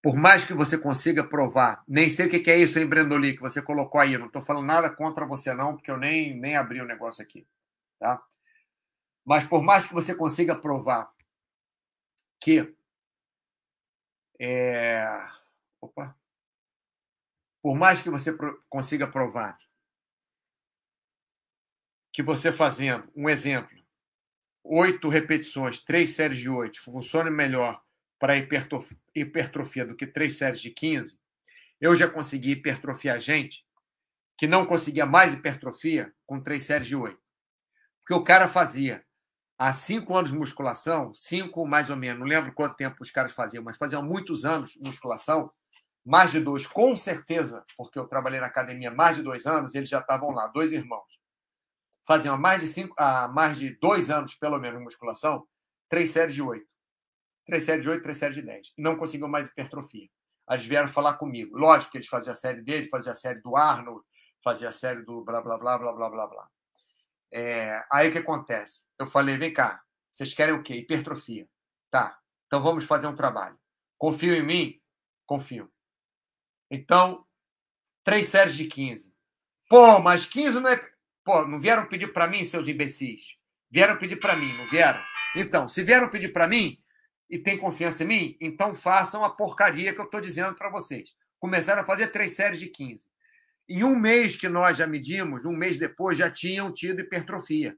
Por 0.00 0.14
mais 0.14 0.44
que 0.44 0.54
você 0.54 0.78
consiga 0.78 1.24
provar, 1.24 1.82
nem 1.88 2.08
sei 2.08 2.26
o 2.26 2.30
que 2.30 2.48
é 2.48 2.56
isso, 2.56 2.78
hein, 2.78 2.86
Brendoli, 2.86 3.34
que 3.34 3.40
você 3.40 3.60
colocou 3.60 4.00
aí. 4.00 4.12
Eu 4.12 4.20
não 4.20 4.28
estou 4.28 4.40
falando 4.40 4.66
nada 4.66 4.88
contra 4.88 5.26
você, 5.26 5.52
não, 5.52 5.74
porque 5.74 5.90
eu 5.90 5.96
nem, 5.96 6.38
nem 6.38 6.54
abri 6.54 6.80
o 6.80 6.86
negócio 6.86 7.20
aqui. 7.20 7.44
Tá? 7.98 8.22
Mas 9.24 9.44
por 9.44 9.60
mais 9.60 9.88
que 9.88 9.94
você 9.94 10.14
consiga 10.14 10.54
provar 10.54 11.12
que. 12.38 12.72
É... 14.38 15.04
Opa 15.80 16.16
por 17.64 17.74
mais 17.74 18.02
que 18.02 18.10
você 18.10 18.36
consiga 18.68 19.06
provar 19.06 19.56
que 22.12 22.22
você 22.22 22.52
fazendo, 22.52 23.10
um 23.16 23.26
exemplo, 23.26 23.74
oito 24.62 25.08
repetições, 25.08 25.82
três 25.82 26.10
séries 26.10 26.36
de 26.36 26.50
oito, 26.50 26.82
funciona 26.82 27.30
melhor 27.30 27.82
para 28.18 28.36
hipertrofia 28.36 29.86
do 29.86 29.96
que 29.96 30.06
três 30.06 30.36
séries 30.36 30.60
de 30.60 30.72
15, 30.72 31.18
eu 31.80 31.96
já 31.96 32.06
consegui 32.06 32.50
hipertrofiar 32.50 33.18
gente 33.18 33.64
que 34.36 34.46
não 34.46 34.66
conseguia 34.66 35.06
mais 35.06 35.32
hipertrofia 35.32 36.12
com 36.26 36.42
três 36.42 36.64
séries 36.64 36.86
de 36.86 36.96
oito. 36.96 37.22
Porque 38.00 38.12
o 38.12 38.24
cara 38.24 38.46
fazia 38.46 39.02
há 39.58 39.72
cinco 39.72 40.14
anos 40.14 40.30
de 40.30 40.36
musculação, 40.36 41.14
cinco 41.14 41.66
mais 41.66 41.88
ou 41.88 41.96
menos, 41.96 42.20
não 42.20 42.26
lembro 42.26 42.52
quanto 42.52 42.76
tempo 42.76 42.98
os 43.00 43.10
caras 43.10 43.32
faziam, 43.32 43.64
mas 43.64 43.78
faziam 43.78 44.02
muitos 44.02 44.44
anos 44.44 44.72
de 44.72 44.80
musculação, 44.80 45.50
mais 46.04 46.32
de 46.32 46.40
dois, 46.40 46.66
com 46.66 46.94
certeza, 46.94 47.64
porque 47.76 47.98
eu 47.98 48.06
trabalhei 48.06 48.38
na 48.38 48.46
academia 48.46 48.90
mais 48.90 49.16
de 49.16 49.22
dois 49.22 49.46
anos, 49.46 49.74
eles 49.74 49.88
já 49.88 50.00
estavam 50.00 50.30
lá, 50.30 50.46
dois 50.48 50.72
irmãos. 50.72 51.18
Faziam 52.06 52.34
há 52.34 52.38
mais 52.38 52.60
de, 52.60 52.68
cinco, 52.68 52.94
há 52.98 53.26
mais 53.26 53.58
de 53.58 53.78
dois 53.78 54.10
anos, 54.10 54.34
pelo 54.34 54.58
menos, 54.58 54.78
em 54.78 54.84
musculação, 54.84 55.46
três 55.88 56.10
séries 56.10 56.34
de 56.34 56.42
oito. 56.42 56.68
Três 57.46 57.64
séries 57.64 57.82
de 57.82 57.90
oito, 57.90 58.02
três 58.02 58.18
séries 58.18 58.36
de 58.36 58.42
dez. 58.42 58.72
Não 58.76 58.96
conseguiam 58.96 59.28
mais 59.28 59.48
hipertrofia. 59.48 60.08
Eles 60.50 60.66
vieram 60.66 60.88
falar 60.88 61.14
comigo. 61.14 61.56
Lógico 61.56 61.92
que 61.92 61.98
eles 61.98 62.08
faziam 62.08 62.32
a 62.32 62.34
série 62.34 62.60
dele, 62.60 62.88
faziam 62.90 63.12
a 63.12 63.14
série 63.14 63.40
do 63.40 63.56
Arnold, 63.56 64.04
faziam 64.42 64.68
a 64.68 64.72
série 64.72 65.02
do 65.02 65.24
blá, 65.24 65.40
blá, 65.40 65.56
blá, 65.56 65.78
blá, 65.78 65.92
blá, 65.92 66.10
blá, 66.10 66.26
blá. 66.26 66.48
É, 67.32 67.82
aí 67.90 68.08
o 68.10 68.12
que 68.12 68.18
acontece? 68.18 68.84
Eu 68.98 69.06
falei, 69.06 69.38
vem 69.38 69.52
cá, 69.52 69.82
vocês 70.12 70.34
querem 70.34 70.54
o 70.54 70.62
quê? 70.62 70.74
Hipertrofia. 70.74 71.48
Tá, 71.90 72.18
então 72.46 72.62
vamos 72.62 72.84
fazer 72.84 73.06
um 73.06 73.16
trabalho. 73.16 73.58
Confio 73.96 74.34
em 74.34 74.44
mim? 74.44 74.80
Confio. 75.26 75.72
Então, 76.74 77.24
três 78.02 78.26
séries 78.26 78.56
de 78.56 78.64
15. 78.64 79.14
Pô, 79.68 80.00
mas 80.00 80.26
15 80.26 80.58
não 80.58 80.68
é. 80.68 80.84
Pô, 81.24 81.46
não 81.46 81.60
vieram 81.60 81.86
pedir 81.86 82.12
para 82.12 82.26
mim, 82.26 82.42
seus 82.42 82.66
imbecis? 82.66 83.36
Vieram 83.70 83.96
pedir 83.96 84.16
para 84.16 84.34
mim, 84.34 84.52
não 84.56 84.68
vieram? 84.68 85.00
Então, 85.36 85.68
se 85.68 85.84
vieram 85.84 86.10
pedir 86.10 86.32
para 86.32 86.48
mim 86.48 86.76
e 87.30 87.38
tem 87.38 87.56
confiança 87.56 88.02
em 88.02 88.06
mim, 88.06 88.36
então 88.40 88.74
façam 88.74 89.24
a 89.24 89.30
porcaria 89.30 89.94
que 89.94 90.00
eu 90.00 90.04
estou 90.04 90.20
dizendo 90.20 90.56
para 90.56 90.68
vocês. 90.68 91.10
Começaram 91.38 91.82
a 91.82 91.86
fazer 91.86 92.08
três 92.08 92.34
séries 92.34 92.58
de 92.58 92.68
15. 92.68 93.06
Em 93.68 93.84
um 93.84 93.94
mês 93.94 94.34
que 94.34 94.48
nós 94.48 94.76
já 94.76 94.86
medimos, 94.86 95.46
um 95.46 95.56
mês 95.56 95.78
depois, 95.78 96.18
já 96.18 96.28
tinham 96.28 96.72
tido 96.72 97.00
hipertrofia. 97.00 97.76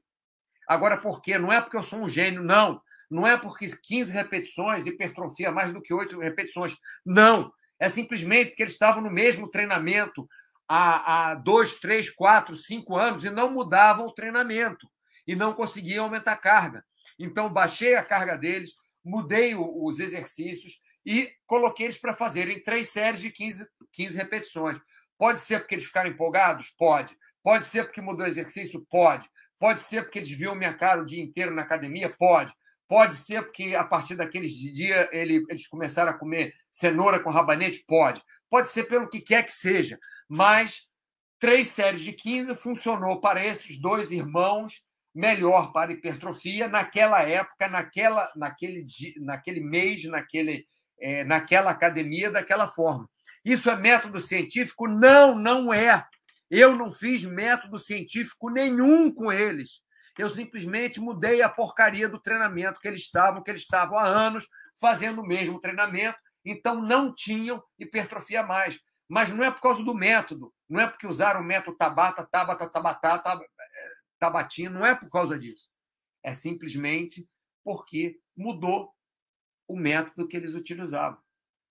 Agora, 0.67 0.97
por 0.97 1.21
quê? 1.21 1.37
Não 1.37 1.53
é 1.53 1.61
porque 1.61 1.77
eu 1.77 1.83
sou 1.83 1.99
um 1.99 2.09
gênio, 2.09 2.43
não. 2.43 2.81
Não 3.09 3.25
é 3.25 3.37
porque 3.37 3.67
15 3.67 4.11
repetições 4.11 4.83
de 4.83 4.89
hipertrofia 4.89 5.51
mais 5.51 5.71
do 5.71 5.81
que 5.81 5.93
8 5.93 6.19
repetições. 6.19 6.75
Não. 7.05 7.53
É 7.79 7.89
simplesmente 7.89 8.55
que 8.55 8.63
eles 8.63 8.73
estavam 8.73 9.01
no 9.01 9.11
mesmo 9.11 9.49
treinamento 9.49 10.27
há, 10.67 11.29
há 11.29 11.35
dois, 11.35 11.75
três, 11.75 12.09
quatro, 12.09 12.55
cinco 12.55 12.97
anos 12.97 13.23
e 13.23 13.29
não 13.29 13.51
mudavam 13.51 14.05
o 14.05 14.13
treinamento 14.13 14.87
e 15.25 15.35
não 15.35 15.53
conseguiam 15.53 16.05
aumentar 16.05 16.33
a 16.33 16.37
carga. 16.37 16.83
Então, 17.19 17.51
baixei 17.51 17.95
a 17.95 18.03
carga 18.03 18.37
deles, 18.37 18.71
mudei 19.03 19.55
os 19.55 19.99
exercícios 19.99 20.79
e 21.05 21.31
coloquei 21.45 21.85
eles 21.85 21.97
para 21.97 22.15
fazerem 22.15 22.61
três 22.61 22.89
séries 22.89 23.21
de 23.21 23.31
15, 23.31 23.67
15 23.93 24.17
repetições. 24.17 24.79
Pode 25.17 25.39
ser 25.39 25.59
porque 25.59 25.75
eles 25.75 25.85
ficaram 25.85 26.09
empolgados? 26.09 26.69
Pode. 26.77 27.15
Pode 27.43 27.65
ser 27.65 27.85
porque 27.85 28.01
mudou 28.01 28.25
o 28.25 28.29
exercício? 28.29 28.85
Pode. 28.89 29.27
Pode 29.59 29.81
ser 29.81 30.03
porque 30.03 30.19
eles 30.19 30.29
viam 30.29 30.53
minha 30.53 30.73
cara 30.73 31.01
o 31.01 31.05
dia 31.05 31.23
inteiro 31.23 31.53
na 31.53 31.63
academia? 31.63 32.13
Pode. 32.17 32.53
Pode 32.87 33.15
ser 33.15 33.43
porque 33.43 33.75
a 33.75 33.83
partir 33.83 34.15
daqueles 34.15 34.53
dias 34.53 35.09
ele, 35.11 35.45
eles 35.49 35.67
começaram 35.67 36.11
a 36.11 36.17
comer 36.17 36.53
cenoura 36.71 37.19
com 37.19 37.29
rabanete? 37.29 37.83
Pode. 37.85 38.21
Pode 38.49 38.69
ser 38.69 38.85
pelo 38.85 39.09
que 39.09 39.19
quer 39.19 39.43
que 39.43 39.51
seja. 39.51 39.99
Mas 40.29 40.83
três 41.39 41.67
séries 41.67 42.01
de 42.01 42.13
15 42.13 42.55
funcionou 42.55 43.19
para 43.19 43.45
esses 43.45 43.79
dois 43.79 44.11
irmãos 44.11 44.85
melhor 45.13 45.73
para 45.73 45.91
hipertrofia 45.91 46.67
naquela 46.67 47.21
época, 47.23 47.67
naquela, 47.67 48.31
naquele, 48.35 48.85
naquele 49.17 49.59
mês, 49.59 50.05
naquele, 50.05 50.67
é, 50.99 51.23
naquela 51.23 51.71
academia, 51.71 52.29
daquela 52.29 52.67
forma. 52.67 53.09
Isso 53.43 53.69
é 53.69 53.75
método 53.75 54.19
científico? 54.19 54.87
Não, 54.87 55.35
não 55.35 55.73
é. 55.73 56.05
Eu 56.49 56.75
não 56.75 56.91
fiz 56.91 57.25
método 57.25 57.79
científico 57.79 58.49
nenhum 58.49 59.11
com 59.11 59.31
eles. 59.31 59.81
Eu 60.17 60.29
simplesmente 60.29 60.99
mudei 60.99 61.41
a 61.41 61.49
porcaria 61.49 62.09
do 62.09 62.19
treinamento 62.19 62.79
que 62.79 62.87
eles 62.87 63.01
estavam, 63.01 63.43
que 63.43 63.51
eles 63.51 63.61
estavam 63.61 63.97
há 63.97 64.05
anos 64.05 64.47
fazendo 64.79 65.21
o 65.21 65.25
mesmo 65.25 65.59
treinamento, 65.59 66.17
então 66.43 66.81
não 66.81 67.13
tinham 67.13 67.63
hipertrofia 67.77 68.43
mais. 68.43 68.79
Mas 69.07 69.31
não 69.31 69.43
é 69.43 69.51
por 69.51 69.61
causa 69.61 69.83
do 69.83 69.93
método, 69.93 70.53
não 70.67 70.81
é 70.81 70.87
porque 70.87 71.07
usaram 71.07 71.41
o 71.41 71.43
método 71.43 71.77
Tabata, 71.77 72.27
Tabata, 72.29 72.69
Tabata, 72.69 73.41
Tabatinha, 74.19 74.69
não 74.69 74.85
é 74.85 74.95
por 74.95 75.09
causa 75.09 75.37
disso. 75.37 75.69
É 76.23 76.33
simplesmente 76.33 77.27
porque 77.63 78.19
mudou 78.35 78.93
o 79.67 79.77
método 79.77 80.27
que 80.27 80.35
eles 80.35 80.55
utilizavam. 80.55 81.19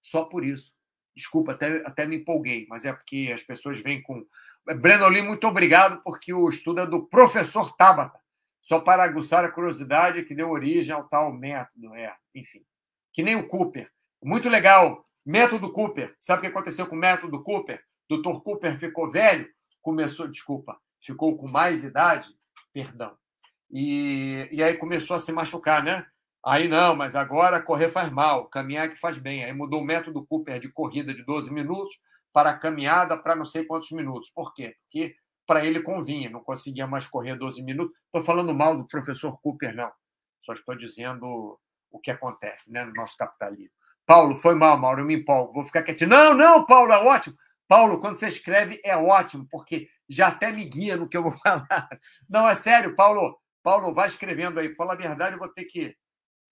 Só 0.03 0.25
por 0.25 0.45
isso. 0.45 0.73
Desculpa, 1.15 1.53
até, 1.53 1.79
até 1.87 2.07
me 2.07 2.17
empolguei, 2.17 2.67
mas 2.69 2.85
é 2.85 2.93
porque 2.93 3.33
as 3.35 3.43
pessoas 3.43 3.81
vêm 3.81 4.03
com. 4.03 4.27
Breno 4.81 5.09
Lee, 5.09 5.23
muito 5.23 5.47
obrigado, 5.47 6.03
porque 6.03 6.33
o 6.33 6.49
estudo 6.49 6.81
é 6.81 6.87
do 6.87 7.07
professor 7.07 7.75
Tabata. 7.77 8.21
Só 8.67 8.81
para 8.81 9.05
aguçar 9.05 9.45
a 9.45 9.49
curiosidade 9.49 10.25
que 10.25 10.35
deu 10.35 10.51
origem 10.51 10.93
ao 10.93 11.05
tal 11.05 11.33
método. 11.33 11.95
É, 11.95 12.13
enfim. 12.35 12.65
Que 13.13 13.23
nem 13.23 13.37
o 13.37 13.47
Cooper. 13.47 13.89
Muito 14.21 14.49
legal. 14.49 15.07
Método 15.25 15.73
Cooper. 15.73 16.17
Sabe 16.19 16.39
o 16.39 16.41
que 16.41 16.49
aconteceu 16.49 16.85
com 16.89 16.97
o 16.97 16.99
método 16.99 17.45
Cooper? 17.45 17.81
Dr. 18.11 18.41
Cooper 18.43 18.77
ficou 18.77 19.09
velho, 19.09 19.49
começou, 19.81 20.27
desculpa, 20.27 20.77
ficou 21.01 21.37
com 21.37 21.47
mais 21.47 21.85
idade, 21.85 22.27
perdão. 22.73 23.17
E, 23.71 24.49
e 24.51 24.61
aí 24.61 24.77
começou 24.77 25.15
a 25.15 25.21
se 25.21 25.31
machucar, 25.31 25.81
né? 25.81 26.05
Aí 26.45 26.67
não, 26.67 26.97
mas 26.97 27.15
agora 27.15 27.63
correr 27.63 27.93
faz 27.93 28.11
mal, 28.11 28.47
caminhar 28.47 28.89
que 28.89 28.99
faz 28.99 29.17
bem. 29.17 29.45
Aí 29.45 29.53
mudou 29.53 29.81
o 29.81 29.85
método 29.85 30.27
Cooper 30.27 30.59
de 30.59 30.69
corrida 30.69 31.15
de 31.15 31.23
12 31.23 31.53
minutos 31.53 32.01
para 32.33 32.59
caminhada 32.59 33.17
para 33.17 33.37
não 33.37 33.45
sei 33.45 33.65
quantos 33.65 33.93
minutos. 33.93 34.29
Por 34.31 34.53
quê? 34.53 34.75
Porque 34.83 35.15
para 35.47 35.65
ele 35.65 35.83
convinha, 35.83 36.29
não 36.29 36.43
conseguia 36.43 36.87
mais 36.87 37.07
correr 37.07 37.37
12 37.37 37.63
minutos. 37.63 37.97
Estou 38.07 38.23
falando 38.23 38.55
mal 38.55 38.77
do 38.77 38.87
professor 38.87 39.41
Cooper, 39.41 39.75
não. 39.75 39.91
Só 40.45 40.53
estou 40.53 40.77
dizendo 40.77 41.59
o 41.91 42.01
que 42.01 42.11
acontece 42.11 42.71
né, 42.71 42.85
no 42.85 42.93
nosso 42.93 43.17
capitalismo. 43.17 43.73
Paulo, 44.05 44.37
foi 44.37 44.55
mal, 44.55 44.79
Mauro, 44.79 45.01
eu 45.01 45.05
me 45.05 45.17
empolgo, 45.17 45.53
vou 45.53 45.65
ficar 45.65 45.83
quietinho. 45.83 46.11
Não, 46.11 46.35
não, 46.35 46.65
Paulo, 46.65 46.93
é 46.93 46.99
ótimo. 46.99 47.37
Paulo, 47.69 47.99
quando 47.99 48.15
você 48.15 48.29
escreve, 48.29 48.81
é 48.85 48.97
ótimo, 48.97 49.47
porque 49.51 49.89
já 50.09 50.29
até 50.29 50.53
me 50.53 50.65
guia 50.65 50.97
no 50.97 51.09
que 51.09 51.17
eu 51.17 51.23
vou 51.23 51.33
falar. 51.39 51.89
Não, 52.29 52.49
é 52.49 52.55
sério, 52.55 52.95
Paulo. 52.95 53.37
Paulo, 53.63 53.93
vai 53.93 54.07
escrevendo 54.07 54.61
aí. 54.61 54.75
Fala 54.77 54.93
a 54.93 54.97
verdade, 54.97 55.35
eu 55.35 55.41
vou 55.41 55.49
ter 55.49 55.65
que 55.65 55.97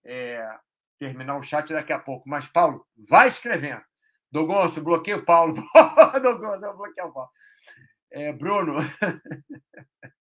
é, 0.05 0.45
terminar 0.99 1.37
o 1.37 1.43
chat 1.43 1.71
daqui 1.71 1.93
a 1.93 1.99
pouco. 1.99 2.27
Mas, 2.27 2.45
Paulo, 2.45 2.85
vai 3.07 3.29
escrevendo. 3.29 3.81
Dogonço, 4.29 4.81
bloqueia 4.81 5.15
o 5.17 5.25
Paulo. 5.25 5.53
Dogonço, 6.21 6.65
eu 6.65 6.75
vou 6.75 6.85
bloquear 6.85 7.07
o 7.07 7.13
Paulo. 7.13 7.29
É, 8.15 8.31
Bruno. 8.31 8.75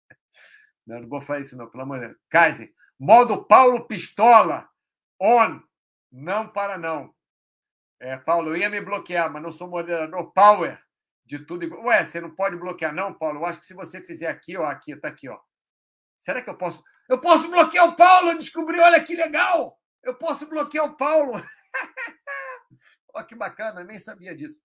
não, 0.85 1.01
não 1.01 1.09
vou 1.09 1.21
fazer 1.21 1.43
isso, 1.43 1.57
não, 1.57 1.71
pelo 1.71 1.85
amor 1.85 2.01
de 2.01 2.09
Deus. 2.09 2.19
Kaiser, 2.29 2.75
modo 2.99 3.45
Paulo 3.47 3.87
Pistola. 3.87 4.69
On. 5.21 5.61
Não 6.11 6.49
para 6.49 6.77
não. 6.77 7.15
É, 8.01 8.17
Paulo, 8.17 8.51
eu 8.51 8.57
ia 8.57 8.69
me 8.69 8.81
bloquear, 8.81 9.33
mas 9.33 9.41
não 9.41 9.53
sou 9.53 9.69
moderador 9.69 10.33
power 10.33 10.83
de 11.25 11.39
tudo. 11.47 11.73
Ué, 11.83 12.05
você 12.05 12.21
não 12.21 12.35
pode 12.35 12.57
bloquear, 12.57 12.93
não, 12.93 13.15
Paulo? 13.15 13.39
Eu 13.39 13.47
acho 13.47 13.61
que 13.61 13.67
se 13.67 13.75
você 13.75 14.01
fizer 14.01 14.27
aqui, 14.27 14.57
ó, 14.57 14.67
aqui, 14.67 14.97
tá 14.97 15.07
aqui, 15.07 15.29
ó. 15.29 15.39
Será 16.19 16.43
que 16.43 16.51
eu 16.51 16.59
posso? 16.59 16.83
Eu 17.09 17.21
posso 17.21 17.49
bloquear 17.49 17.87
o 17.87 17.95
Paulo, 17.95 18.31
eu 18.31 18.39
descobri, 18.39 18.81
olha 18.81 19.03
que 19.03 19.15
legal! 19.15 19.81
Eu 20.03 20.17
posso 20.17 20.49
bloquear 20.49 20.85
o 20.85 20.97
Paulo. 20.97 21.33
olha 23.15 23.27
que 23.27 23.37
bacana, 23.37 23.85
nem 23.85 24.01
sabia 24.01 24.35
disso. 24.35 24.61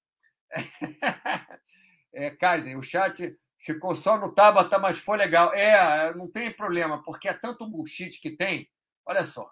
é, 2.13 2.29
Kaiser, 2.31 2.77
o 2.77 2.83
chat 2.83 3.35
ficou 3.59 3.95
só 3.95 4.17
no 4.17 4.33
Tabata, 4.33 4.79
mas 4.79 4.99
foi 4.99 5.17
legal. 5.17 5.53
É, 5.53 6.13
não 6.15 6.29
tem 6.29 6.51
problema, 6.51 7.03
porque 7.03 7.27
é 7.27 7.33
tanto 7.33 7.67
bullshit 7.67 8.19
que 8.19 8.31
tem. 8.31 8.69
Olha 9.05 9.23
só. 9.23 9.51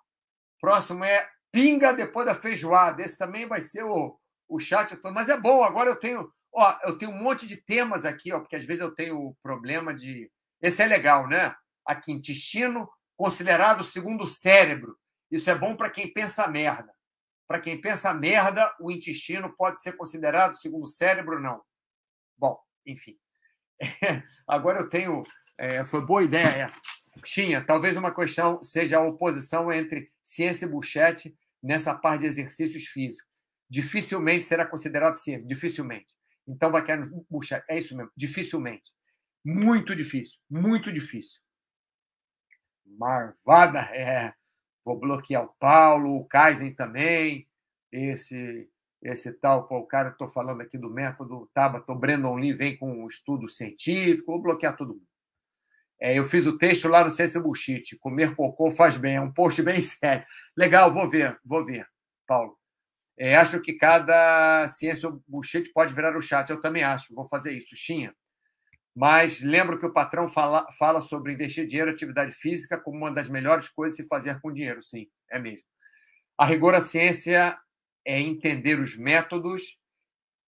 Próximo 0.59 1.03
é 1.03 1.27
pinga 1.51 1.93
depois 1.93 2.25
da 2.25 2.35
feijoada. 2.35 3.01
Esse 3.01 3.17
também 3.17 3.47
vai 3.47 3.61
ser 3.61 3.83
o, 3.83 4.17
o 4.47 4.59
chat. 4.59 4.97
Mas 5.03 5.29
é 5.29 5.37
bom, 5.39 5.63
agora 5.63 5.89
eu 5.89 5.99
tenho. 5.99 6.31
Ó, 6.53 6.77
eu 6.83 6.97
tenho 6.97 7.11
um 7.11 7.21
monte 7.21 7.45
de 7.45 7.57
temas 7.57 8.05
aqui, 8.05 8.33
ó, 8.33 8.39
porque 8.39 8.55
às 8.55 8.63
vezes 8.63 8.81
eu 8.81 8.93
tenho 8.93 9.35
problema 9.43 9.93
de. 9.93 10.31
Esse 10.61 10.81
é 10.81 10.85
legal, 10.85 11.27
né? 11.27 11.55
Aqui, 11.85 12.11
intestino 12.11 12.89
considerado 13.15 13.83
segundo 13.83 14.23
o 14.23 14.27
cérebro. 14.27 14.97
Isso 15.29 15.49
é 15.49 15.55
bom 15.55 15.75
para 15.75 15.89
quem 15.89 16.11
pensa 16.11 16.47
merda. 16.47 16.93
Para 17.47 17.59
quem 17.59 17.79
pensa 17.79 18.13
merda, 18.13 18.73
o 18.79 18.91
intestino 18.91 19.53
pode 19.55 19.81
ser 19.81 19.93
considerado 19.93 20.55
segundo 20.55 20.83
o 20.83 20.89
cérebro, 20.89 21.41
não. 21.41 21.61
Bom, 22.37 22.59
enfim. 22.85 23.17
Agora 24.47 24.79
eu 24.79 24.89
tenho. 24.89 25.23
É, 25.57 25.83
foi 25.85 26.05
boa 26.05 26.23
ideia 26.23 26.47
essa. 26.47 26.81
Tinha, 27.23 27.63
talvez 27.63 27.97
uma 27.97 28.13
questão 28.13 28.63
seja 28.63 28.97
a 28.97 29.03
oposição 29.03 29.71
entre 29.71 30.11
ciência 30.23 30.65
e 30.65 30.69
buchete 30.69 31.35
nessa 31.63 31.95
parte 31.95 32.21
de 32.21 32.27
exercícios 32.27 32.85
físicos. 32.85 33.27
Dificilmente 33.69 34.45
será 34.45 34.65
considerado 34.65 35.15
ser, 35.15 35.43
dificilmente. 35.43 36.15
Então 36.47 36.71
vai 36.71 36.95
no 36.95 37.25
buchete. 37.29 37.65
É 37.69 37.77
isso 37.77 37.95
mesmo, 37.97 38.11
dificilmente. 38.15 38.93
Muito 39.43 39.95
difícil, 39.95 40.39
muito 40.49 40.91
difícil. 40.91 41.41
Marvada, 42.85 43.79
é. 43.93 44.33
Vou 44.85 44.97
bloquear 44.97 45.43
o 45.43 45.53
Paulo, 45.59 46.15
o 46.15 46.25
Kaizen 46.25 46.73
também, 46.73 47.45
esse 47.91 48.69
esse 49.01 49.31
tal, 49.33 49.67
pô, 49.67 49.79
o 49.79 49.85
cara, 49.85 50.09
estou 50.09 50.27
falando 50.27 50.61
aqui 50.61 50.77
do 50.77 50.89
método 50.89 51.49
Tabata, 51.53 51.91
o 51.91 51.95
Brandon 51.95 52.35
Lee 52.35 52.53
vem 52.53 52.77
com 52.77 53.03
um 53.03 53.07
estudo 53.07 53.49
científico, 53.49 54.31
vou 54.31 54.41
bloquear 54.41 54.75
todo 54.75 54.93
mundo. 54.93 55.07
É, 55.99 56.17
eu 56.17 56.25
fiz 56.25 56.45
o 56.45 56.57
texto 56.57 56.87
lá 56.87 57.03
no 57.03 57.11
Ciência 57.11 57.41
Bullshit. 57.41 57.97
Comer 57.97 58.35
cocô 58.35 58.69
faz 58.69 58.95
bem. 58.97 59.15
É 59.15 59.21
um 59.21 59.31
post 59.31 59.61
bem 59.63 59.81
sério. 59.81 60.25
Legal, 60.55 60.93
vou 60.93 61.09
ver, 61.09 61.39
vou 61.43 61.65
ver, 61.65 61.87
Paulo. 62.27 62.55
É, 63.17 63.35
acho 63.35 63.59
que 63.59 63.73
cada 63.73 64.67
Ciência 64.67 65.09
Bullshit 65.27 65.71
pode 65.73 65.93
virar 65.93 66.15
o 66.15 66.21
chat. 66.21 66.49
Eu 66.49 66.61
também 66.61 66.83
acho. 66.83 67.13
Vou 67.15 67.27
fazer 67.27 67.51
isso. 67.51 67.75
Xinha. 67.75 68.13
Mas 68.95 69.41
lembro 69.41 69.77
que 69.79 69.85
o 69.85 69.93
patrão 69.93 70.27
fala, 70.27 70.71
fala 70.73 71.01
sobre 71.01 71.33
investir 71.33 71.67
dinheiro 71.67 71.91
em 71.91 71.93
atividade 71.93 72.31
física 72.31 72.79
como 72.79 72.97
uma 72.97 73.11
das 73.11 73.29
melhores 73.29 73.67
coisas 73.69 73.95
se 73.95 74.07
fazer 74.07 74.39
com 74.41 74.51
dinheiro. 74.51 74.81
Sim, 74.81 75.07
é 75.31 75.39
mesmo. 75.39 75.63
A 76.37 76.45
rigor, 76.45 76.75
a 76.75 76.81
ciência 76.81 77.57
é 78.07 78.21
entender 78.21 78.79
os 78.79 78.95
métodos 78.95 79.77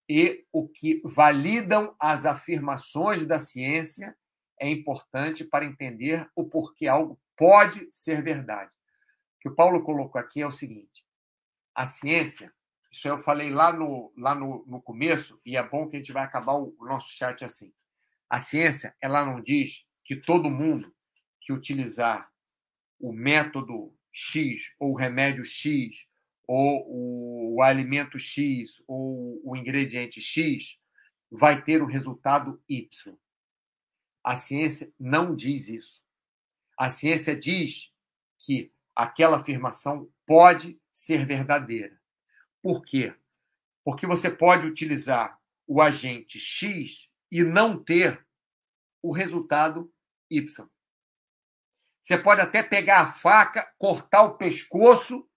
e 0.07 0.45
o 0.51 0.67
que 0.67 1.01
validam 1.03 1.93
as 1.99 2.25
afirmações 2.25 3.25
da 3.25 3.37
ciência 3.37 4.17
é 4.57 4.69
importante 4.69 5.43
para 5.43 5.65
entender 5.65 6.27
o 6.33 6.45
porquê 6.45 6.87
algo 6.87 7.19
pode 7.35 7.87
ser 7.91 8.23
verdade. 8.23 8.71
O 8.71 9.39
que 9.41 9.49
o 9.49 9.55
Paulo 9.55 9.83
colocou 9.83 10.19
aqui 10.19 10.41
é 10.41 10.47
o 10.47 10.51
seguinte: 10.51 11.05
a 11.75 11.85
ciência, 11.85 12.53
isso 12.89 13.07
eu 13.07 13.17
falei 13.17 13.51
lá 13.51 13.73
no, 13.73 14.11
lá 14.17 14.33
no, 14.33 14.65
no 14.65 14.81
começo, 14.81 15.39
e 15.45 15.57
é 15.57 15.61
bom 15.61 15.87
que 15.87 15.97
a 15.97 15.99
gente 15.99 16.13
vai 16.13 16.23
acabar 16.23 16.53
o, 16.53 16.73
o 16.79 16.85
nosso 16.85 17.09
chat 17.09 17.43
assim. 17.43 17.73
A 18.29 18.39
ciência, 18.39 18.95
ela 19.01 19.25
não 19.25 19.41
diz 19.41 19.85
que 20.05 20.15
todo 20.15 20.49
mundo 20.49 20.93
que 21.41 21.51
utilizar 21.51 22.31
o 22.99 23.11
método 23.11 23.93
X, 24.13 24.73
ou 24.79 24.91
o 24.91 24.95
remédio 24.95 25.43
X, 25.43 26.08
ou 26.51 26.83
o, 26.87 27.55
o 27.57 27.61
alimento 27.61 28.17
X, 28.17 28.81
ou 28.87 29.39
o 29.47 29.55
ingrediente 29.55 30.19
X, 30.19 30.79
vai 31.29 31.63
ter 31.63 31.79
o 31.79 31.85
resultado 31.85 32.59
Y. 32.67 33.15
A 34.23 34.35
ciência 34.35 34.91
não 34.99 35.35
diz 35.35 35.67
isso. 35.67 36.01
A 36.75 36.89
ciência 36.89 37.39
diz 37.39 37.91
que 38.39 38.73
aquela 38.95 39.37
afirmação 39.37 40.11
pode 40.25 40.81
ser 40.91 41.23
verdadeira. 41.23 42.01
Por 42.63 42.83
quê? 42.83 43.13
Porque 43.83 44.07
você 44.07 44.31
pode 44.31 44.65
utilizar 44.65 45.39
o 45.67 45.79
agente 45.79 46.39
X 46.39 47.07
e 47.31 47.43
não 47.43 47.77
ter 47.77 48.25
o 49.03 49.11
resultado 49.11 49.93
Y. 50.31 50.67
Você 52.01 52.17
pode 52.17 52.41
até 52.41 52.63
pegar 52.63 53.01
a 53.01 53.07
faca, 53.07 53.71
cortar 53.77 54.23
o 54.23 54.35
pescoço 54.35 55.28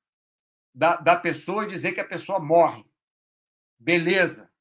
da, 0.75 0.97
da 0.97 1.17
pessoa 1.17 1.65
e 1.65 1.69
dizer 1.69 1.93
que 1.93 2.01
a 2.01 2.09
pessoa 2.09 2.41
morre. 2.41 2.85
Beleza 3.79 4.53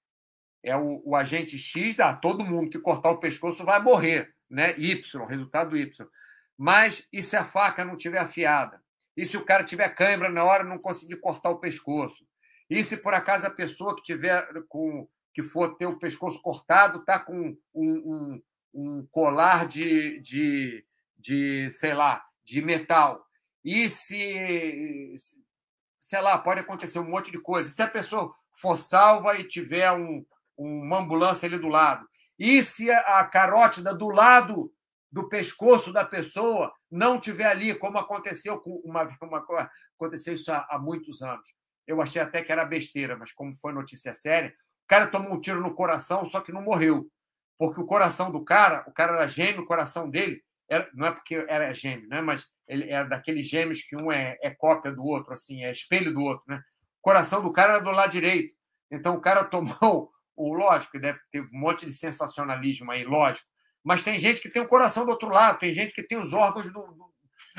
é 0.63 0.75
o, 0.75 1.01
o 1.03 1.15
agente 1.15 1.57
X, 1.57 1.99
ah, 1.99 2.13
todo 2.13 2.45
mundo 2.45 2.69
que 2.69 2.79
cortar 2.79 3.11
o 3.11 3.19
pescoço 3.19 3.65
vai 3.65 3.81
morrer, 3.81 4.33
né? 4.49 4.77
Y, 4.77 5.25
resultado 5.25 5.75
Y. 5.75 6.07
Mas 6.57 7.07
e 7.11 7.21
se 7.21 7.35
a 7.35 7.45
faca 7.45 7.83
não 7.83 7.95
estiver 7.95 8.19
afiada? 8.19 8.81
E 9.17 9.25
se 9.25 9.35
o 9.35 9.43
cara 9.43 9.63
tiver 9.63 9.89
cãibra 9.89 10.29
na 10.29 10.43
hora, 10.43 10.63
não 10.63 10.77
conseguir 10.77 11.17
cortar 11.17 11.49
o 11.49 11.59
pescoço? 11.59 12.25
E 12.69 12.83
se 12.83 12.97
por 12.97 13.13
acaso 13.13 13.47
a 13.47 13.51
pessoa 13.51 13.95
que 13.95 14.03
tiver 14.03 14.47
com 14.69 15.07
que 15.33 15.41
for 15.41 15.75
ter 15.77 15.85
o 15.85 15.97
pescoço 15.97 16.41
cortado 16.41 16.99
está 16.99 17.17
com 17.17 17.57
um, 17.73 17.83
um, 17.83 18.41
um, 18.73 19.07
colar 19.11 19.65
de, 19.65 20.19
de, 20.19 20.85
de, 21.17 21.69
sei 21.71 21.93
lá, 21.93 22.23
de 22.43 22.61
metal? 22.61 23.25
E 23.63 23.89
se, 23.89 25.13
sei 26.01 26.19
lá, 26.19 26.37
pode 26.39 26.59
acontecer 26.59 26.99
um 26.99 27.09
monte 27.09 27.31
de 27.31 27.39
coisa. 27.39 27.69
Se 27.69 27.81
a 27.81 27.87
pessoa 27.87 28.33
for 28.51 28.75
salva 28.75 29.35
e 29.35 29.47
tiver 29.47 29.91
um, 29.91 30.25
uma 30.57 30.99
ambulância 30.99 31.45
ali 31.45 31.59
do 31.59 31.67
lado, 31.67 32.05
e 32.37 32.63
se 32.63 32.89
a 32.91 33.23
carótida 33.23 33.93
do 33.93 34.09
lado 34.09 34.73
do 35.11 35.29
pescoço 35.29 35.93
da 35.93 36.03
pessoa 36.03 36.73
não 36.89 37.19
tiver 37.19 37.45
ali, 37.45 37.75
como 37.75 37.99
aconteceu 37.99 38.59
com 38.59 38.81
uma, 38.83 39.03
uma 39.21 39.69
aconteceu 39.95 40.33
isso 40.33 40.51
há, 40.51 40.65
há, 40.69 40.79
muitos 40.79 41.21
anos. 41.21 41.47
Eu 41.85 42.01
achei 42.01 42.21
até 42.21 42.41
que 42.41 42.51
era 42.51 42.65
besteira, 42.65 43.15
mas 43.15 43.31
como 43.31 43.55
foi 43.59 43.73
notícia 43.73 44.13
séria, 44.13 44.49
o 44.83 44.87
cara 44.87 45.07
tomou 45.07 45.33
um 45.33 45.39
tiro 45.39 45.61
no 45.61 45.75
coração, 45.75 46.25
só 46.25 46.41
que 46.41 46.51
não 46.51 46.61
morreu. 46.61 47.07
Porque 47.59 47.79
o 47.79 47.85
coração 47.85 48.31
do 48.31 48.43
cara, 48.43 48.83
o 48.87 48.91
cara 48.91 49.13
era 49.13 49.27
gêmeo, 49.27 49.61
o 49.61 49.67
coração 49.67 50.09
dele, 50.09 50.41
era, 50.67 50.89
não 50.93 51.07
é 51.07 51.11
porque 51.11 51.45
era 51.47 51.73
gêmeo, 51.73 52.07
né? 52.07 52.21
mas 52.21 52.47
ele 52.71 52.89
era 52.89 53.07
daqueles 53.07 53.47
gêmeos 53.47 53.81
que 53.83 53.95
um 53.95 54.11
é, 54.11 54.37
é 54.41 54.51
cópia 54.51 54.91
do 54.91 55.03
outro, 55.03 55.33
assim, 55.33 55.63
é 55.63 55.71
espelho 55.71 56.13
do 56.13 56.21
outro. 56.21 56.43
Né? 56.47 56.57
O 56.99 57.01
coração 57.01 57.41
do 57.41 57.51
cara 57.51 57.73
era 57.73 57.83
do 57.83 57.91
lado 57.91 58.11
direito. 58.11 58.55
Então 58.89 59.15
o 59.15 59.21
cara 59.21 59.43
tomou, 59.45 60.11
o 60.35 60.53
lógico, 60.53 60.99
deve 60.99 61.19
ter 61.31 61.41
um 61.41 61.49
monte 61.51 61.85
de 61.85 61.93
sensacionalismo 61.93 62.91
aí, 62.91 63.03
lógico 63.03 63.51
mas 63.83 64.03
tem 64.03 64.17
gente 64.17 64.41
que 64.41 64.49
tem 64.49 64.61
o 64.61 64.67
coração 64.67 65.05
do 65.05 65.11
outro 65.11 65.29
lado, 65.29 65.59
tem 65.59 65.73
gente 65.73 65.93
que 65.93 66.03
tem 66.03 66.17
os 66.17 66.33
órgãos 66.33 66.71
do, 66.71 66.81
do, 66.93 67.13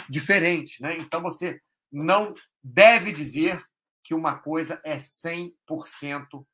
diferentes. 0.08 0.78
Né? 0.80 0.96
Então 0.98 1.20
você 1.20 1.60
não 1.90 2.34
deve 2.62 3.12
dizer 3.12 3.62
que 4.04 4.14
uma 4.14 4.38
coisa 4.38 4.80
é 4.84 4.96
100% 4.96 6.46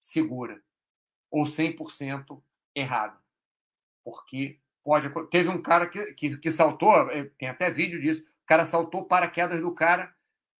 segura 0.00 0.62
ou 1.30 1.44
100% 1.44 2.42
errada. 2.74 3.18
Porque 4.04 4.60
pode. 4.84 5.10
Teve 5.28 5.48
um 5.48 5.60
cara 5.60 5.86
que, 5.86 6.12
que, 6.14 6.36
que 6.36 6.50
saltou, 6.50 7.10
é, 7.10 7.24
tem 7.38 7.48
até 7.48 7.70
vídeo 7.70 8.00
disso, 8.00 8.22
o 8.22 8.46
cara 8.46 8.64
saltou 8.64 9.04
paraquedas 9.04 9.60
do 9.60 9.74
cara, 9.74 10.12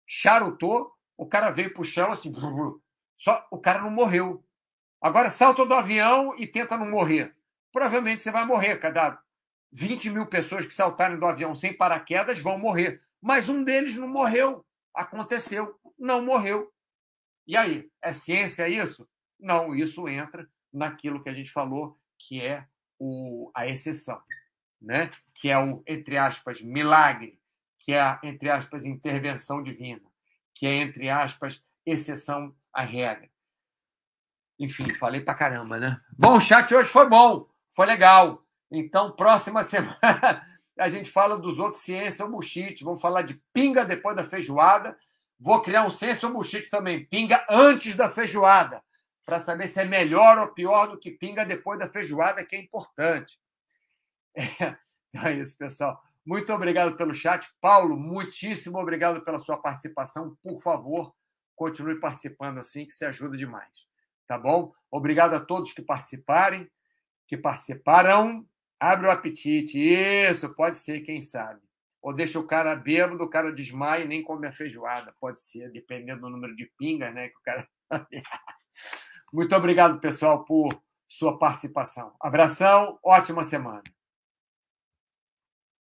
charutou, 0.06 0.92
o 1.16 1.26
cara 1.26 1.50
veio 1.50 1.72
para 1.72 1.82
o 1.82 1.84
chão 1.84 2.10
assim, 2.12 2.32
só 3.18 3.46
o 3.50 3.58
cara 3.58 3.82
não 3.82 3.90
morreu. 3.90 4.44
Agora 5.00 5.30
salta 5.30 5.66
do 5.66 5.74
avião 5.74 6.34
e 6.38 6.46
tenta 6.46 6.76
não 6.76 6.88
morrer 6.88 7.34
provavelmente 7.72 8.22
você 8.22 8.30
vai 8.30 8.44
morrer. 8.44 8.76
Cada 8.76 9.20
20 9.72 10.10
mil 10.10 10.26
pessoas 10.26 10.66
que 10.66 10.74
saltarem 10.74 11.18
do 11.18 11.26
avião 11.26 11.54
sem 11.54 11.72
paraquedas 11.72 12.38
vão 12.38 12.58
morrer. 12.58 13.02
Mas 13.20 13.48
um 13.48 13.64
deles 13.64 13.96
não 13.96 14.06
morreu. 14.06 14.64
Aconteceu, 14.94 15.80
não 15.98 16.22
morreu. 16.22 16.70
E 17.46 17.56
aí, 17.56 17.90
é 18.00 18.12
ciência 18.12 18.68
isso? 18.68 19.08
Não, 19.40 19.74
isso 19.74 20.06
entra 20.06 20.48
naquilo 20.72 21.22
que 21.22 21.28
a 21.28 21.34
gente 21.34 21.50
falou, 21.50 21.98
que 22.18 22.40
é 22.40 22.66
o, 23.04 23.50
a 23.52 23.66
exceção, 23.66 24.22
né? 24.80 25.10
que 25.34 25.50
é 25.50 25.58
o, 25.58 25.82
entre 25.88 26.16
aspas, 26.16 26.62
milagre, 26.62 27.36
que 27.80 27.92
é 27.92 28.00
a, 28.00 28.20
entre 28.22 28.48
aspas, 28.48 28.84
intervenção 28.84 29.60
divina, 29.60 30.00
que 30.54 30.66
é, 30.66 30.76
entre 30.76 31.10
aspas, 31.10 31.60
exceção 31.84 32.54
à 32.72 32.84
regra. 32.84 33.28
Enfim, 34.56 34.94
falei 34.94 35.20
pra 35.20 35.34
caramba, 35.34 35.80
né? 35.80 36.00
Bom, 36.16 36.36
o 36.36 36.40
chat 36.40 36.72
hoje 36.72 36.88
foi 36.88 37.08
bom. 37.08 37.48
Foi 37.74 37.86
legal. 37.86 38.46
Então, 38.70 39.10
próxima 39.10 39.64
semana 39.64 40.46
a 40.78 40.88
gente 40.88 41.10
fala 41.10 41.36
dos 41.36 41.58
outros 41.58 41.82
ciência 41.82 42.24
ou 42.24 42.30
bullshit. 42.30 42.84
Vamos 42.84 43.00
falar 43.00 43.22
de 43.22 43.34
pinga 43.52 43.84
depois 43.84 44.14
da 44.14 44.24
feijoada. 44.24 44.96
Vou 45.40 45.60
criar 45.60 45.84
um 45.84 45.90
ciência 45.90 46.28
ou 46.28 46.34
bullshit 46.34 46.70
também. 46.70 47.04
Pinga 47.06 47.44
antes 47.50 47.96
da 47.96 48.08
feijoada. 48.08 48.80
Para 49.24 49.38
saber 49.38 49.68
se 49.68 49.80
é 49.80 49.84
melhor 49.84 50.38
ou 50.38 50.48
pior 50.48 50.86
do 50.88 50.98
que 50.98 51.10
pinga 51.10 51.44
depois 51.44 51.78
da 51.78 51.88
feijoada, 51.88 52.44
que 52.44 52.56
é 52.56 52.60
importante. 52.60 53.38
É, 55.14 55.28
é 55.28 55.32
isso, 55.34 55.58
pessoal. 55.58 56.02
Muito 56.24 56.50
obrigado 56.54 56.96
pelo 56.96 57.12
chat. 57.12 57.46
Paulo, 57.60 57.98
muitíssimo 57.98 58.78
obrigado 58.78 59.20
pela 59.20 59.38
sua 59.38 59.58
participação. 59.58 60.34
Por 60.42 60.58
favor, 60.62 61.14
continue 61.54 62.00
participando 62.00 62.56
assim, 62.56 62.86
que 62.86 62.92
se 62.92 63.04
ajuda 63.04 63.36
demais. 63.36 63.86
Tá 64.26 64.38
bom? 64.38 64.72
Obrigado 64.90 65.34
a 65.34 65.40
todos 65.40 65.74
que 65.74 65.82
participarem 65.82 66.66
que 67.32 67.36
participaram, 67.38 68.46
abre 68.78 69.06
o 69.06 69.10
apetite. 69.10 69.78
Isso, 69.78 70.54
pode 70.54 70.76
ser, 70.76 71.00
quem 71.00 71.22
sabe. 71.22 71.62
Ou 72.02 72.12
deixa 72.12 72.38
o 72.38 72.46
cara 72.46 72.76
bêbado, 72.76 73.24
o 73.24 73.30
cara 73.30 73.50
desmaia 73.50 74.04
e 74.04 74.06
nem 74.06 74.22
come 74.22 74.46
a 74.46 74.52
feijoada. 74.52 75.14
Pode 75.18 75.40
ser, 75.40 75.72
dependendo 75.72 76.20
do 76.20 76.28
número 76.28 76.54
de 76.54 76.70
pingas, 76.76 77.14
né? 77.14 77.30
Que 77.30 77.36
o 77.38 77.42
cara. 77.42 77.66
Muito 79.32 79.56
obrigado, 79.56 79.98
pessoal, 79.98 80.44
por 80.44 80.68
sua 81.08 81.38
participação. 81.38 82.12
Abração, 82.20 82.98
ótima 83.02 83.42
semana. 83.42 83.82